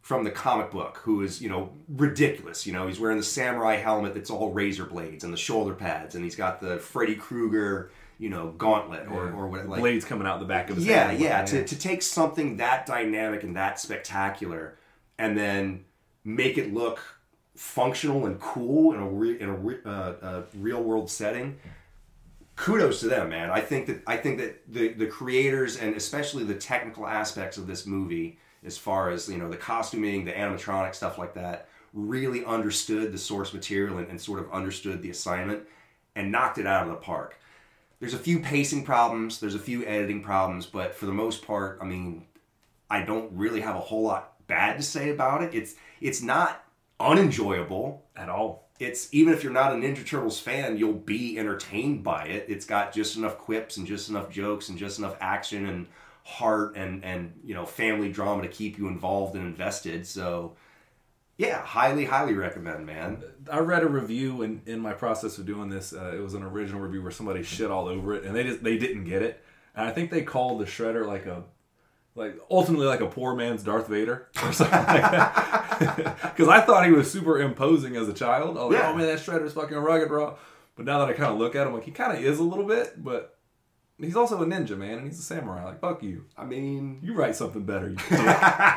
[0.00, 2.66] from the comic book, who is you know ridiculous.
[2.66, 6.14] You know he's wearing the samurai helmet that's all razor blades and the shoulder pads,
[6.14, 10.26] and he's got the Freddy Krueger you know gauntlet or or what like blades coming
[10.26, 11.20] out the back of his yeah, head.
[11.20, 11.44] yeah.
[11.44, 14.76] To, to take something that dynamic and that spectacular,
[15.18, 15.84] and then
[16.24, 17.00] make it look
[17.60, 21.58] functional and cool in a re, in a, re, uh, a real world setting.
[22.56, 23.50] Kudos to them, man.
[23.50, 27.66] I think that I think that the the creators and especially the technical aspects of
[27.66, 32.46] this movie, as far as you know, the costuming, the animatronic stuff like that, really
[32.46, 35.62] understood the source material and, and sort of understood the assignment
[36.16, 37.38] and knocked it out of the park
[38.00, 41.78] there's a few pacing problems, there's a few editing problems, but for the most part,
[41.82, 42.24] I mean,
[42.88, 45.54] I don't really have a whole lot bad to say about it.
[45.54, 46.64] It's it's not
[47.00, 48.04] unenjoyable.
[48.16, 48.68] at all.
[48.78, 52.46] It's even if you're not a Ninja Turtles fan, you'll be entertained by it.
[52.48, 55.86] It's got just enough quips and just enough jokes and just enough action and
[56.24, 60.06] heart and and you know family drama to keep you involved and invested.
[60.06, 60.56] So
[61.36, 63.22] yeah, highly highly recommend, man.
[63.50, 65.92] I read a review in, in my process of doing this.
[65.92, 68.62] Uh, it was an original review where somebody shit all over it, and they just
[68.62, 69.42] they didn't get it.
[69.74, 71.44] And I think they called the shredder like a
[72.20, 76.18] like ultimately like a poor man's Darth Vader or something like that.
[76.22, 78.58] Because I thought he was super imposing as a child.
[78.58, 80.36] I was like, oh man, that Shredder's fucking rugged, bro.
[80.76, 82.42] But now that I kind of look at him, like he kind of is a
[82.42, 83.38] little bit, but
[83.98, 85.64] he's also a ninja, man, and he's a samurai.
[85.64, 87.88] Like fuck you, I mean, you write something better.
[87.88, 87.96] You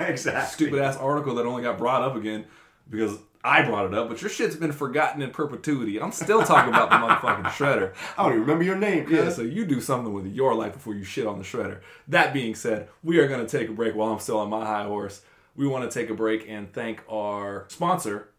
[0.08, 0.66] exactly.
[0.66, 2.46] stupid ass article that only got brought up again
[2.90, 6.02] because I brought it up, but your shit's been forgotten in perpetuity.
[6.02, 7.94] I'm still talking about the motherfucking shredder.
[8.18, 9.08] I don't even remember your name.
[9.10, 11.82] Yeah, so you do something with your life before you shit on the shredder.
[12.08, 14.66] That being said, we are going to take a break while I'm still on my
[14.66, 15.22] high horse.
[15.56, 18.30] We want to take a break and thank our sponsor,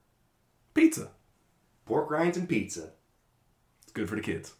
[0.72, 1.10] Pizza.
[1.84, 2.90] Pork rinds and pizza.
[3.82, 4.54] It's good for the kids.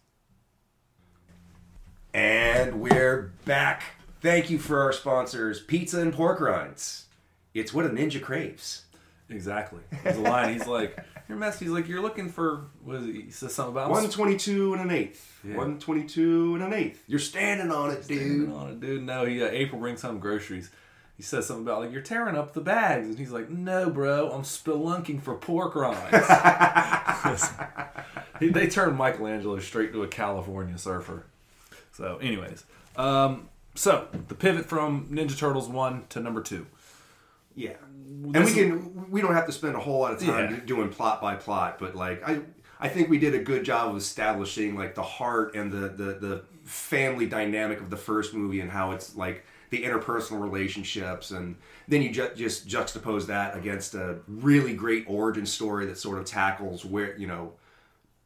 [2.13, 3.83] And we're back.
[4.21, 7.05] Thank you for our sponsors, Pizza and Pork Rinds.
[7.53, 8.85] It's what a ninja craves.
[9.29, 9.79] Exactly.
[10.03, 10.53] There's a line.
[10.53, 10.97] He's like,
[11.27, 13.13] "You're messy." He's like, "You're looking for." What is it?
[13.15, 15.39] He says something about 122 and an eighth.
[15.43, 15.57] Yeah.
[15.57, 17.03] 122 and an eighth.
[17.07, 18.51] You're standing on it, Dude, dude.
[18.51, 19.03] on it, dude.
[19.03, 20.69] No, he uh, April brings home groceries.
[21.17, 24.29] He says something about like you're tearing up the bags, and he's like, "No, bro,
[24.31, 26.11] I'm spelunking for pork rinds."
[28.39, 31.25] He- they turned Michelangelo straight to a California surfer.
[31.93, 32.65] So, anyways,
[32.97, 36.67] um, so the pivot from Ninja Turtles one to number two.
[37.55, 37.77] Yeah.
[38.33, 40.59] And we can we don't have to spend a whole lot of time Yeah.
[40.65, 42.41] doing plot by plot, but like I
[42.79, 46.13] I think we did a good job of establishing like the heart and the the
[46.19, 51.55] the family dynamic of the first movie and how it's like the interpersonal relationships and
[51.87, 56.25] then you ju- just juxtapose that against a really great origin story that sort of
[56.25, 57.53] tackles where you know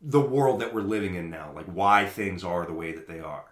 [0.01, 3.19] the world that we're living in now, like why things are the way that they
[3.19, 3.43] are.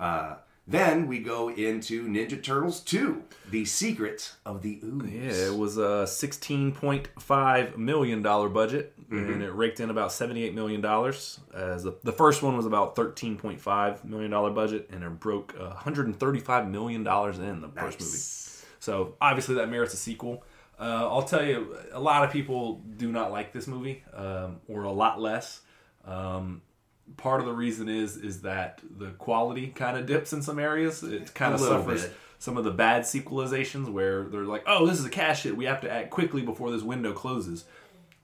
[0.00, 0.34] Uh,
[0.66, 5.10] then we go into Ninja Turtles 2, The Secret of the Ooze.
[5.10, 10.12] Yeah, it was a sixteen point five million dollar budget, and it raked in about
[10.12, 11.40] seventy eight million dollars.
[11.52, 15.20] As the, the first one was about thirteen point five million dollar budget, and it
[15.20, 18.12] broke one hundred and thirty five million dollars in the first movie.
[18.78, 20.44] So obviously that merits a sequel.
[20.78, 24.84] Uh, I'll tell you, a lot of people do not like this movie, um, or
[24.84, 25.60] a lot less.
[26.04, 26.62] Um,
[27.16, 31.02] part of the reason is is that the quality kind of dips in some areas.
[31.02, 32.16] It kind of suffers bit.
[32.38, 35.56] some of the bad sequelizations where they're like, "Oh, this is a cash hit.
[35.56, 37.64] We have to act quickly before this window closes."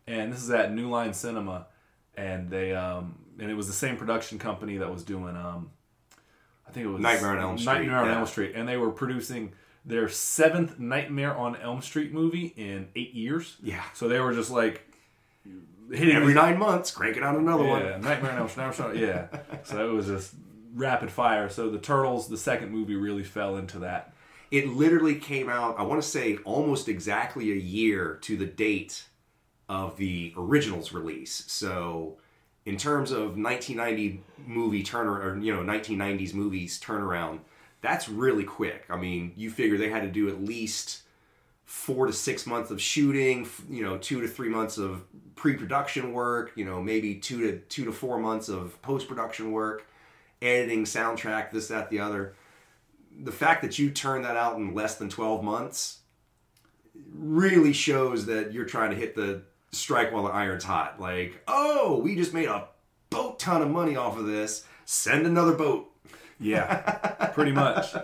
[0.07, 1.67] And this is at New Line Cinema,
[2.17, 5.71] and they um, and it was the same production company that was doing um,
[6.69, 8.17] I think it was Nightmare on Elm Street, Nightmare on yeah.
[8.19, 9.53] Elm Street, and they were producing
[9.85, 13.57] their seventh Nightmare on Elm Street movie in eight years.
[13.63, 13.83] Yeah.
[13.95, 14.88] So they were just like
[15.93, 17.82] hitting Every nine months, cranking out another one.
[17.82, 18.01] yeah, one.
[18.02, 18.97] Nightmare on Elm Street.
[18.97, 19.27] Yeah.
[19.65, 20.35] So it was just
[20.74, 21.48] rapid fire.
[21.48, 24.12] So the Turtles, the second movie, really fell into that.
[24.51, 29.05] It literally came out, I want to say, almost exactly a year to the date
[29.69, 31.44] of the original's release.
[31.48, 32.16] So,
[32.65, 37.40] in terms of 1990 movie turner or you know 1990s movies turnaround,
[37.82, 38.85] that's really quick.
[38.89, 41.02] I mean, you figure they had to do at least
[41.66, 45.05] four to six months of shooting, you know, two to three months of
[45.39, 49.86] pre-production work, you know, maybe two to two to four months of post-production work,
[50.43, 52.35] editing, soundtrack, this, that, the other.
[53.20, 56.01] The fact that you turn that out in less than 12 months
[57.15, 61.01] really shows that you're trying to hit the strike while the iron's hot.
[61.01, 62.66] Like, oh, we just made a
[63.09, 64.65] boat ton of money off of this.
[64.86, 65.89] Send another boat.
[66.40, 67.94] Yeah, pretty much,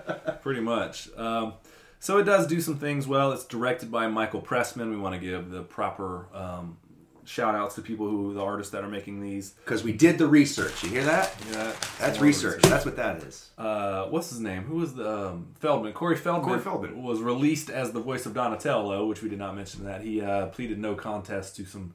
[0.42, 1.08] pretty much.
[1.16, 1.54] Um,
[1.98, 3.32] so it does do some things well.
[3.32, 4.90] It's directed by Michael Pressman.
[4.90, 6.76] We want to give the proper um,
[7.24, 9.50] shout outs to people who the artists that are making these.
[9.50, 10.82] Because we did the research.
[10.82, 11.34] You hear that?
[11.50, 12.62] Yeah, That's more research.
[12.62, 13.50] That's what that is.
[13.56, 14.64] Uh, what's his name?
[14.64, 15.92] Who was the um, Feldman?
[15.92, 16.48] Corey Feldman.
[16.48, 17.02] Corey Feldman.
[17.02, 19.84] was released as the voice of Donatello, which we did not mention.
[19.84, 21.94] That he uh, pleaded no contest to some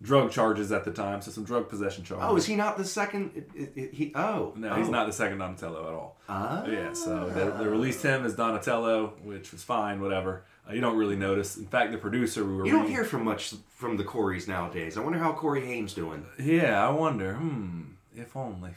[0.00, 2.26] drug charges at the time, so some drug possession charges.
[2.28, 3.30] Oh, is he not the second?
[3.36, 4.90] It, it, it- he oh No, he's oh.
[4.90, 6.16] not the second Donatello at all.
[6.28, 6.64] Ah.
[6.66, 10.44] Yeah, so they, they released him as Donatello, which was fine, whatever.
[10.68, 11.56] Uh, you don't really notice.
[11.56, 14.46] In fact, the producer we were You don't reading- hear from much from the Corys
[14.46, 14.96] nowadays.
[14.96, 16.24] I wonder how Corey Haim's doing.
[16.38, 17.34] Yeah, I wonder.
[17.34, 17.82] Hmm,
[18.16, 18.70] if only.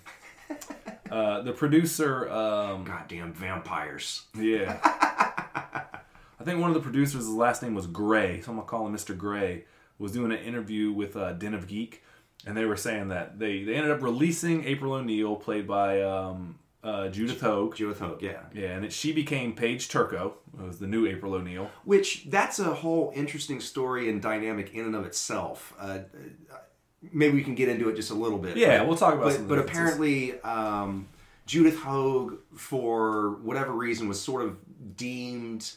[1.11, 4.23] uh, the producer, um, Goddamn vampires.
[4.35, 4.79] yeah.
[6.39, 8.85] I think one of the producers, his last name was Gray, so I'm gonna call
[8.85, 9.17] him Mr.
[9.17, 9.65] Gray,
[9.97, 12.03] was doing an interview with uh, Den of Geek,
[12.45, 16.59] and they were saying that they, they ended up releasing April O'Neil, played by um,
[16.85, 17.75] uh, Judith Hoag.
[17.75, 18.41] Judith Hoag, yeah.
[18.53, 21.69] Yeah, and it, she became Paige Turco, who was the new April O'Neil.
[21.83, 25.73] Which that's a whole interesting story and dynamic in and of itself.
[25.79, 25.99] Uh,
[27.11, 28.55] maybe we can get into it just a little bit.
[28.55, 31.07] Yeah, but- we'll talk about But, but apparently, um,
[31.45, 34.57] Judith Hoag, for whatever reason, was sort of
[34.95, 35.73] deemed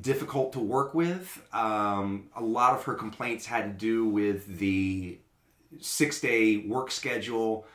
[0.00, 1.42] difficult to work with.
[1.52, 5.18] Um, a lot of her complaints had to do with the
[5.80, 7.66] six day work schedule,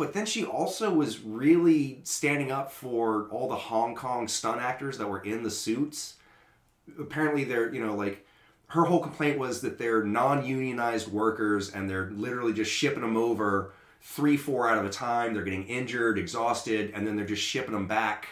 [0.00, 4.96] but then she also was really standing up for all the Hong Kong stunt actors
[4.96, 6.14] that were in the suits.
[6.98, 8.26] Apparently, they're you know like
[8.68, 13.72] her whole complaint was that they're non-unionized workers and they're literally just shipping them over
[14.00, 17.72] three four out of a time they're getting injured exhausted and then they're just shipping
[17.72, 18.28] them back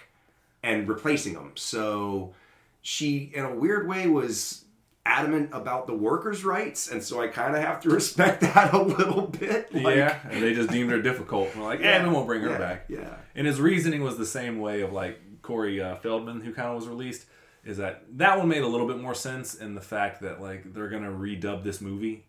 [0.63, 2.33] and replacing them so
[2.81, 4.65] she in a weird way was
[5.09, 8.83] adamant about the workers rights and so i kind of have to respect that a
[8.83, 11.55] little bit like, yeah, and they just deemed her difficult.
[11.57, 12.85] We're like, yeah, we won't bring her yeah, back.
[12.89, 16.69] yeah And his reasoning was the same way of like Corey uh, Feldman, who kind
[16.69, 17.25] of was released.
[17.65, 20.73] Is that that one made a little bit more sense in the fact that like
[20.75, 22.27] they're gonna redub this movie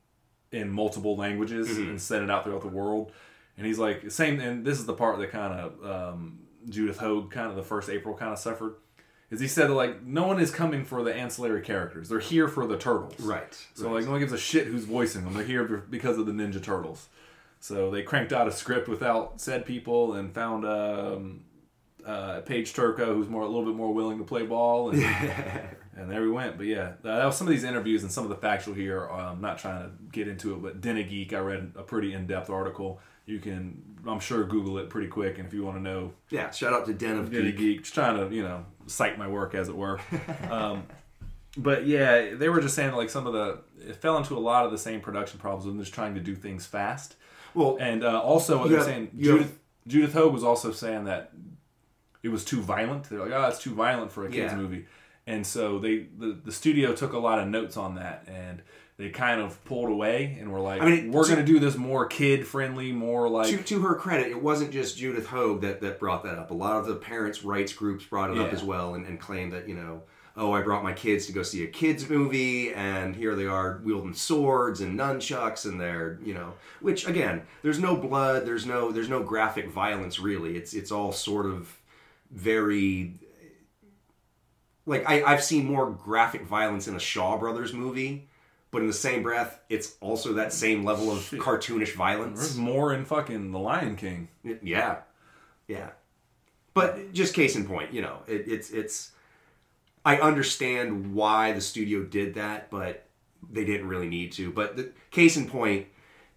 [0.52, 1.90] in multiple languages Mm-hmm.
[1.90, 3.12] and send it out throughout the world.
[3.58, 5.70] And he's like same, and this is the part that kind of
[6.14, 6.40] um,
[6.70, 8.76] Judith Hoag kind of the first April kind of suffered.
[9.32, 12.66] Is he said like no one is coming for the ancillary characters; they're here for
[12.66, 13.20] the turtles.
[13.20, 13.96] right So right.
[13.96, 15.34] like no one gives a shit who's voicing them.
[15.34, 17.10] They're here because of the Ninja Turtles.
[17.60, 21.42] So they cranked out a script without said people and found um,
[22.06, 25.04] uh, Paige Turco, who's more a little bit more willing to play ball, and,
[25.96, 26.58] and there we went.
[26.58, 29.06] But yeah, that was some of these interviews and some of the factual here.
[29.06, 32.26] I'm not trying to get into it, but Den Geek, I read a pretty in
[32.26, 33.00] depth article.
[33.26, 36.52] You can, I'm sure, Google it pretty quick, and if you want to know yeah
[36.52, 39.28] shout out to den of Den geek Geek, just trying to you know cite my
[39.28, 40.00] work as it were.
[40.50, 40.84] um,
[41.58, 44.66] but yeah, they were just saying like some of the it fell into a lot
[44.66, 47.16] of the same production problems of just trying to do things fast.
[47.54, 51.06] well And uh, also, what they're saying, you have- Judith, Judith Hoag was also saying
[51.06, 51.32] that
[52.22, 53.06] it was too violent.
[53.10, 54.58] They're like, oh, it's too violent for a kids Yeah.
[54.58, 54.86] movie.
[55.26, 58.62] And so they the, the studio took a lot of notes on that and
[59.00, 61.78] they kind of pulled away and were like, I mean, we're going to do this
[61.78, 65.80] more kid friendly, more like to, to her credit, it wasn't just Judith Hoag that,
[65.80, 66.52] that brought that up.
[66.52, 69.54] A lot of the parents' rights groups brought it up as well and, and claimed
[69.54, 70.04] that, you know,
[70.36, 73.80] oh, I brought my kids to go see a kids movie, and here they are
[73.86, 78.92] wielding swords and nunchucks, and they're, you know, which again, there's no blood, there's no
[78.92, 80.58] there's no graphic violence really.
[80.58, 81.80] It's it's all sort of
[82.32, 83.14] very
[84.86, 88.28] like I, I've seen more graphic violence in a Shaw Brothers movie.
[88.72, 92.40] But in the same breath, it's also that same level of cartoonish violence.
[92.40, 94.28] there's more in fucking The Lion King.
[94.62, 94.98] Yeah,
[95.68, 95.90] yeah.
[96.76, 99.12] But just case in point, you know, it, it's it's.
[100.06, 103.06] I understand why the studio did that, but
[103.52, 104.52] they didn't really need to.
[104.52, 105.88] But the case in point,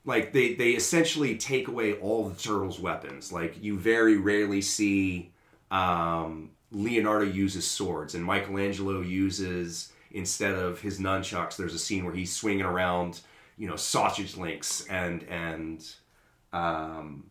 [0.04, 3.30] like they they essentially take away all the turtles' weapons.
[3.30, 5.32] Like you very rarely see
[5.70, 11.56] um, Leonardo uses swords, and Michelangelo uses instead of his nunchucks.
[11.56, 13.20] There's a scene where he's swinging around,
[13.56, 15.84] you know, sausage links and and
[16.52, 17.30] um,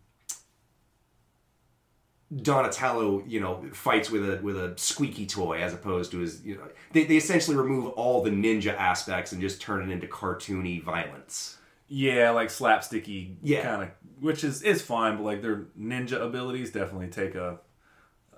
[2.36, 6.56] Donatello, you know, fights with a with a squeaky toy as opposed to his, you
[6.56, 10.82] know, they, they essentially remove all the ninja aspects and just turn it into cartoony
[10.82, 11.58] violence.
[11.90, 13.64] Yeah, like slapsticky Yeah.
[13.64, 13.90] kind of,
[14.22, 17.60] which is is fine, but like their ninja abilities definitely take a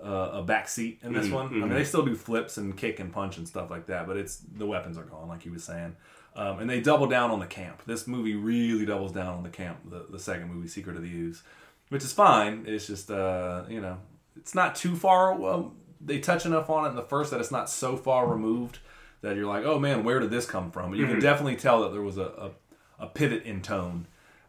[0.04, 1.46] a, a back seat in this Mhm, one.
[1.48, 4.16] I mean, they still do flips and kick and punch and stuff like that, but
[4.16, 5.96] it's the weapons are gone, like he was saying.
[6.36, 7.82] Um, and they double down on the camp.
[7.86, 9.78] This movie really doubles down on the camp.
[9.88, 11.42] The the second movie, Secret of the Ooze,
[11.88, 12.64] which is fine.
[12.66, 13.98] It's just uh, you know,
[14.36, 15.34] it's not too far.
[15.34, 18.78] Well, they touch enough on it in the first that it's not so far removed
[19.22, 20.90] that you're like, oh man, where did this come from?
[20.90, 22.50] But you can definitely tell that there was a,
[22.98, 24.06] a, a pivot in tone.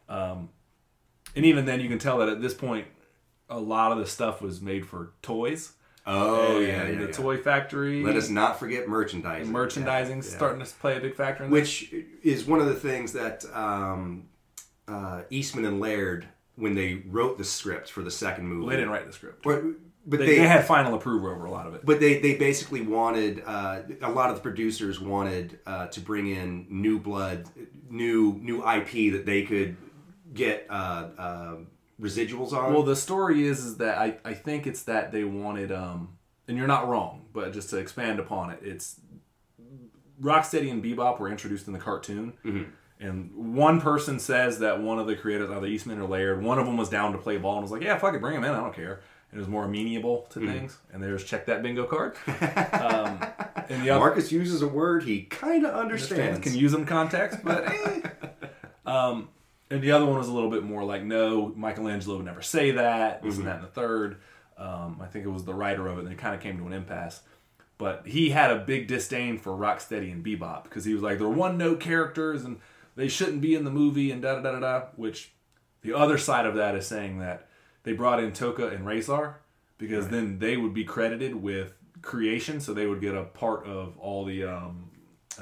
[0.08, 0.50] Um,
[1.34, 2.86] and even then, you can tell that at this point,
[3.48, 5.72] a lot of the stuff was made for toys.
[6.08, 9.50] Oh And the toy factory, Let us not forget merchandising.
[9.50, 10.36] merchandising's Yeah, yeah.
[10.36, 11.60] starting to play a big factor in this.
[11.82, 14.28] which is one of the things that um,
[14.86, 18.76] uh, Eastman and Laird, when they wrote the script for the second movie, Well, they
[18.76, 19.44] didn't write the script.
[19.46, 19.74] Or-
[20.08, 21.84] but They, they, they had final approval over a lot of it.
[21.84, 26.28] but they, they basically wanted uh, a lot of the producers wanted uh, to bring
[26.28, 27.48] in new blood,
[27.90, 29.76] new new IP that they could
[30.32, 31.56] get uh, uh,
[32.00, 32.72] residuals on.
[32.72, 36.16] Well, the story is is that I, I think it's that they wanted um
[36.48, 39.00] and you're not wrong, but just to expand upon it, it's
[40.20, 42.34] Rocksteady and Bebop were introduced in the cartoon.
[42.98, 46.64] And one person says that one of the creators, either Eastman or Laird, one of
[46.64, 48.52] them was down to play ball and was like, "Yeah, fuck it, bring him in.
[48.52, 49.00] I don't care."
[49.30, 50.78] And was more amenable to things.
[50.92, 52.16] And they just check that bingo card.
[52.26, 53.18] um,
[53.68, 56.38] and the other, Marcus uses a word he kind of understands.
[56.38, 58.00] can use in context, but eh.
[58.86, 59.28] um,
[59.70, 62.72] and the other one was a little bit more like, no, Michelangelo would never say
[62.72, 64.18] that, this and that, and the third.
[64.58, 66.66] Um, I think it was the writer of it, and it kind of came to
[66.66, 67.20] an impasse.
[67.78, 71.28] But he had a big disdain for Rocksteady and Bebop because he was like, they're
[71.28, 72.58] one note characters and
[72.94, 74.86] they shouldn't be in the movie and da da da da da.
[74.96, 75.32] Which
[75.82, 77.48] the other side of that is saying that
[77.82, 79.34] they brought in Tokka and Rahzar
[79.76, 83.98] because then they would be credited with creation, so they would get a part of
[83.98, 84.90] all the um,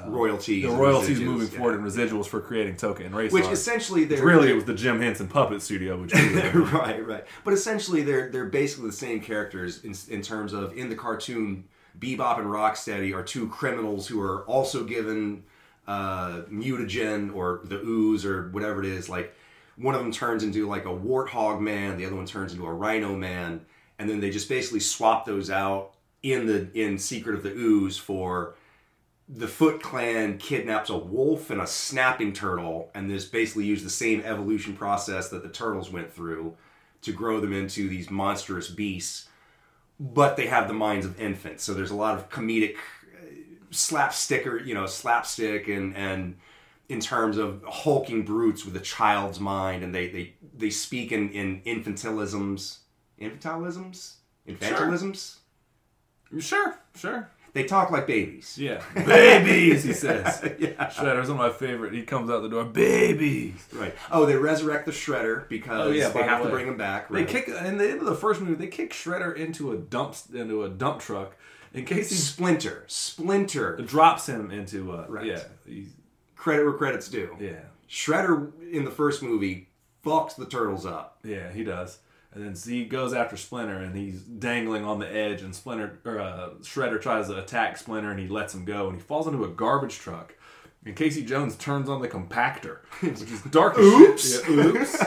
[0.05, 0.63] royalties.
[0.63, 1.57] the royalties moving yeah.
[1.57, 3.31] forward and residuals for creating Tokka and Race.
[3.31, 6.13] Which essentially they're really it was the Jim Henson puppet studio, which
[6.73, 7.25] right, right.
[7.43, 11.65] But essentially, they're they're basically the same characters in, in terms of in the cartoon,
[11.99, 15.43] Bebop and Rocksteady are two criminals who are also given
[15.87, 19.09] uh, mutagen or the ooze or whatever it is.
[19.09, 19.33] Like
[19.77, 22.73] one of them turns into like a warthog man, the other one turns into a
[22.73, 23.65] rhino man,
[23.99, 25.91] and then they just basically swap those out
[26.23, 28.55] in the in Secret of the Ooze for
[29.27, 33.89] the Foot Clan kidnaps a wolf and a snapping turtle, and this basically used the
[33.89, 36.55] same evolution process that the turtles went through
[37.01, 39.27] to grow them into these monstrous beasts.
[39.99, 43.25] But they have the minds of infants, so there's a lot of comedic uh,
[43.71, 46.35] slapstick or you know slapstick and and
[46.89, 51.29] in terms of hulking brutes with a child's mind, and they they they speak in
[51.29, 52.79] in infantilisms,
[53.19, 54.15] infantilisms,
[54.47, 55.37] infantilisms.
[56.39, 57.29] sure, sure.
[57.55, 58.57] They talk like babies.
[58.59, 59.83] Yeah, babies.
[59.85, 60.43] He says.
[60.59, 60.89] yeah.
[60.89, 61.93] Shredder's one of my favorite.
[61.93, 63.65] He comes out the door, babies.
[63.73, 63.95] Right.
[64.11, 66.75] Oh, they resurrect the Shredder because Oh, yeah, they by the have to bring him
[66.75, 67.09] back.
[67.09, 68.55] They kick in the end of the first movie.
[68.55, 71.37] They kick Shredder into a dump into a dump truck
[71.73, 72.83] in case he Splinter.
[72.87, 73.77] Splinter.
[73.77, 75.25] drops him into a Right.
[75.25, 75.87] yeah he's,
[76.35, 77.35] Credit where credit's due.
[77.39, 79.69] yeah Shredder in the first movie
[80.05, 81.19] fucks the turtles up.
[81.23, 81.99] yeah he does.
[82.35, 85.41] And then he goes after Splinter, and he's dangling on the edge.
[85.41, 88.97] And Splinter or uh, Shredder tries to attack Splinter, and he lets him go, and
[88.97, 90.35] he falls into a garbage truck.
[90.85, 94.47] And Casey Jones turns on the compactor, which is dark Oops.
[94.47, 95.01] Yeah, oops.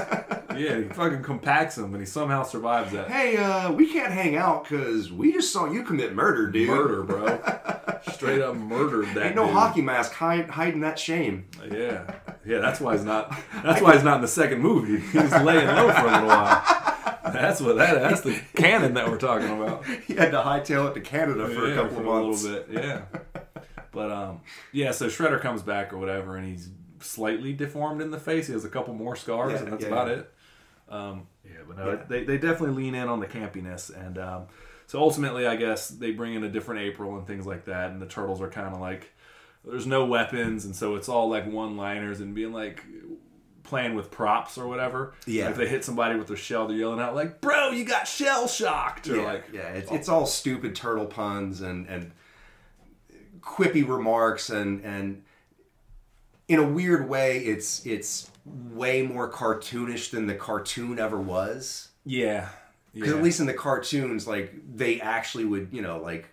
[0.57, 3.11] yeah, he fucking compacts him, and he somehow survives that.
[3.11, 6.69] Hey, uh, we can't hang out because we just saw you commit murder, dude.
[6.69, 7.39] Murder, bro.
[8.13, 9.27] Straight up murdered that.
[9.27, 9.55] Ain't no dude.
[9.55, 11.47] hockey mask hide, hiding that shame.
[11.71, 12.13] Yeah,
[12.45, 12.59] yeah.
[12.59, 13.39] That's why he's not.
[13.63, 14.99] That's why he's not in the second movie.
[14.99, 16.88] He's laying low for a little while.
[17.33, 17.95] That's what that.
[18.01, 19.85] That's the canon that we're talking about.
[19.87, 22.45] He had to hightail it to Canada for Yeah, a couple for of a months.
[22.45, 22.85] little bit.
[22.85, 23.03] Yeah,
[23.93, 24.41] but um,
[24.73, 24.91] yeah.
[24.93, 28.47] So Shredder comes back or whatever, and he's slightly deformed in the face.
[28.49, 30.15] He has a couple more scars, Yeah, and that's yeah, about yeah.
[30.15, 30.33] it.
[30.91, 32.03] Um, yeah, but no, Yeah.
[32.09, 34.47] they they definitely lean in on the campiness, and um,
[34.87, 38.01] so ultimately, I guess they bring in a different April and things like that, and
[38.01, 39.13] the turtles are kind of like
[39.65, 42.83] there's no weapons, and so it's all like one-liners and being like
[43.69, 45.15] playing with props or whatever.
[45.27, 45.45] Yeah.
[45.45, 48.09] Like if they hit somebody with their shell, they're yelling out like, "Bro, you got
[48.09, 52.13] shell shocked!" Or yeah, like, yeah, it's, it's all stupid turtle puns and and
[53.41, 55.23] quippy remarks and and
[56.49, 61.89] in a weird way, it's it's way more cartoonish than the cartoon ever was.
[62.07, 62.49] yeah,
[62.95, 63.17] Because yeah.
[63.17, 66.31] at least in the cartoons, like they actually would, you know, like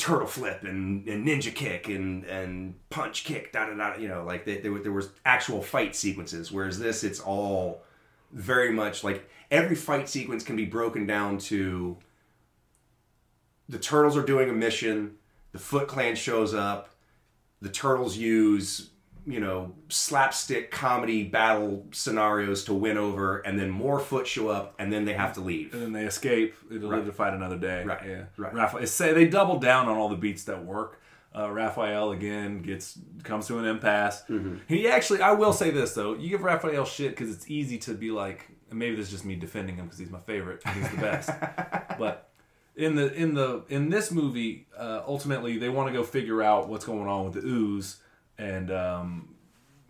[0.00, 3.96] turtle flip and, and ninja kick and and punch kick, da da da.
[3.96, 6.50] You know, like they, they, were- there was actual fight sequences.
[6.50, 7.82] Whereas this, it's all
[8.32, 11.96] very much like every fight sequence can be broken down to
[13.68, 15.16] the turtles are doing a mission,
[15.52, 16.90] the Foot Clan shows up,
[17.60, 18.89] the turtles use
[19.26, 24.74] you know slapstick comedy battle scenarios to win over, and then more Foot show up,
[24.78, 25.72] and then they have to leave.
[25.72, 26.54] and then they escape.
[26.70, 27.06] They live Right.
[27.06, 27.84] to fight another day.
[27.84, 28.22] Right, Yeah.
[28.36, 28.54] right.
[28.54, 31.00] Raphael, say they double down on all the beats that work.
[31.36, 34.22] Uh, Raphael again gets comes to an impasse.
[34.28, 34.56] Mm-hmm.
[34.66, 37.94] He actually, I will say this though, you give Raphael shit because it's easy to
[37.94, 40.60] be like, and maybe this is just me defending him because he's my favorite.
[40.66, 41.30] and He's the best.
[41.98, 42.30] but
[42.74, 46.68] in the in the in this movie, uh, ultimately they want to go figure out
[46.68, 47.98] what's going on with the ooze
[48.40, 49.34] and um,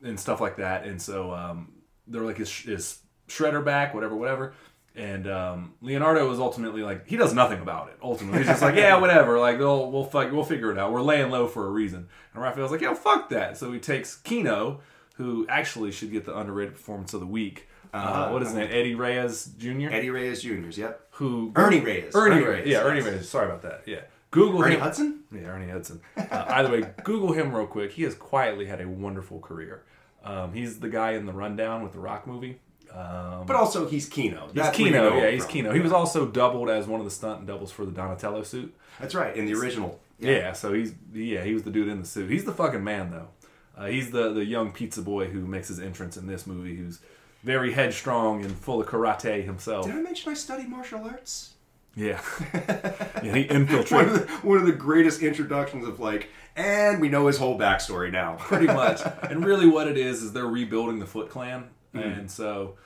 [0.03, 0.85] and stuff like that.
[0.85, 1.73] And so um,
[2.07, 2.99] they're like, is, is
[3.29, 3.95] Shredder back?
[3.95, 4.55] Whatever, whatever.
[4.97, 7.99] And um, Leonardo is ultimately like, he does nothing about it.
[8.03, 9.39] Ultimately, he's just like, yeah, whatever.
[9.39, 10.93] Like, they'll, we'll fuck, we'll figure it out.
[10.93, 12.09] We're laying low for a reason.
[12.35, 13.57] And Raphael's like, yeah, fuck that.
[13.57, 14.81] So he takes Keno,
[15.15, 17.69] who actually should get the underrated performance of the week.
[17.95, 18.69] Uh, what is his name?
[18.71, 19.89] Eddie Reyes Jr.
[19.91, 21.07] Eddie Reyes Jr.'s, yep.
[21.13, 22.15] Who Ernie Reyes.
[22.15, 22.57] Ernie, Ernie Reyes.
[22.65, 23.01] Reyes, Yeah, Ernie.
[23.01, 23.29] Reyes.
[23.29, 23.83] Sorry about that.
[23.87, 24.01] Yeah.
[24.31, 24.81] Google Ernie him.
[24.81, 25.21] Hudson?
[25.33, 26.01] Yeah, Ernie Hudson.
[26.17, 27.93] Uh, either way, Google him real quick.
[27.93, 29.83] He has quietly had a wonderful career.
[30.25, 32.61] Um, he's the guy in the Rundown with the Rock movie.
[32.93, 34.47] Um, But also, he's Keno.
[34.47, 35.17] he's That's Keno.
[35.17, 35.53] Yeah, he's from.
[35.53, 35.73] Keno.
[35.73, 38.75] He was also doubled as one of the stunt doubles for the Donatello suit.
[39.01, 40.01] That's right, in the original.
[40.19, 40.53] Yeah.
[40.53, 42.31] so he's yeah he was the dude in the suit.
[42.31, 43.29] He's the fucking man though.
[43.77, 46.77] Uh, he's the the young pizza boy who makes his entrance in this movie.
[46.77, 47.01] Who's
[47.43, 49.87] very headstrong and full of karate himself.
[49.87, 51.55] Did I mention I studied martial arts?
[51.97, 52.21] Yeah,
[52.55, 53.35] yeah.
[53.35, 54.07] He One infiltrates.
[54.07, 58.13] of, the, one of the greatest introductions of like, and we know his whole backstory
[58.13, 58.37] now.
[58.39, 59.01] pretty much.
[59.31, 61.65] And really, what it is is they're rebuilding the Foot Clan,
[61.95, 61.99] mm-hmm.
[62.09, 62.77] and so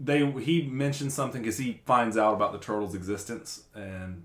[0.00, 4.24] they he mentions something because he finds out about the turtles' existence, and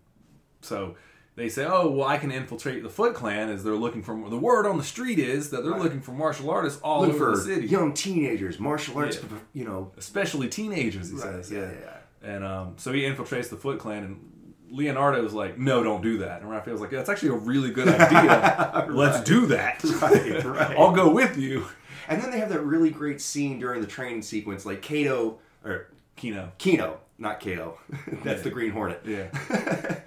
[0.62, 0.96] so
[1.36, 4.38] they say, "Oh, well, I can infiltrate the Foot Clan." As they're looking for the
[4.38, 5.82] word on the street is that they're Right.
[5.84, 9.38] looking for martial artists all Look over the city, young teenagers, martial arts, Yeah.
[9.54, 9.92] you know.
[9.98, 11.10] especially teenagers.
[11.12, 11.72] He Right, says, yeah, yeah.
[11.82, 14.30] yeah, And um, so he infiltrates the Foot Clan, and
[14.72, 16.42] Leonardo is like, no, don't do that.
[16.42, 18.88] And Raphael's like, that's actually a really good idea.
[18.90, 19.84] Let's do that.
[20.00, 20.78] Right, right.
[20.78, 21.68] I'll go with you.
[22.08, 25.88] And then they have that really great scene during the training sequence, like Kato or
[26.16, 26.52] Keno.
[26.58, 27.80] Keno, not Kato.
[28.24, 29.02] That's the Green Hornet.
[29.06, 30.00] Yeah.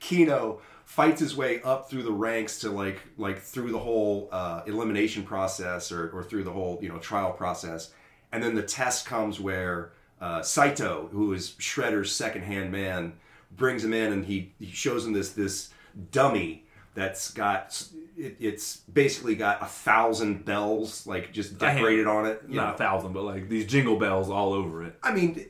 [0.00, 4.62] Keno fights his way up through the ranks to like like through the whole uh,
[4.66, 7.92] elimination process or, or through the whole you know trial process,
[8.32, 13.14] and then the test comes where uh, Saito, who is Shredder's second hand man,
[13.56, 15.70] brings him in and he, he shows him this this
[16.10, 16.64] dummy
[16.94, 17.86] that's got
[18.16, 22.48] it, it's basically got a thousand bells like just decorated on it.
[22.48, 22.74] Not know.
[22.74, 24.98] a thousand, but like these jingle bells all over it.
[25.02, 25.46] I mean,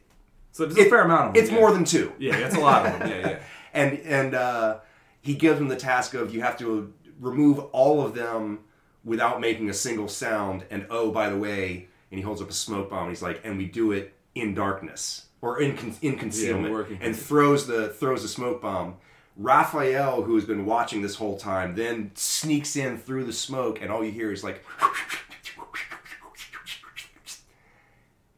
[0.53, 1.43] So there's a fair amount of them.
[1.43, 1.59] It's yeah.
[1.59, 2.12] more than two.
[2.19, 3.09] Yeah, it's a lot of them.
[3.09, 3.39] Yeah, yeah.
[3.73, 4.78] and and uh,
[5.23, 8.61] he gives him the task of you have to remove all of them
[9.05, 10.65] without making a single sound.
[10.70, 13.05] And oh, by the way, and he holds up a smoke bomb.
[13.05, 16.98] And he's like, and we do it in darkness or in con- in concealment, working.
[17.01, 18.97] and throws the throws the smoke bomb.
[19.36, 23.90] Raphael, who has been watching this whole time, then sneaks in through the smoke, and
[23.90, 24.65] all you hear is like.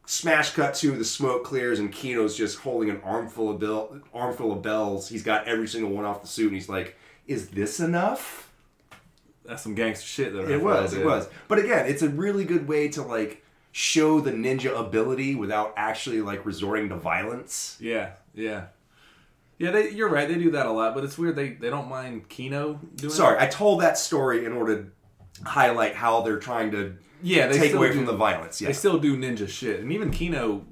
[0.05, 4.51] Smash cut to the smoke clears and Keno's just holding an armful of bill, armful
[4.51, 5.09] of bells.
[5.09, 6.95] He's got every single one off the suit, and he's like,
[7.27, 8.51] "Is this enough?"
[9.45, 10.33] That's some gangster shit.
[10.33, 11.27] That It was, it was.
[11.47, 16.21] But again, it's a really good way to like show the ninja ability without actually
[16.21, 17.77] like resorting to violence.
[17.79, 18.65] Yeah, yeah,
[19.57, 19.71] yeah.
[19.71, 20.27] They, you're right.
[20.27, 21.35] They do that a lot, but it's weird.
[21.35, 23.13] They they don't mind Keno doing.
[23.13, 23.41] Sorry, it.
[23.43, 24.91] I told that story in order to
[25.47, 28.61] highlight how they're trying to Yeah, they take away do- from the violence.
[28.61, 28.67] Yeah.
[28.67, 30.65] They still do ninja shit, and even Keno,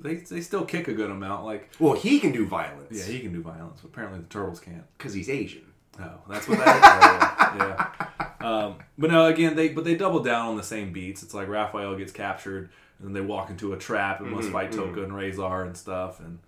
[0.00, 1.44] they they still kick a good amount.
[1.44, 2.88] Like, well, he can do violence.
[2.92, 4.84] yeah, he can do violence, but apparently the turtles can't.
[4.96, 5.62] because he's Asian.
[5.98, 7.60] Oh, that's what that is.
[7.60, 8.26] yeah.
[8.46, 11.22] Um, but no, again, they but they double down on the same beats.
[11.24, 14.70] It's like Raphael gets captured, and then they walk into a trap and must fight
[14.70, 16.38] Tokka and Rahzar and stuff, and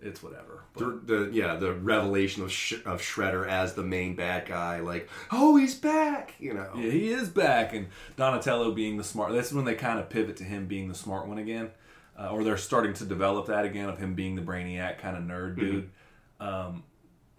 [0.00, 0.62] it's whatever.
[0.76, 5.08] The, the yeah the revelation of Sh- of Shredder as the main bad guy, like
[5.32, 6.70] oh he's back, you know.
[6.76, 9.32] yeah, he is back, and Donatello being the smart.
[9.32, 11.70] That's when they kind of pivot to him being the smart one again,
[12.16, 15.24] uh, or they're starting to develop that again of him being the brainiac kind of
[15.24, 15.90] nerd dude.
[16.38, 16.84] Um,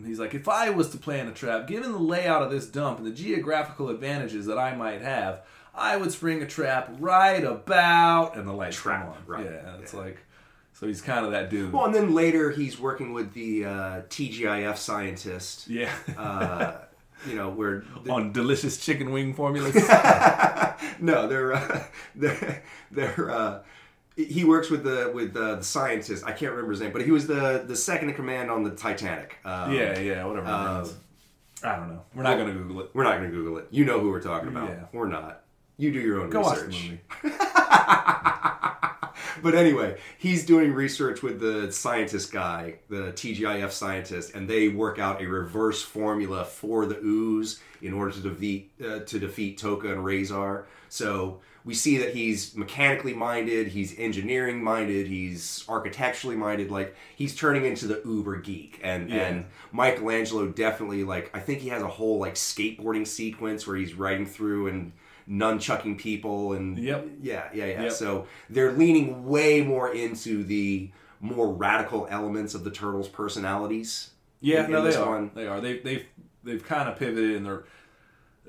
[0.06, 2.98] he's like, if I was to plan a trap, given the layout of this dump
[3.00, 5.42] and the geographical advantages that I might have,
[5.76, 9.18] I would spring a trap right about and the lights Trap, come on.
[9.28, 9.46] right.
[9.46, 10.18] Yeah, it's like,
[10.74, 11.72] so he's kind of that dude.
[11.74, 15.68] Well, and then later he's working with the uh, TGIF scientist.
[15.68, 16.74] yeah, Uh,
[17.28, 19.76] you know where the- on delicious chicken wing formulas.
[21.00, 21.84] no they're uh,
[22.16, 23.60] they're, they're uh,
[24.26, 26.24] he works with the with uh, the scientist.
[26.26, 28.72] I can't remember his name, but he was the the second in command on the
[28.72, 29.38] Titanic.
[29.46, 30.48] Um, yeah, yeah, whatever.
[30.48, 30.88] it uh.
[31.62, 32.04] I don't know.
[32.16, 32.92] We're not gonna Google it.
[32.94, 33.68] We're not going to Google it.
[33.70, 34.70] You know who we're talking about.
[34.70, 34.86] Yeah.
[34.94, 35.44] We're not.
[35.76, 37.00] You do your own Go the research.
[39.42, 45.00] But anyway, he's doing research with the scientist guy, the TGIF scientist, and they work
[45.00, 49.94] out a reverse formula for the ooze in order to defeat uh, to defeat Tokka
[49.94, 50.66] and Rahzar.
[50.90, 51.40] So
[51.70, 56.72] we see that he's mechanically minded, he's engineering minded, he's architecturally minded.
[56.72, 59.28] Like he's turning into the uber geek, and Yeah.
[59.28, 63.94] and Michelangelo definitely like I think he has a whole like skateboarding sequence where he's
[63.94, 64.94] riding through and
[65.30, 67.08] nunchucking people and Yep.
[67.22, 67.92] yeah yeah yeah Yep.
[67.92, 70.90] so they're leaning way more into the
[71.20, 74.10] more radical elements of the turtles personalities
[74.42, 75.08] Yeah, in- no, in they this are.
[75.10, 75.32] one.
[75.36, 75.62] They are.
[75.62, 76.06] They they've
[76.44, 77.64] they've kind of pivoted and they're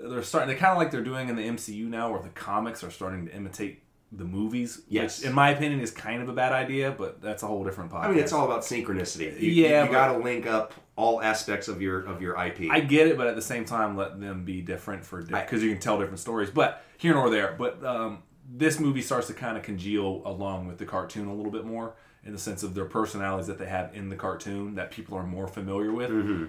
[0.09, 0.49] they're starting.
[0.49, 3.27] They kind of like they're doing in the MCU now, where the comics are starting
[3.27, 3.83] to imitate
[4.13, 4.83] the movies.
[4.89, 5.21] Yes.
[5.21, 7.93] which, in my opinion, is kind of a bad idea, but that's a whole different
[7.93, 8.05] podcast.
[8.07, 11.23] i mean it's all about synchronicity you, Yeah, you, but- got to link up all
[11.23, 14.21] aspects of your of your ip I get it, but at the same time, let
[14.21, 16.51] them be different for because you can tell different stories.
[16.51, 17.55] But here nor there.
[17.59, 18.23] But um,
[18.53, 21.95] this movie starts to kind of congeal along with the cartoon a little bit more
[22.25, 25.23] in the sense of their personalities that they have in the cartoon that people are
[25.23, 26.11] more familiar with.
[26.11, 26.47] Mm-hmm.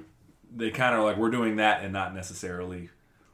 [0.53, 2.89] They kind of like we're doing that and not necessarily.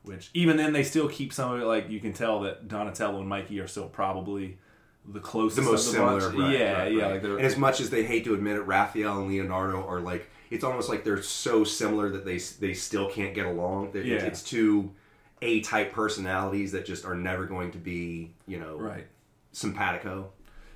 [0.08, 1.66] Which even then they still keep some of it.
[1.66, 4.58] Like you can tell that Donatello and Mikey are still probably
[5.06, 7.04] the closest, the most the similar right, yeah, right, yeah.
[7.04, 7.24] right.
[7.24, 10.30] Like and as much as they hate to admit it raphael and leonardo are like
[10.50, 14.16] it's almost like they're so similar that they they still can't get along Yeah.
[14.26, 14.92] it's two
[15.42, 19.08] a type personalities that just are never going to be you know right.
[19.54, 20.30] simpatico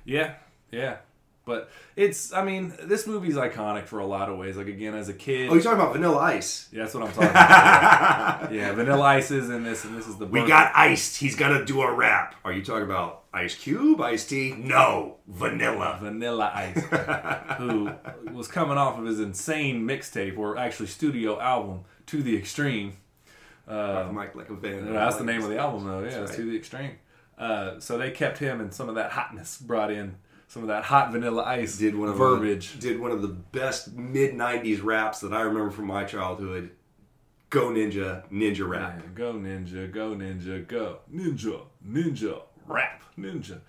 [0.04, 0.34] Yeah,
[0.70, 0.96] yeah.
[1.44, 4.56] But it's, I mean, this movie's iconic for a lot of ways.
[4.56, 5.50] Like, again, as a kid.
[5.50, 8.52] oh you're talking about vanilla ice yeah, that's what I'm talking about.
[8.52, 10.24] yeah, Vanilla Ice is in this, and this is the.
[10.24, 11.18] We got iced.
[11.18, 12.34] He's gonna do a rap.
[12.44, 14.54] Are you talking about Ice Cube, Ice Tea?
[14.56, 15.98] No, vanilla.
[16.00, 16.82] Vanilla Ice,
[17.58, 17.90] who
[18.32, 22.94] was coming off of his insane mixtape, or actually studio album, To the Extreme.
[23.68, 24.92] Uh, Mike like a van.
[24.92, 26.02] that's the name of the album, though.
[26.02, 26.32] Yeah, right.
[26.32, 26.92] To the Extreme.
[27.36, 30.16] Uh, so they kept him and some of that hotness brought in
[30.52, 32.72] some of that hot vanilla ice did one of verbiage.
[32.72, 36.72] The, did one of the best mid '90s raps that I remember from my childhood.
[37.48, 39.00] Go Ninja, Ninja rap.
[39.02, 43.60] Yeah, go ninja, go ninja, go ninja, ninja, rap, ninja,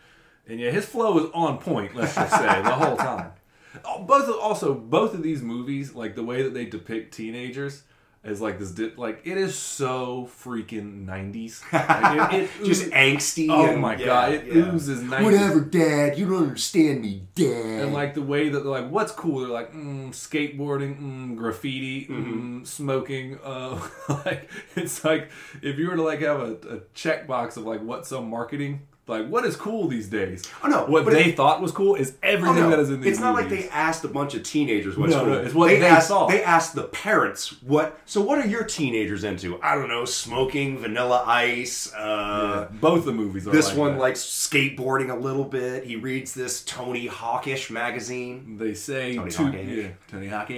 [0.46, 1.96] and yeah, his flow is on point.
[1.96, 3.32] Let's just say the whole time.
[4.06, 7.84] Both of, also both of these movies, like the way that they depict teenagers,
[8.24, 8.72] is like this.
[8.72, 11.62] Di- like it is so freaking nineties.
[11.74, 13.48] Like, it, it Just oozes- angsty.
[13.50, 14.74] Oh and- my yeah, god, it yeah.
[14.74, 15.26] oozes nineties.
[15.26, 16.18] Whatever, Dad.
[16.18, 17.84] You don't understand me, Dad.
[17.84, 19.40] And like the way that they're like, what's cool?
[19.42, 22.60] They're like, mm, skateboarding, mm, graffiti, Mm-hmm.
[22.62, 23.40] mm, smoking.
[23.44, 23.80] Uh,
[24.26, 25.30] like it's like
[25.62, 29.28] if you were to like have a, a checkbox of like what's some marketing, like
[29.28, 30.44] what is cool these days?
[30.64, 32.70] Oh, no, what they it- thought was cool is Oh, everything no.
[32.70, 33.12] that is in these.
[33.14, 35.30] it's not like they asked a bunch of teenagers what's No, cool.
[35.34, 36.28] no, it's what they asked, saw.
[36.28, 38.00] They asked the parents what.
[38.06, 39.60] So what are your teenagers into?
[39.62, 41.94] I don't know, smoking, vanilla ice.
[41.94, 43.52] Uh, Yeah, both the movies are.
[43.52, 44.00] This like one that.
[44.00, 45.84] likes skateboarding a little bit.
[45.84, 48.58] He reads this Tony Hawkish magazine.
[48.58, 49.68] They say Tony Hawkish.
[49.68, 50.50] Yeah, Tony Hawk.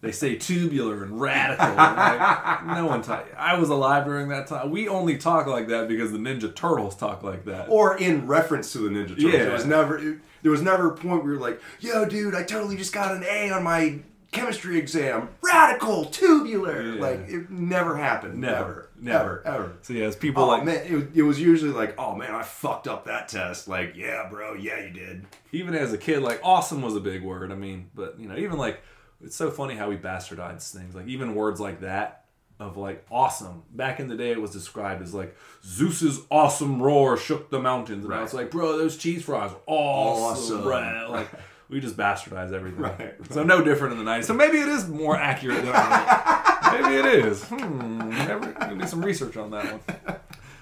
[0.00, 1.64] They say tubular and radical.
[1.66, 3.26] and, like, no one talk.
[3.36, 4.70] I was alive during that time.
[4.70, 7.68] We only talk like that because the Ninja Turtles talk like that.
[7.68, 9.22] Or in reference to the Ninja Turtles.
[9.32, 9.44] Yeah.
[9.44, 12.76] There was never there was never a point where you're like, yo dude, I totally
[12.76, 14.00] just got an A on my
[14.32, 15.28] chemistry exam.
[15.40, 16.82] Radical, tubular.
[16.94, 17.00] Yeah.
[17.00, 18.40] Like it never happened.
[18.40, 18.88] Never.
[19.00, 19.42] Never.
[19.44, 19.46] Never.
[19.46, 19.72] Ever.
[19.82, 22.42] So yeah, as people Oh like man, it, it was usually like, oh man, I
[22.42, 23.68] fucked up that test.
[23.68, 25.26] Like, yeah, bro, yeah, you did.
[25.52, 27.52] even as a kid, like awesome was a big word.
[27.52, 28.80] I mean, but you know, even like
[29.22, 30.94] it's so funny how we bastardize things.
[30.94, 32.24] Like even words like that
[32.60, 33.62] of like awesome.
[33.72, 38.04] Back in the day, it was described as like Zeus's awesome roar shook the mountains,
[38.04, 38.22] and Right.
[38.22, 40.58] it's like, bro, those cheese fries, are awesome.
[40.58, 40.68] Awesome.
[40.68, 41.06] Right?
[41.08, 41.28] Like
[41.68, 42.80] we just bastardize everything.
[42.80, 43.32] Right, right.
[43.32, 44.24] So no different in the '90s.
[44.24, 45.72] So maybe it is more accurate than
[46.72, 47.44] Maybe it is.
[47.44, 48.10] Hmm.
[48.10, 50.16] Never, gonna do some research on that one.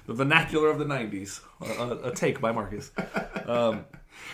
[0.07, 1.41] The vernacular of the '90s.
[1.61, 2.91] A, a- a take by Marcus.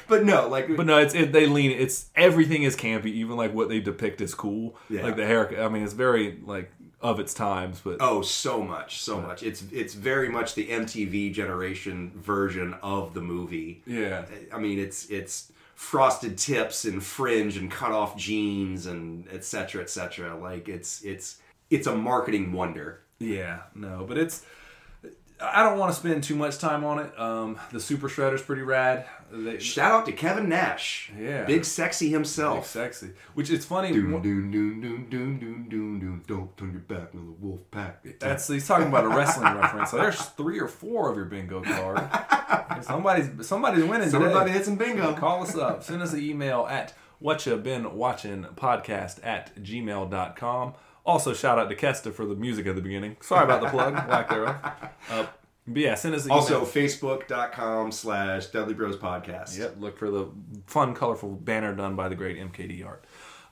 [0.09, 1.71] But no, like But no, it's it, they lean.
[1.73, 3.07] It's everything is campy.
[3.07, 4.77] Even like what they depict is cool.
[4.89, 5.03] Yeah.
[5.03, 5.59] Like the haircut.
[5.61, 6.71] I mean, it's very like
[7.01, 7.81] of its times.
[7.83, 9.43] But Oh, so much, so much.
[9.43, 13.83] It's it's very much the MTV generation version of the movie.
[13.87, 19.43] yeah, I mean, it's it's frosted tips and fringe and cut off jeans and etc.
[19.43, 20.37] cetera, et cetera.
[20.37, 21.39] Like it's it's
[21.69, 23.03] it's a marketing wonder.
[23.19, 24.45] yeah, no, but it's.
[25.39, 27.21] I don't want to spend too much time on it.
[27.21, 29.05] Um, the Super Shredder's pretty rad.
[29.33, 31.45] They, Shout out to Kevin Nash, Yeah.
[31.45, 32.67] big sexy big himself.
[32.67, 33.11] sexy.
[33.35, 33.93] Which it's funny.
[33.93, 36.23] Doon, wh- doon, doon, doon, doon, doon, doon, doon.
[36.27, 38.05] Don't turn your back on the wolf pack.
[38.21, 39.91] That's he's talking about a wrestling reference.
[39.91, 42.01] So there's three or four of your bingo card.
[42.85, 44.51] Somebody's somebody's winning Somebody today.
[44.53, 45.15] hit some bingo.
[45.15, 45.83] Call us up.
[45.83, 50.75] Send us an email at what you been watching podcast at gmail.com.
[51.05, 53.17] Also, shout out to Kesta for the music at the beginning.
[53.21, 54.57] Sorry about the plug, lack thereof.
[55.11, 55.27] Uh,
[55.69, 56.39] but yeah, send us email.
[56.39, 59.59] Also, facebook.com slash Dudley Bros Podcast.
[59.59, 60.29] yep, look for the
[60.67, 63.05] fun, colorful banner done by the great MKD art.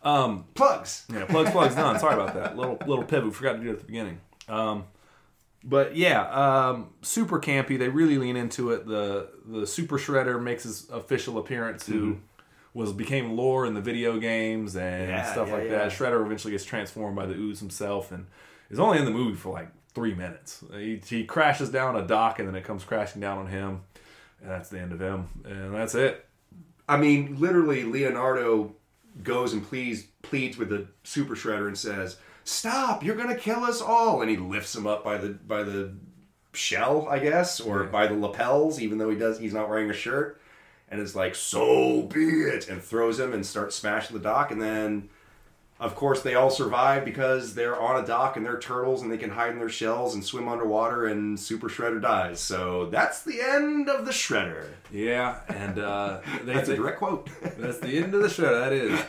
[0.02, 1.06] Um, Plugs.
[1.12, 1.98] Yeah, plugs, plugs done.
[1.98, 2.56] Sorry about that.
[2.56, 3.24] Little little pivot.
[3.24, 4.20] We forgot to do it at the beginning.
[4.48, 4.84] Um,
[5.62, 6.28] but yeah,
[6.68, 7.78] um, super campy.
[7.78, 8.86] They really lean into it.
[8.86, 11.86] The the Super Shredder makes his official appearance.
[11.86, 12.18] Who
[12.74, 15.70] was became lore in the video games and Yeah, stuff yeah, like yeah.
[15.70, 15.92] that.
[15.92, 18.26] Shredder eventually gets transformed by the ooze himself and
[18.68, 20.64] is only in the movie for like three minutes.
[20.72, 23.82] He, he crashes down a dock and then it comes crashing down on him,
[24.40, 25.28] and that's the end of him.
[25.44, 26.26] And that's it.
[26.88, 28.74] I mean, literally, Leonardo
[29.22, 33.02] goes and pleads pleads with the Super Shredder and says, "Stop!
[33.04, 35.94] You're gonna kill us all!" And he lifts him up by the by the
[36.52, 37.88] shell, I guess, or Yeah.
[37.90, 40.40] by the lapels, even though he does he's not wearing a shirt,
[40.90, 44.60] and is like, "So be it," and throws him and starts smashing the dock, and
[44.60, 45.08] then.
[45.80, 49.18] Of course, they all survive because they're on a dock and they're turtles and they
[49.18, 52.38] can hide in their shells and swim underwater, and Super Shredder dies.
[52.40, 54.66] So that's the end of the Shredder.
[54.92, 57.28] Yeah, and uh, they, That's they- a direct quote.
[57.58, 58.58] That's the end of the show.
[58.58, 58.98] That is.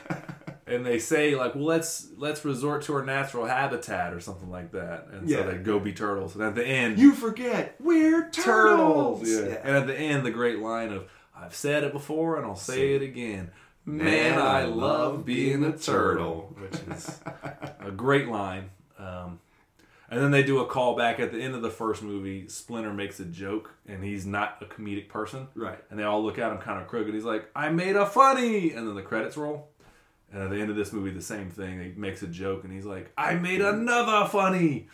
[0.67, 4.71] And they say like, well, let's let's resort to our natural habitat or something like
[4.71, 5.05] that.
[5.11, 5.43] And Yeah.
[5.43, 6.33] so they go be turtles.
[6.33, 9.29] And at the end, You forget we're turtles.
[9.29, 9.59] Yeah.
[9.63, 11.03] And at the end, the great line of,
[11.37, 13.51] "I've said it before and I'll say it again."
[13.85, 17.19] Man, I love being a turtle, which is
[17.79, 18.71] a great line.
[18.97, 19.39] Um,
[20.09, 22.47] and then they do a callback at the end of the first movie.
[22.47, 25.47] Splinter makes a joke, and he's not a comedic person.
[25.55, 25.79] Right.
[25.89, 27.13] And they all look at him kind of crooked.
[27.13, 28.71] He's like, I made a funny.
[28.71, 29.69] And then the credits roll.
[30.31, 31.81] And at the end of this movie, the same thing.
[31.83, 34.87] He makes a joke, and he's like, I made another funny.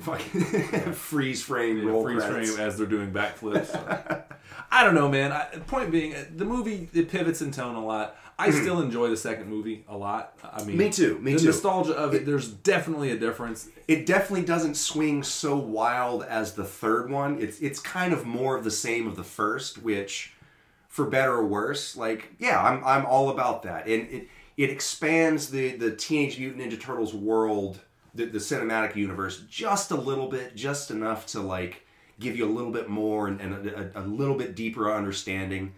[0.00, 0.40] Fucking
[0.92, 2.52] freeze frame Yeah, roll freeze credits.
[2.54, 4.24] frame as they're doing backflips.
[4.70, 5.32] I don't know, man.
[5.32, 8.16] I, point being, the movie it pivots in tone a lot.
[8.38, 10.34] I still enjoy the second movie a lot.
[10.44, 10.78] I mean, Hmm.
[10.78, 11.46] Me too, me the too.
[11.46, 13.68] nostalgia of it, there's definitely a difference.
[13.88, 17.40] It definitely doesn't swing so wild as the third one.
[17.40, 20.34] It's it's kind of more of the same of the first, which
[20.88, 25.48] for better or worse, like yeah, I'm I'm all about that, and it it expands
[25.50, 27.80] the the Teenage Mutant Ninja Turtles world,
[28.14, 31.86] the, the cinematic universe, just a little bit, just enough to like
[32.20, 35.72] give you a little bit more and, and a, a, a little bit deeper understanding.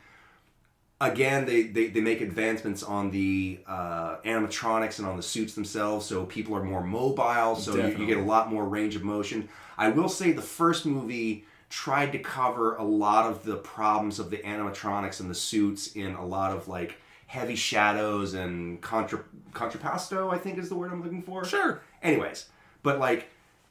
[1.00, 6.04] Again, they, they, they make advancements on the uh, animatronics and on the suits themselves,
[6.04, 9.48] so people are more mobile, so you, you get a lot more range of motion.
[9.76, 14.30] I will say the first movie tried to cover a lot of the problems of
[14.30, 16.96] the animatronics and the suits in a lot of like
[17.26, 19.22] heavy shadows and contra
[19.52, 21.44] contrapasto, I think is the word I'm looking for.
[21.44, 21.80] Sure.
[22.02, 22.46] Anyways,
[22.82, 23.28] but like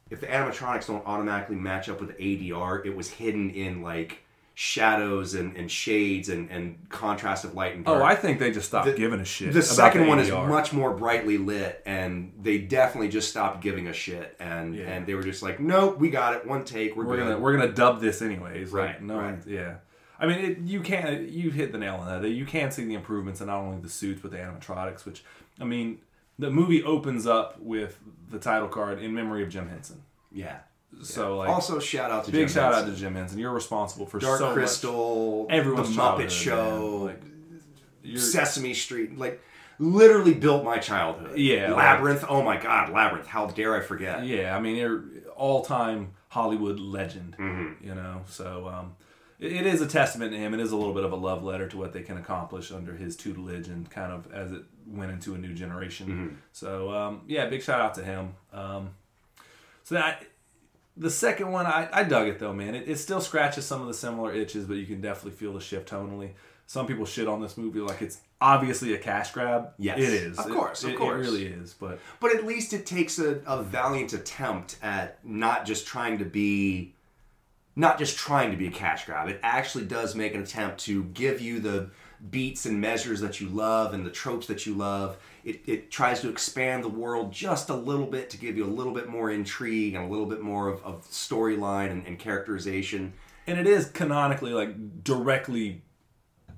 [0.10, 4.24] if the animatronics don't automatically match up with ADR, it was hidden in like
[4.60, 8.02] shadows and, and shades and, and contrast of light and oh, dark.
[8.02, 9.54] Oh, I think they just stopped The- giving a shit.
[9.54, 13.88] The second the one is much more brightly lit, and they definitely just stopped giving
[13.88, 14.86] a shit, and Yeah.
[14.86, 17.56] and they were just like, nope, we got it, one take, we're, We're gonna we're
[17.56, 18.74] gonna dub this anyways.
[18.74, 19.38] Like, Right, no right.
[19.46, 19.76] yeah.
[20.20, 21.30] I mean, it, you can't.
[21.30, 22.28] You hit the nail on that.
[22.28, 25.06] You can see the improvements in not only the suits but the animatronics.
[25.06, 25.24] Which,
[25.62, 26.00] I mean,
[26.40, 28.00] the movie opens up with
[28.32, 30.02] the title card in memory of Jim Henson.
[30.32, 30.58] yeah.
[31.04, 32.90] So like, also, shout out to big Jim shout Henson.
[32.90, 33.40] out to Jim Henson.
[33.40, 35.54] You're responsible for Dark so Crystal, much.
[35.54, 37.04] Everyone's the Muppet Show.
[37.06, 37.22] Like,
[38.20, 39.42] Sesame Street, like
[39.80, 41.38] literally built my childhood.
[41.38, 42.26] Yeah, like- Labyrinth.
[42.28, 43.28] oh my God, Labyrinth.
[43.28, 44.26] How dare I forget?
[44.26, 45.04] Yeah, I mean, you're
[45.36, 47.36] all time Hollywood legend.
[47.38, 47.86] Mm-hmm.
[47.88, 48.96] You know, so um,
[49.40, 50.54] it, it is a testament to him.
[50.54, 52.96] It is a little bit of a love letter to what they can accomplish under
[52.96, 56.08] his tutelage and kind of as it went into a new generation.
[56.08, 56.36] Mm-hmm.
[56.54, 58.36] So um, yeah, big shout out to him.
[58.54, 58.92] Um,
[59.84, 60.26] so that
[60.98, 62.76] the second one, I, I dug it though, man.
[62.76, 65.62] It, it still scratches some of the similar itches, but you can definitely feel the
[65.62, 66.32] shift tonally.
[66.66, 69.70] Some people shit on this movie like it's obviously a cash grab.
[69.78, 70.38] Yes, it is.
[70.38, 71.16] of It- course, of it, course.
[71.16, 71.74] it really is.
[71.74, 76.26] But But at least it takes a, a valiant attempt at not just trying to
[76.26, 76.94] be,
[77.76, 79.30] not just trying to be a cash grab.
[79.30, 81.90] It actually does make an attempt to give you the
[82.32, 85.18] beats and measures that you love and the tropes that you love.
[85.50, 88.74] It, it tries to expand the world just a little bit to give you a
[88.80, 93.14] little bit more intrigue and a little bit more of, of storyline and, and characterization.
[93.48, 95.84] and it is canonically like directly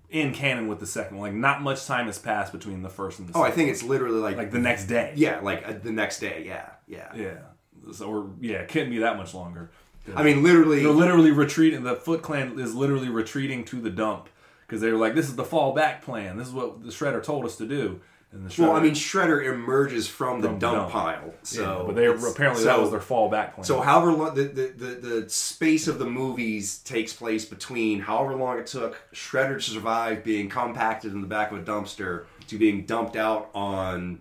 [0.10, 1.30] in canon with the second one.
[1.30, 3.84] Like not much time has passed between the first and the Oh, I think it's
[3.84, 5.14] literally like, like the next day.
[5.16, 6.44] yeah, like uh, the next day.
[6.48, 7.12] Yeah, yeah.
[7.16, 7.94] yeah.
[7.94, 9.70] So, or yeah, it couldn't be that much longer.
[10.16, 10.82] I mean, literally.
[10.82, 11.84] They're literally retreating.
[11.84, 14.30] The Foot Clan is literally retreating to the dump
[14.66, 16.38] because they were like, "This is the fallback plan.
[16.38, 18.94] This is what the Shredder told us to do." And the Shredder, well, I mean,
[18.94, 20.92] Shredder emerges from the From the dump, dump.
[20.92, 21.34] pile.
[21.42, 23.64] So, yeah, but they apparently so- that was their fallback plan.
[23.64, 24.86] So however long the, the, the,
[25.22, 30.24] the space of the movies takes place between however long it took Shredder to survive
[30.24, 34.20] being compacted in the back of a dumpster to being dumped out on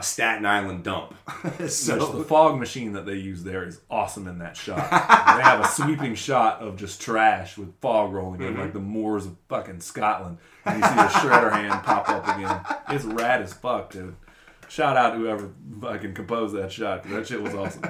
[0.00, 1.12] a Staten Island dump.
[1.58, 4.90] Which so the fog machine that they use there is awesome in that shot.
[4.90, 8.72] they have a sweeping shot of just trash with fog rolling in, like mm-hmm.
[8.72, 10.38] the moors of fucking Scotland.
[10.64, 12.60] And you see the shredder hand pop up again.
[12.88, 14.16] It's rad as fuck, dude.
[14.68, 15.50] Shout out to whoever
[15.80, 17.82] fucking composed that shot, that shit was awesome.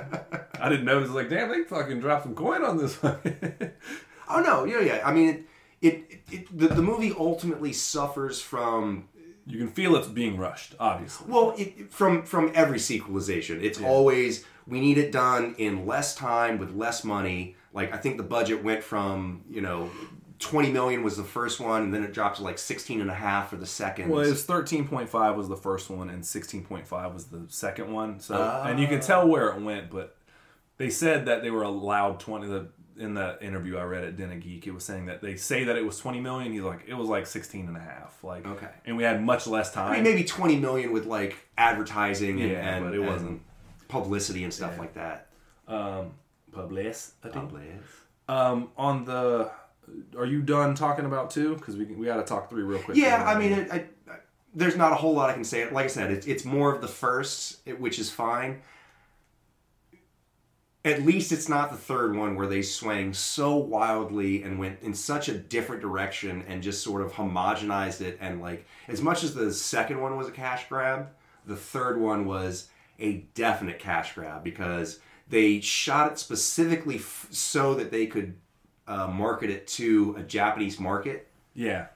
[0.58, 4.80] I didn't notice, like, damn, they fucking dropped some coin on this oh no, yeah,
[4.80, 5.02] yeah.
[5.04, 5.44] I mean,
[5.82, 9.08] it, it, it the, the movie ultimately suffers from
[9.46, 11.26] you can feel it's being rushed, obviously.
[11.30, 16.58] Well, it, from from every sequelization, it's always we need it done in less time
[16.58, 17.56] with less money.
[17.72, 19.90] Like I think the budget went from you know.
[20.38, 23.14] 20 million was the first one and then it dropped to like 16 and a
[23.14, 26.24] half for the second Well, it was thirteen point five was the first one, and
[26.24, 28.20] sixteen point five was the second one.
[28.20, 29.02] So, and you can ah.
[29.02, 30.16] tell where it went, but
[30.78, 32.46] they said that they were allowed twenty.
[32.46, 32.70] The
[33.00, 35.64] in that interview I read at Den of Geek, it was saying that they say
[35.64, 36.52] that it was twenty million.
[36.52, 38.22] He's like, it was like 16 and a half.
[38.22, 38.68] Like, Okay.
[38.84, 39.90] and we had much less time.
[39.90, 43.42] I mean, maybe 20 million with like advertising and, Yeah, and, but it and wasn't.
[43.88, 45.26] publicity and stuff like that.
[45.66, 46.12] um,
[46.52, 47.16] publicity.
[47.30, 47.62] Probably.
[48.28, 49.50] Um, on the,
[50.16, 51.54] are you done talking about two?
[51.56, 52.96] Because we we got to talk three real quick.
[52.96, 53.76] Yeah, I mean, it, I,
[54.10, 54.16] I,
[54.54, 55.68] there's not a whole lot I can say.
[55.70, 58.60] Like I said, it's it's more of the first, it- which is fine.
[60.84, 64.94] At least it's not the third one where they swang so wildly and went in
[64.94, 68.16] such a different direction and just sort of homogenized it.
[68.20, 71.08] And like, as much as the second one was a cash grab,
[71.46, 77.74] the third one was a definite cash grab because they shot it specifically f- so
[77.74, 78.34] that they could
[78.86, 81.86] uh, market it to a Japanese market yeah.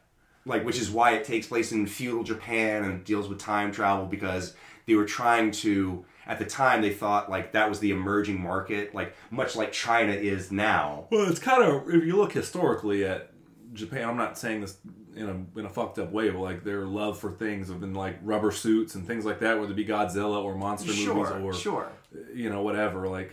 [0.47, 4.07] like which is why it takes place in feudal Japan and deals with time travel
[4.07, 4.55] because
[4.87, 8.95] they were trying to at the time they thought like that was the emerging market
[8.95, 11.07] like much like China is now.
[11.11, 13.31] Well, it's kind of if you look historically at
[13.73, 14.09] Japan.
[14.09, 14.77] I'm not saying this
[15.17, 17.95] in a in a fucked up way, but like their love for things have been
[17.95, 21.33] like rubber suits and things like that, whether it be Godzilla or monster Sure, movies
[21.45, 21.93] or sure.
[22.35, 23.09] you know whatever.
[23.09, 23.33] Like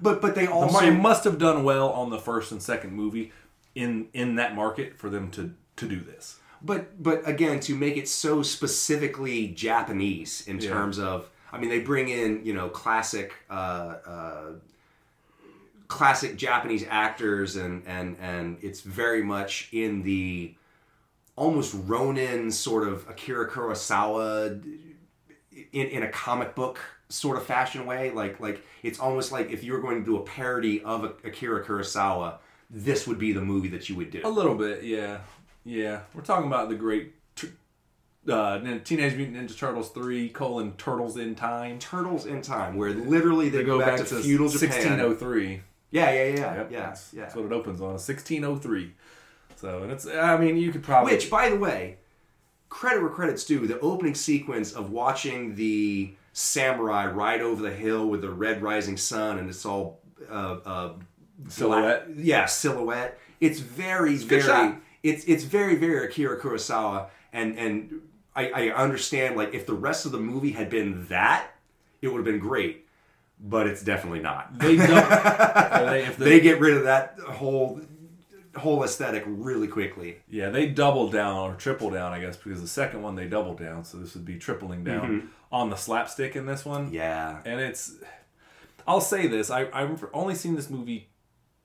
[0.00, 3.32] But but they the also must have done well on the first and second movie
[3.74, 6.38] in in that market for them to to do this.
[6.62, 10.70] But but again, to make it so specifically Japanese in Yeah.
[10.70, 14.46] terms of, I mean, they bring in you know classic uh, uh,
[15.86, 20.54] classic Japanese actors, and and and it's very much in the
[21.36, 24.62] almost Ronin sort of Akira Kurosawa
[25.72, 28.10] in, in a comic book sort of fashion way.
[28.10, 31.64] Like like it's almost like if you were going to do a parody of Akira
[31.64, 34.22] Kurosawa, this would be the movie that you would do.
[34.24, 35.18] A little bit, yeah,
[35.64, 36.00] yeah.
[36.14, 37.12] We're talking about the great
[38.28, 41.78] uh, Teenage Mutant Ninja Turtles three colon Turtles in Time.
[41.78, 44.70] Turtles in Time, where literally they, They go, go back, back to feudal Japan.
[44.70, 45.60] 1603.
[45.90, 47.22] Yeah, yeah, yeah, Yep, yeah, that's, yeah.
[47.22, 47.88] that's what it opens on.
[47.98, 48.92] 1603.
[49.56, 50.06] So, and it's.
[50.06, 51.14] I mean, you could probably.
[51.14, 51.98] Which, by the way,
[52.68, 53.66] credit where credit's due.
[53.66, 58.96] The opening sequence of watching the samurai ride over the hill with the red rising
[58.96, 60.92] sun, and it's all uh, uh,
[61.48, 62.06] Silhouette.
[62.06, 63.18] black- yeah, silhouette.
[63.40, 64.74] It's very, good very.
[65.04, 68.00] It's it's very, very Akira Kurosawa, and and
[68.36, 71.48] I, I understand like if the rest of the movie had been that,
[72.02, 72.80] it would have been great.
[73.40, 74.58] But it's definitely not.
[74.58, 74.88] They don't.
[75.90, 77.80] they, if They get rid of that whole
[78.56, 80.18] whole aesthetic really quickly.
[80.30, 83.54] Yeah, they double down or triple down, I guess, because the second one they double
[83.54, 86.86] down, so this would be tripling down on the slapstick in this one.
[86.86, 86.94] Mm-hmm.
[86.94, 87.38] Yeah.
[87.44, 87.96] And it's,
[88.86, 91.08] I'll say this, I I've only seen this movie,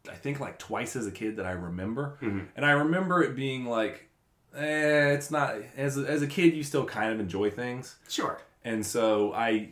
[0.09, 2.39] I think like twice as a kid that I remember, Mm-hmm.
[2.55, 4.08] and I remember it being like,
[4.55, 8.41] eh, it's not as a, as a kid you still kind of enjoy things, Sure.
[8.63, 9.69] and so I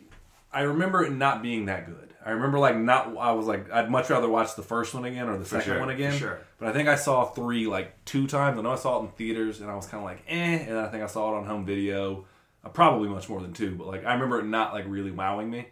[0.52, 2.14] I remember it not being that good.
[2.24, 5.28] I remember like not I was like I'd much rather watch the first one again
[5.28, 6.16] or the second sure, one again.
[6.16, 6.40] sure.
[6.58, 8.58] But I think I saw three like two times.
[8.58, 10.68] I know I saw it in theaters and I was kind of like eh, and
[10.68, 12.26] then I think I saw it on home video.
[12.64, 15.48] Uh, probably much more than two, but like I remember it not like really wowing
[15.48, 15.68] me.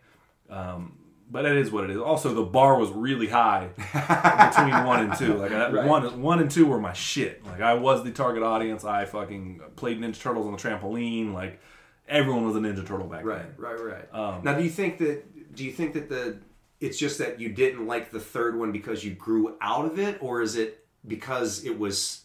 [0.49, 0.97] Um,
[1.31, 1.97] but it is what it is.
[1.99, 5.35] Also, the bar was really high between one and two.
[5.35, 5.87] Like that, Right.
[5.87, 7.45] one, one and two were my shit.
[7.45, 8.85] Like I was the target audience.
[8.85, 11.33] I fucking played Ninja Turtles on the trampoline.
[11.33, 11.61] Like
[12.09, 13.55] everyone was a Ninja Turtle back Right, then.
[13.57, 14.15] right, right.
[14.15, 15.55] Um, now, do you think that?
[15.55, 16.39] Do you think that the?
[16.79, 20.19] It's just that you didn't like the third one because you grew out of it,
[20.21, 22.23] or is it because it was?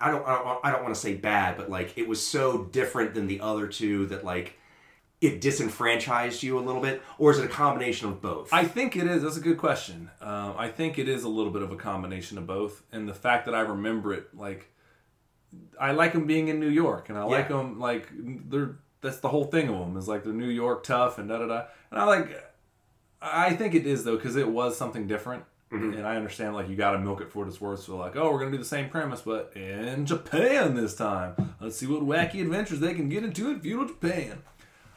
[0.00, 0.26] I don't.
[0.26, 3.26] I don't, I don't want to say bad, but like it was so different than
[3.26, 4.54] the other two that like
[5.26, 8.52] it disenfranchised you a little bit, or is it a combination of both?
[8.52, 9.22] I think it is.
[9.22, 10.10] That's a good question.
[10.20, 13.14] Um, I think it is a little bit of a combination of both, and the
[13.14, 14.70] fact that I remember it, like,
[15.80, 18.76] I like them being in New York, and I like them like they're.
[19.00, 21.46] That's the whole thing of them is like they're New York tough and da da
[21.46, 21.64] da.
[21.90, 22.50] And I like.
[23.20, 26.76] I think it is though because it was something different, and I understand like you
[26.76, 27.82] got to milk it for what it's worth.
[27.82, 31.54] So like, oh, we're gonna do the same premise, but in Japan this time.
[31.60, 34.42] Let's see what wacky adventures they can get into in feudal Japan.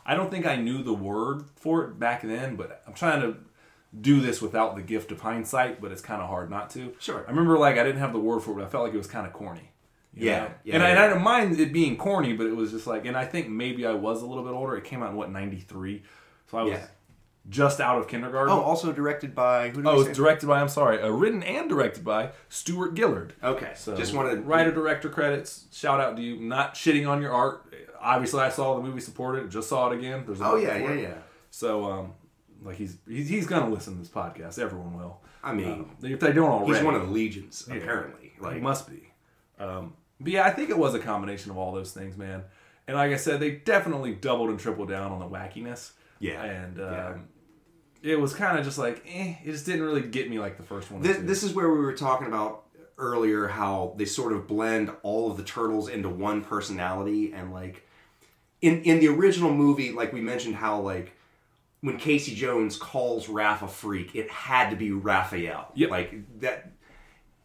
[0.08, 3.36] I don't think I knew the word for it back then, but I'm trying to
[4.00, 6.96] do this without the gift of hindsight, but it's kind of hard not to.
[7.00, 7.26] Sure.
[7.28, 8.98] I remember like I didn't have the word for it, but I felt like it
[8.98, 9.72] was kind of corny.
[10.14, 11.06] Yeah, yeah, and, I, and yeah.
[11.06, 13.86] I didn't mind it being corny, but it was just like, and I think maybe
[13.86, 14.76] I was a little bit older.
[14.76, 16.02] It came out in what '93,
[16.50, 16.86] so I was Yeah.
[17.50, 18.54] Just out of kindergarten.
[18.54, 19.78] oh, also directed by who?
[19.82, 23.34] Did Oh, it's directed by, I'm sorry, uh, written and directed by Stuart Gillard.
[23.44, 25.66] Okay, So just wanted writer director credits.
[25.72, 26.40] Shout out to you.
[26.40, 27.74] Not shitting on your art.
[28.00, 29.50] Obviously, I saw the movie, supported.
[29.50, 30.24] Just saw it again.
[30.26, 31.02] There's Oh yeah, yeah, it.
[31.02, 31.14] yeah.
[31.50, 32.14] So, um,
[32.62, 34.60] like he's he's, he's gonna listen to this podcast.
[34.60, 35.22] Everyone will.
[35.44, 38.34] I mean, Um, if they don't already, he's one of the legions apparently.
[38.40, 39.14] like Like, must be.
[39.60, 42.44] Um, but yeah, I think it was a combination of all those things, man.
[42.88, 45.92] And like I said, they definitely doubled and tripled down on the wackiness.
[46.20, 47.14] Yeah, And um, yeah.
[48.08, 50.64] It was kind of just like, eh, it just didn't really get me like the
[50.64, 51.02] first one.
[51.02, 52.64] This, this is where we were talking about
[52.98, 57.86] earlier how they sort of blend all of the turtles into one personality and like
[58.62, 61.14] in in the original movie like we mentioned how like
[61.82, 65.90] when Casey Jones calls Raph a freak it had to be Raphael Yep.
[65.92, 66.72] like that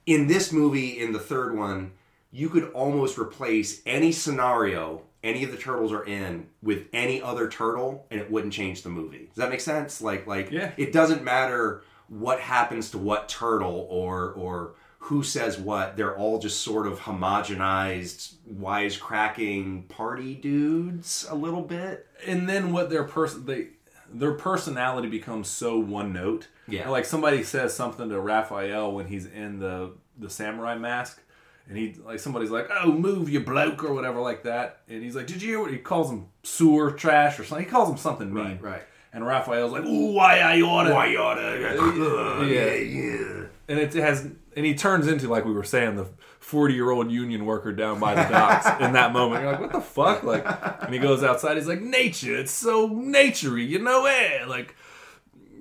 [0.07, 1.93] in this movie in the third one
[2.31, 7.49] you could almost replace any scenario any of the turtles are in with any other
[7.49, 10.73] turtle and it wouldn't change the movie does that make sense like like Yeah.
[10.77, 14.75] it doesn't matter what happens to what turtle or or
[15.07, 22.07] who says what they're all just sort of homogenized wisecracking party dudes a little bit
[22.27, 23.69] and then what their person they
[24.15, 26.49] their personality becomes so one note.
[26.69, 26.91] Yeah.
[26.91, 31.22] Like somebody says something to Raphael when he's in the the samurai mask,
[31.69, 35.17] and he like somebody's like, "Oh, move you bloke" or whatever like that, and he's
[35.17, 37.97] like, "Did you hear what he calls him sewer trash or something?" He calls him
[37.97, 38.45] something mean.
[38.45, 38.83] Right, right.
[39.13, 42.75] And Raphael's like, "Ooh, why I oughta." why oughta Yeah.
[42.75, 46.07] yeah and it has and he turns into like we were saying the
[46.41, 49.73] 40 year old union worker down by the docks in that moment you're like what
[49.73, 50.45] the fuck like
[50.83, 54.75] and he goes outside he's like nature it's so naturey you know eh like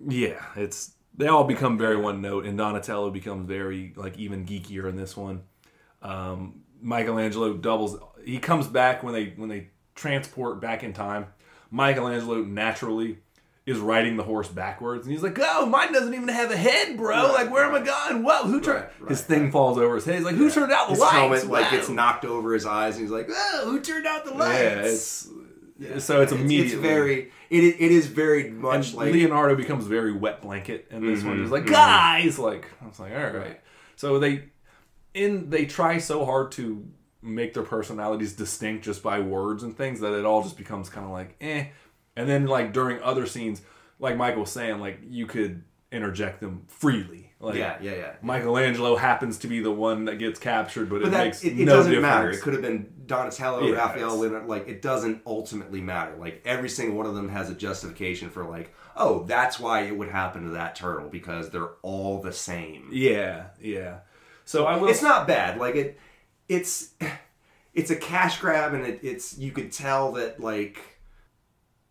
[0.07, 4.90] yeah it's they all become very one note and donatello becomes very like even geekier
[4.90, 5.44] in this one
[6.02, 7.98] um Michelangelo doubles.
[8.26, 11.28] He comes back when they when they transport back in time.
[11.69, 13.18] Michelangelo naturally
[13.65, 16.98] is riding the horse backwards, and he's like, "Oh, mine doesn't even have a head,
[16.98, 17.10] bro.
[17.15, 18.23] Right, like, where am I going?
[18.23, 20.15] Whoa, who turned?" Right, right, his thing falls over his head.
[20.15, 21.72] He's like, "Who turned out the His lights?" helmet like Wow.
[21.72, 25.30] gets knocked over his eyes, and he's like, "Oh, who turned out the lights?"
[25.80, 27.32] Yeah, it's so it's immediately It's very.
[27.49, 31.38] It, it is very much and like Leonardo becomes very wet blanket in this one.
[31.38, 31.72] Mhm, He's like, mhm.
[31.72, 33.36] guys, like I was like, all right.
[33.36, 33.61] Right.
[33.98, 34.44] So they
[35.14, 36.86] in they try so hard to
[37.22, 41.06] make their personalities distinct just by words and things that it all just becomes kind
[41.06, 41.66] of like eh.
[42.16, 43.62] And then like during other scenes,
[44.00, 47.32] like Michael was saying, like you could interject them freely.
[47.40, 48.12] Like yeah, yeah, yeah.
[48.22, 51.60] Michelangelo happens to be the one that gets captured, but, But it that makes it,
[51.60, 52.12] it no doesn't difference.
[52.14, 52.30] matter.
[52.30, 54.48] It could have been Donatello, Yeah, Raphael, Leonardo.
[54.48, 56.16] Like it doesn't ultimately matter.
[56.18, 59.98] Like every single one of them has a justification for like, oh, that's why it
[59.98, 62.90] would happen to that turtle because they're all the same.
[62.92, 64.00] yeah, yeah.
[64.45, 64.89] So I will.
[64.89, 65.57] It's not bad.
[65.57, 65.99] Like it,
[66.47, 66.89] it's
[67.73, 70.80] it's a cash grab, and it, it's you could tell that like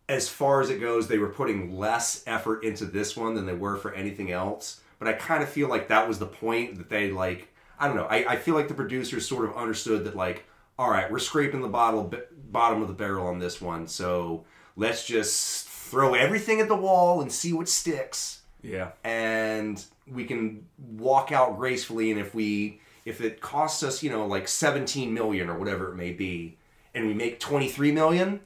[0.09, 3.53] as far as it goes, they were putting less effort into this one than they
[3.53, 4.81] were for anything else.
[4.99, 7.47] But I kind of feel like that was the point that they like.
[7.79, 8.05] I don't know.
[8.05, 10.45] I, I feel like the producers sort of understood that like,
[10.77, 12.13] all right, we're scraping the bottle
[12.51, 14.45] bottom of the barrel on this one, so
[14.75, 18.91] let's just throw everything at the wall and see what sticks yeah.
[19.03, 24.25] and we can walk out gracefully and if we if it costs us you know
[24.25, 26.57] like 17 million or whatever it may be
[26.93, 28.39] and we make 23 million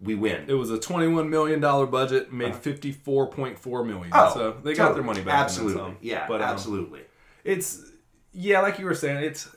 [0.00, 4.12] we win It was a twenty-one million dollar budget, made fifty-four point four million.
[4.12, 4.30] Uh-huh.
[4.30, 5.34] Oh, so they got their money back.
[5.34, 7.02] absolutely yeah but um, absolutely
[7.44, 7.84] it's
[8.32, 9.48] yeah, like you were saying, it's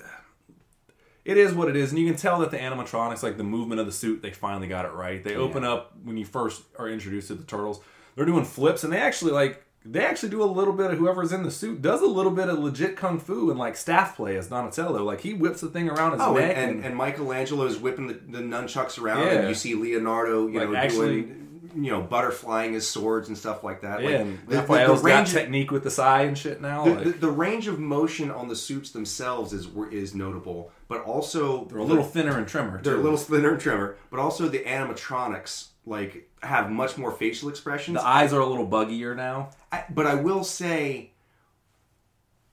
[1.24, 3.80] it is what it is, and you can tell that the animatronics, like the movement
[3.80, 5.24] of the suit, they finally got it right.
[5.24, 7.82] They open up when you first are introduced to the turtles.
[8.16, 11.32] They're doing flips, and they actually like they actually do a little bit of whoever's
[11.32, 14.36] in the suit does a little bit of legit kung fu and like staff play
[14.38, 15.04] as Donatello.
[15.04, 18.14] Like he whips the thing around his oh neck and, and, and michelangelo's whipping the,
[18.14, 19.34] the nunchucks around Yeah.
[19.34, 21.42] and you see leonardo you Like, know actually- doing
[21.78, 24.68] you know butterflying his swords and stuff like that yeah, like, and the, the, the
[24.96, 26.86] got range technique with the sai and shit now.
[26.86, 31.02] the, like, the, the range of motion on the suits themselves is is notable but
[31.04, 32.82] also they're a little thinner and trimmer.
[32.82, 33.02] They're too.
[33.02, 37.98] a little thinner and trimmer, but also the animatronics like have much more facial expressions.
[37.98, 39.50] The eyes are a little buggier now.
[39.72, 41.12] I, but I will say,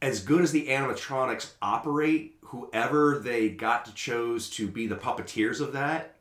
[0.01, 5.61] as good as the animatronics operate, whoever they got to chose to be the puppeteers
[5.61, 6.17] of that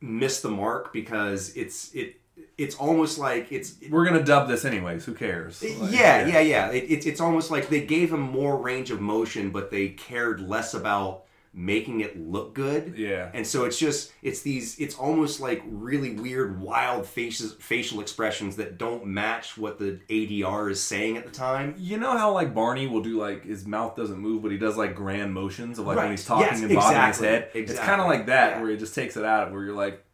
[0.00, 2.16] missed the mark because it's it
[2.58, 5.04] it's almost like it's We're gonna dub this anyways.
[5.04, 5.62] Who cares?
[5.62, 6.70] Like, yeah, yeah, yeah.
[6.70, 10.40] It, it's it's almost like they gave him more range of motion, but they cared
[10.40, 12.94] less about making it look good.
[12.96, 13.30] Yeah.
[13.34, 18.56] And so it's just it's these it's almost like really weird, wild faces facial expressions
[18.56, 21.74] that don't match what the ADR is saying at the time.
[21.78, 24.76] You know how like Barney will do like his mouth doesn't move, but he does
[24.76, 27.26] like grand motions of like when he's talking Yes, and bobbing exactly.
[27.28, 27.50] his head.
[27.54, 28.62] It's kind of like that Yeah.
[28.62, 30.04] where it just takes it out where you're like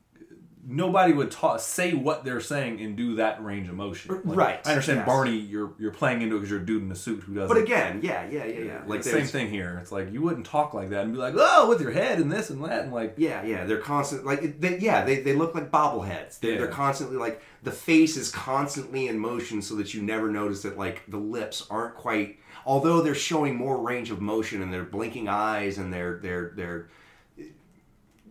[0.70, 4.14] nobody would ta- say what they're saying and do that range of motion.
[4.22, 4.60] Like, Right.
[4.66, 5.06] I understand Yes.
[5.06, 7.46] Barney, you're you're playing into it because you're a dude in a suit who does.
[7.50, 7.54] It.
[7.54, 8.82] But again, yeah, yeah, yeah, yeah.
[8.86, 9.78] like same there's- thing here.
[9.80, 12.30] It's like you wouldn't talk like that and be like, oh, with your head and
[12.30, 15.54] this and that and like Yeah, yeah, they're constant like they, yeah, they, they look
[15.54, 16.38] like bobbleheads.
[16.40, 16.58] They're, Yeah.
[16.58, 20.76] they're constantly like the face is constantly in motion, so that you never notice that
[20.78, 22.38] like the lips aren't quite.
[22.66, 26.88] Although they're showing more range of motion and they're blinking eyes and they're they're they're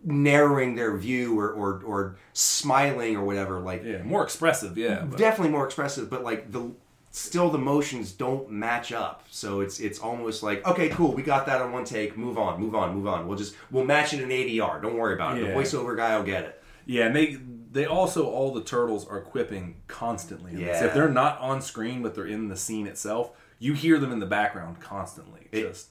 [0.04, 3.58] narrowing their view or or, or smiling or whatever.
[3.60, 4.76] Like yeah, more expressive.
[4.78, 6.70] Yeah, but- definitely more expressive, but like the
[7.10, 9.24] still the motions don't match up.
[9.30, 12.16] So it's it's almost like okay, cool, we got that on one take.
[12.16, 13.26] Move on, move on, move on.
[13.26, 14.80] We'll just we'll match it in ADR.
[14.82, 15.42] Don't worry about it.
[15.44, 15.48] Yeah.
[15.48, 16.62] The voiceover guy will get it.
[16.86, 17.36] Yeah, and they
[17.70, 20.54] they also all the turtles are quipping constantly.
[20.54, 20.84] Yeah.
[20.86, 24.20] If they're not on screen but they're in the scene itself, you hear them in
[24.20, 25.48] the background constantly.
[25.52, 25.88] It- just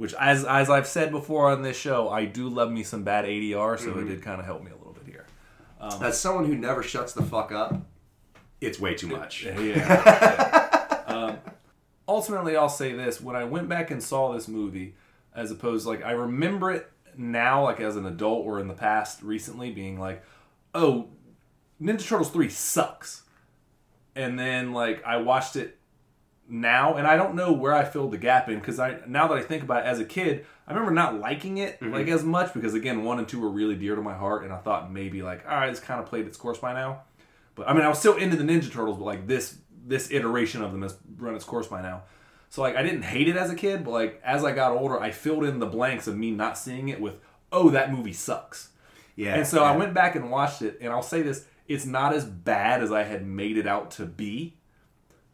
[0.00, 3.26] which as as I've said before on this show, I do love me some bad
[3.26, 4.00] ADR, so Mm-hmm.
[4.00, 5.26] it did kind of help me a little bit here.
[5.78, 7.76] As someone who never shuts the fuck up,
[8.62, 9.44] it's way too much.
[9.44, 9.60] Yeah.
[9.60, 11.02] yeah.
[11.06, 11.38] um,
[12.08, 14.94] ultimately, I'll say this: when I went back and saw this movie,
[15.34, 19.22] as opposed like I remember it now, like as an adult or in the past
[19.22, 20.24] recently, being like,
[20.74, 21.08] "Oh,
[21.78, 23.24] Ninja Turtles three sucks,"
[24.16, 25.76] and then like I watched it
[26.50, 29.38] now, and I don't know where I filled the gap in because I now that
[29.38, 31.92] I think about it, as a kid, I remember not liking it mm-hmm.
[31.92, 34.52] like as much because again, one and two were really dear to my heart, and
[34.52, 37.02] I thought maybe like, all right, it's kind of played its course by now.
[37.54, 40.62] But I mean, I was still into the Ninja Turtles, but like this this iteration
[40.62, 42.02] of them has run its course by now.
[42.50, 45.00] So like, I didn't hate it as a kid, but like as I got older,
[45.00, 47.16] I filled in the blanks of me not seeing it with,
[47.52, 48.70] oh, that movie sucks.
[49.14, 49.34] Yeah.
[49.34, 52.24] And so I went back and watched it, and I'll say this: it's not as
[52.24, 54.56] bad as I had made it out to be.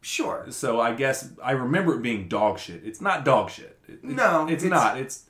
[0.07, 0.45] Sure.
[0.51, 2.81] So I guess I remember it being dog shit.
[2.85, 3.77] It's not dog shit.
[3.89, 4.97] It- No, it's, it's- not.
[4.97, 5.25] It's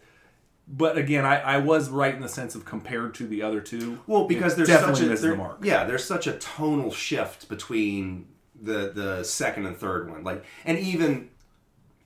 [0.69, 3.99] but again, I, I was right in the sense of compared to the other two.
[4.05, 5.59] Well, because there's definitely such a there- the mark.
[5.63, 8.27] yeah, there's such a tonal shift between
[8.61, 10.23] the the second and third one.
[10.23, 11.29] Like, and even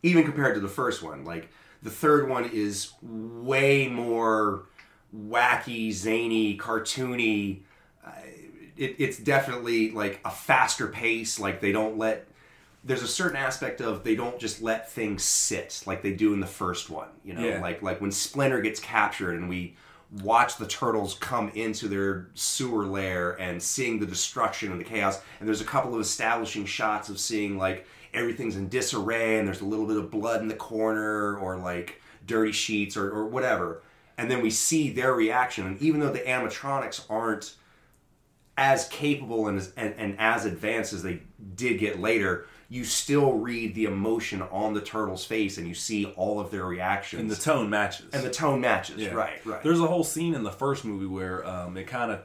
[0.04, 1.50] even compared to the first one, like
[1.84, 4.64] the third one is way more
[5.14, 7.64] wacky, zany, cartoony.
[8.06, 8.12] Uh,
[8.78, 11.38] it, it's definitely like a faster pace.
[11.40, 12.28] Like they don't let.
[12.84, 16.40] There's a certain aspect of they don't just let things sit like they do in
[16.40, 17.10] the first one.
[17.24, 17.62] You know, Yeah.
[17.62, 19.76] like like when Splinter gets captured and we
[20.24, 25.22] watch the turtles come into their sewer lair and seeing the destruction and the chaos.
[25.40, 29.62] And there's a couple of establishing shots of seeing like everything's in disarray and there's
[29.62, 33.84] a little bit of blood in the corner or like dirty sheets or, or whatever.
[34.18, 35.66] And then we see their reaction.
[35.66, 37.56] And even though the animatronics aren't
[38.58, 41.22] as capable and as, and, and as advanced as they
[41.56, 46.06] did get later, you still read the emotion on the turtle's face and you see
[46.16, 47.20] all of their reactions.
[47.20, 48.06] And the tone matches.
[48.14, 48.96] and the tone matches.
[48.96, 49.10] Yeah.
[49.10, 49.62] Right, right.
[49.62, 52.22] There's a whole scene in the first movie where um, it kind of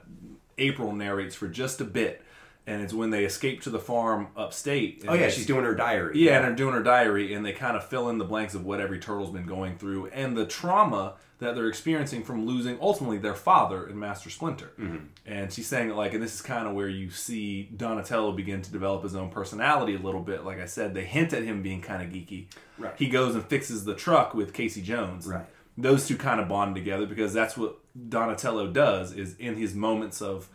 [0.56, 2.22] April narrates for just a bit,
[2.64, 5.00] and it's when they escape to the farm upstate.
[5.00, 6.16] and oh, yeah, she's doing her diary.
[6.20, 8.64] yeah, and they're doing her diary, and they kind of fill in the blanks of
[8.64, 13.18] what every turtle's been going through and the trauma that they're experiencing from losing ultimately
[13.18, 14.72] their father in Master Splinter.
[14.78, 15.04] Mm-hmm.
[15.26, 18.62] And she's saying that like, and this is kind of where you see Donatello begin
[18.62, 20.44] to develop his own personality a little bit.
[20.44, 22.46] Like I said, they hint at him being kind of geeky.
[22.78, 22.94] Right.
[22.96, 25.26] He goes and fixes the truck with Casey Jones.
[25.26, 25.44] Right.
[25.76, 29.12] Those two kind of bond together because that's what Donatello does.
[29.12, 30.48] Is in his moments of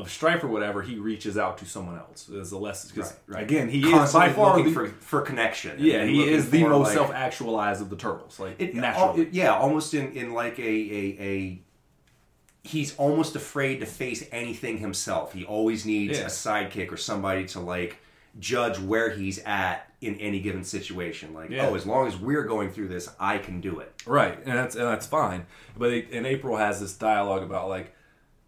[0.00, 2.90] of strife or whatever, he reaches out to someone else as a lesson.
[2.94, 3.42] Because Right, right.
[3.44, 5.76] again, he is by far looking the, for, for connection.
[5.78, 8.38] yeah, he is the most like- self-actualized of the turtles.
[8.38, 11.62] Like It, uh, naturally, al- it- yeah, almost in, in like a, a a
[12.64, 15.32] he's almost afraid to face anything himself.
[15.32, 16.24] He always needs Yeah.
[16.26, 17.98] a sidekick or somebody to like
[18.38, 21.34] judge where he's at in any given situation.
[21.34, 21.66] Like, Yeah.
[21.68, 23.92] oh, as long as we're going through this, I can do it.
[24.06, 25.46] right, and that's and that's fine.
[25.76, 27.94] But it, and April has this dialogue about like,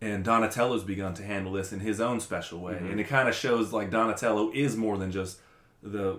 [0.01, 2.91] and Donatello's begun to handle this in his own special way, mm-hmm.
[2.91, 5.41] and it kind of shows like Donatello is more than just
[5.83, 6.19] the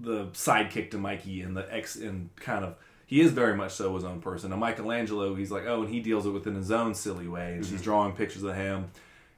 [0.00, 2.76] the sidekick to Mikey and the ex and kind of.
[3.06, 4.52] He is very much so his own person.
[4.52, 7.54] And Michelangelo, he's like, oh, and he deals it within his own silly way.
[7.54, 7.84] And she's mm-hmm.
[7.84, 8.90] drawing pictures of him,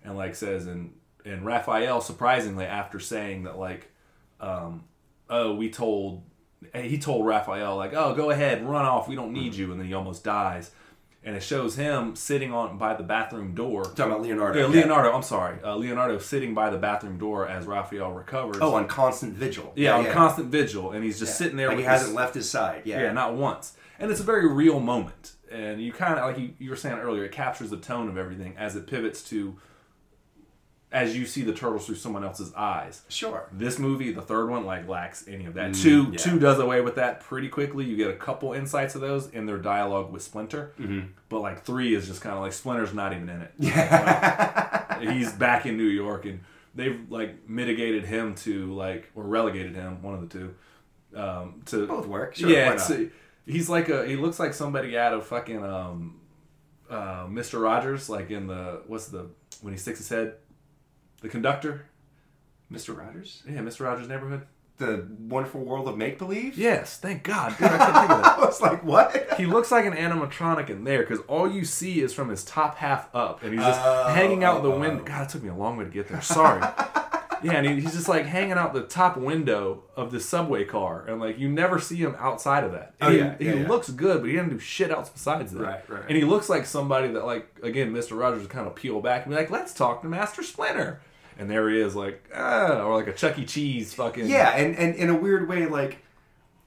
[0.02, 0.92] and like says, and
[1.24, 3.90] and Raphael, surprisingly, after saying that, like,
[4.40, 4.84] um,
[5.28, 6.22] oh, we told,
[6.74, 9.60] he told Raphael, like, oh, go ahead, run off, we don't need mm-hmm.
[9.60, 10.70] you, and then he almost dies,
[11.22, 13.84] and it shows him sitting on by the bathroom door.
[13.84, 14.58] Talking about Leonardo.
[14.58, 14.80] Yeah, yeah.
[14.80, 18.58] Leonardo, I'm sorry, uh, Leonardo sitting by the bathroom door as Raphael recovers.
[18.60, 19.72] Oh, on constant vigil.
[19.76, 21.68] yeah, on constant vigil, and he's just sitting there.
[21.68, 22.82] Like he hasn't left his side.
[22.84, 23.02] Yeah.
[23.02, 23.74] yeah, not once.
[23.98, 25.32] And it's a very real moment.
[25.50, 28.16] And you kind of, like you, you were saying earlier, it captures the tone of
[28.16, 29.56] everything as it pivots to,
[30.92, 33.02] as you see the turtles through someone else's eyes.
[33.08, 33.48] Sure.
[33.52, 35.70] This movie, the third one, like lacks any of that.
[35.70, 36.18] Mm, two, yeah.
[36.18, 37.84] two does away with that pretty quickly.
[37.84, 41.06] You get a couple insights of those in their dialogue with Splinter, Mm-hmm.
[41.28, 43.52] but like three is just kind of like Splinter's not even in it.
[43.58, 46.40] Yeah, he's back in New York, and
[46.74, 50.54] they've like mitigated him to like or relegated him, one of the two,
[51.18, 52.34] um, to Both work.
[52.36, 52.50] Sure.
[52.50, 52.76] yeah,
[53.46, 56.20] he's like a he looks like somebody out of fucking um,
[56.90, 57.62] uh, Mr.
[57.62, 59.26] Rogers, like in the what's the
[59.62, 60.34] when he sticks his head,
[61.20, 61.86] the conductor.
[62.72, 62.96] Mr.
[62.96, 63.42] Rogers?
[63.48, 63.80] Yeah, Mr.
[63.84, 64.42] Rogers' Neighborhood.
[64.78, 66.56] The Wonderful World of Make Believe?
[66.56, 67.68] Yes, thank God, dude.
[67.68, 68.38] I couldn't think of that.
[68.38, 69.34] I was like, what?
[69.36, 72.76] He looks like an animatronic in there because all you see is from his top
[72.76, 75.02] half up, and he's just Oh, hanging out the oh, window.
[75.02, 75.04] oh.
[75.04, 76.22] God, it took me a long way to get there.
[76.22, 76.60] Sorry.
[77.42, 81.04] yeah, and he, he's just like hanging out the top window of the subway car,
[81.06, 82.94] and like you never see him outside of that.
[83.02, 85.52] And Oh, he, yeah, he yeah, looks good, but he doesn't do shit else besides
[85.52, 85.60] that.
[85.62, 86.02] Right, right.
[86.08, 89.26] And he looks like somebody that, like, again, Mister Rogers would kind of peel back
[89.26, 91.02] and be like, "Let's talk to Master Splinter."
[91.40, 93.46] And there he is, like, ah, or like a Chuck E.
[93.46, 94.28] Cheese fucking.
[94.28, 96.02] Yeah, and, and in a weird way, like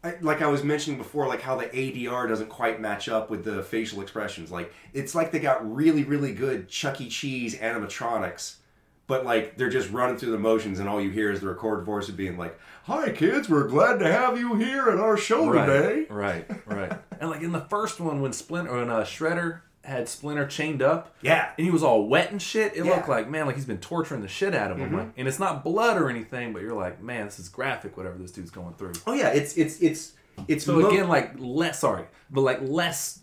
[0.04, 3.46] I, like I was mentioning before, like how the ADR doesn't quite match up with
[3.46, 4.52] the facial expressions.
[4.52, 7.08] Like it's like they got really, really good Chuck E.
[7.08, 8.56] Cheese animatronics,
[9.08, 11.86] but like they're just running through the motions, and all you hear is the recorded
[11.86, 15.50] voice of being like, "Hi, kids, we're glad to have you here at our show
[15.50, 16.92] right, today." Right, right.
[17.22, 21.14] and like in the first one, when Splinter, when uh, Shredder had Splinter chained up,
[21.22, 22.82] Yeah, and he was all wet and shit, it Yeah.
[22.84, 22.90] Mm-hmm.
[22.92, 24.96] looked like man, like he's been torturing the shit out of him.
[24.98, 27.98] Like, and it's not blood or anything, but you're like, man, this is graphic.
[27.98, 28.94] Whatever this dude's going through.
[29.06, 30.14] Oh yeah, it's it's it's
[30.48, 33.20] it's So mo- again, like less sorry, but like less.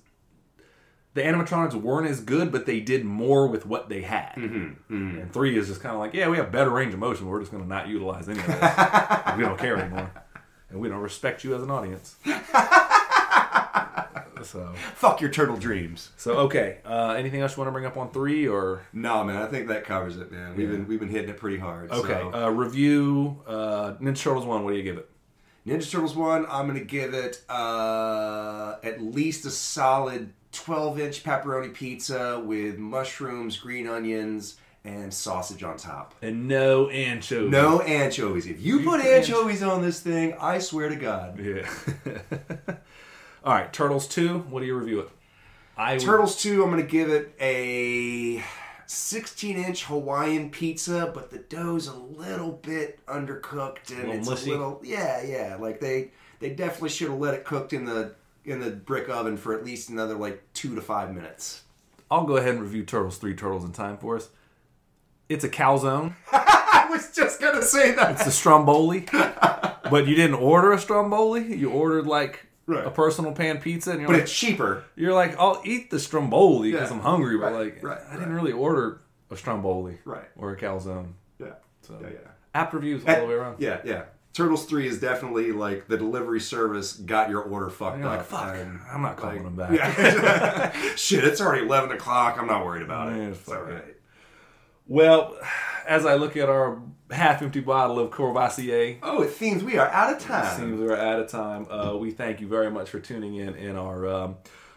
[1.15, 4.35] The animatronics weren't as good, but they did more with what they had.
[4.37, 7.27] Mm-hmm, And three is just kind of like, yeah, we have better range of motion.
[7.27, 8.55] We're just going to not utilize any of this.
[9.37, 10.09] we don't care anymore,
[10.71, 12.15] and we don't respect you as an audience.
[14.43, 16.11] so, fuck your turtle dreams.
[16.17, 16.79] so okay.
[16.85, 19.69] Uh, anything else you want to bring up on three or No, man, I think
[19.69, 20.57] that covers it, man.
[20.57, 20.77] We've Yeah.
[20.77, 21.91] been we've been hitting it pretty hard.
[21.91, 22.09] okay?
[22.33, 22.33] so.
[22.35, 24.65] Uh, review uh, Ninja Turtles one.
[24.65, 25.09] What do you give it?
[25.67, 31.73] Ninja Turtles one, I'm gonna give it uh, at least a solid 12 inch pepperoni
[31.73, 36.15] pizza with mushrooms, green onions, and sausage on top.
[36.23, 37.51] And no anchovies.
[37.51, 38.47] No anchovies.
[38.47, 41.39] If you, put put anchovies on this thing, I swear to God.
[41.39, 41.69] Yeah.
[43.45, 44.39] All right, Turtles 2.
[44.51, 45.11] What do you review it?
[45.77, 48.43] I would- Turtles 2, I'm going to give it a
[48.87, 54.51] 16 inch Hawaiian pizza, but the dough's a little bit undercooked and little it's mushy?
[54.51, 55.57] a little yeah, yeah.
[55.59, 56.11] Like they
[56.41, 58.15] they definitely should have let it cooked in the
[58.45, 61.63] in the brick oven for at least another like two to five minutes.
[62.11, 64.29] I'll go ahead and review Turtles 3 Turtles in Time for us.
[65.29, 66.15] It's a calzone.
[66.33, 68.13] I was just gonna say that.
[68.17, 69.07] It's a stromboli.
[69.13, 71.55] but you didn't order a stromboli.
[71.57, 72.87] You ordered like Right.
[72.87, 74.85] a personal pan pizza, and you're But like, it's cheaper.
[74.97, 76.97] you're like, I'll eat the stromboli because Yeah.
[76.97, 77.37] I'm hungry.
[77.39, 80.29] But Right, like, right, I didn't really order a stromboli Right.
[80.37, 81.13] or a calzone.
[81.39, 81.55] Yeah.
[81.83, 82.19] So Yeah, yeah.
[82.55, 83.57] app reviews all the way around.
[83.59, 84.03] Yeah, yeah.
[84.33, 88.27] Turtles 3 is definitely like the delivery service got your order fucked You're like, up.
[88.27, 89.73] fuck, and, I'm not calling like, them back.
[89.73, 90.73] Yeah.
[90.97, 92.37] Shit, it's already 11 o'clock.
[92.39, 93.19] I'm not worried about it.
[93.19, 93.73] It's all it.
[93.73, 93.97] right.
[94.87, 95.37] Well,
[95.87, 96.81] as I look at our
[97.11, 100.59] half-empty bottle of Courvoisier, Oh, it seems we are out of time.
[100.59, 101.67] seems we're out of time.
[101.71, 104.37] Uh, we thank you very much for tuning in in our um,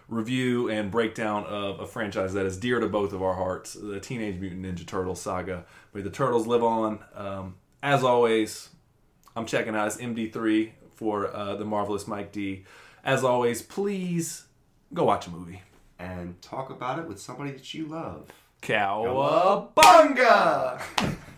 [0.09, 3.99] review and breakdown of a franchise that is dear to both of our hearts, the
[3.99, 5.65] Teenage Mutant Ninja Turtles saga.
[5.93, 6.99] May the turtles live on.
[7.15, 8.69] Um, as always,
[9.35, 12.65] I'm checking out as MD3 for uh, the marvelous Mike D.
[13.03, 14.45] As always, please
[14.93, 15.61] go watch a movie.
[15.99, 18.27] and talk about it with somebody that you love.
[18.61, 19.73] Cowabunga!
[19.75, 21.15] Bunga!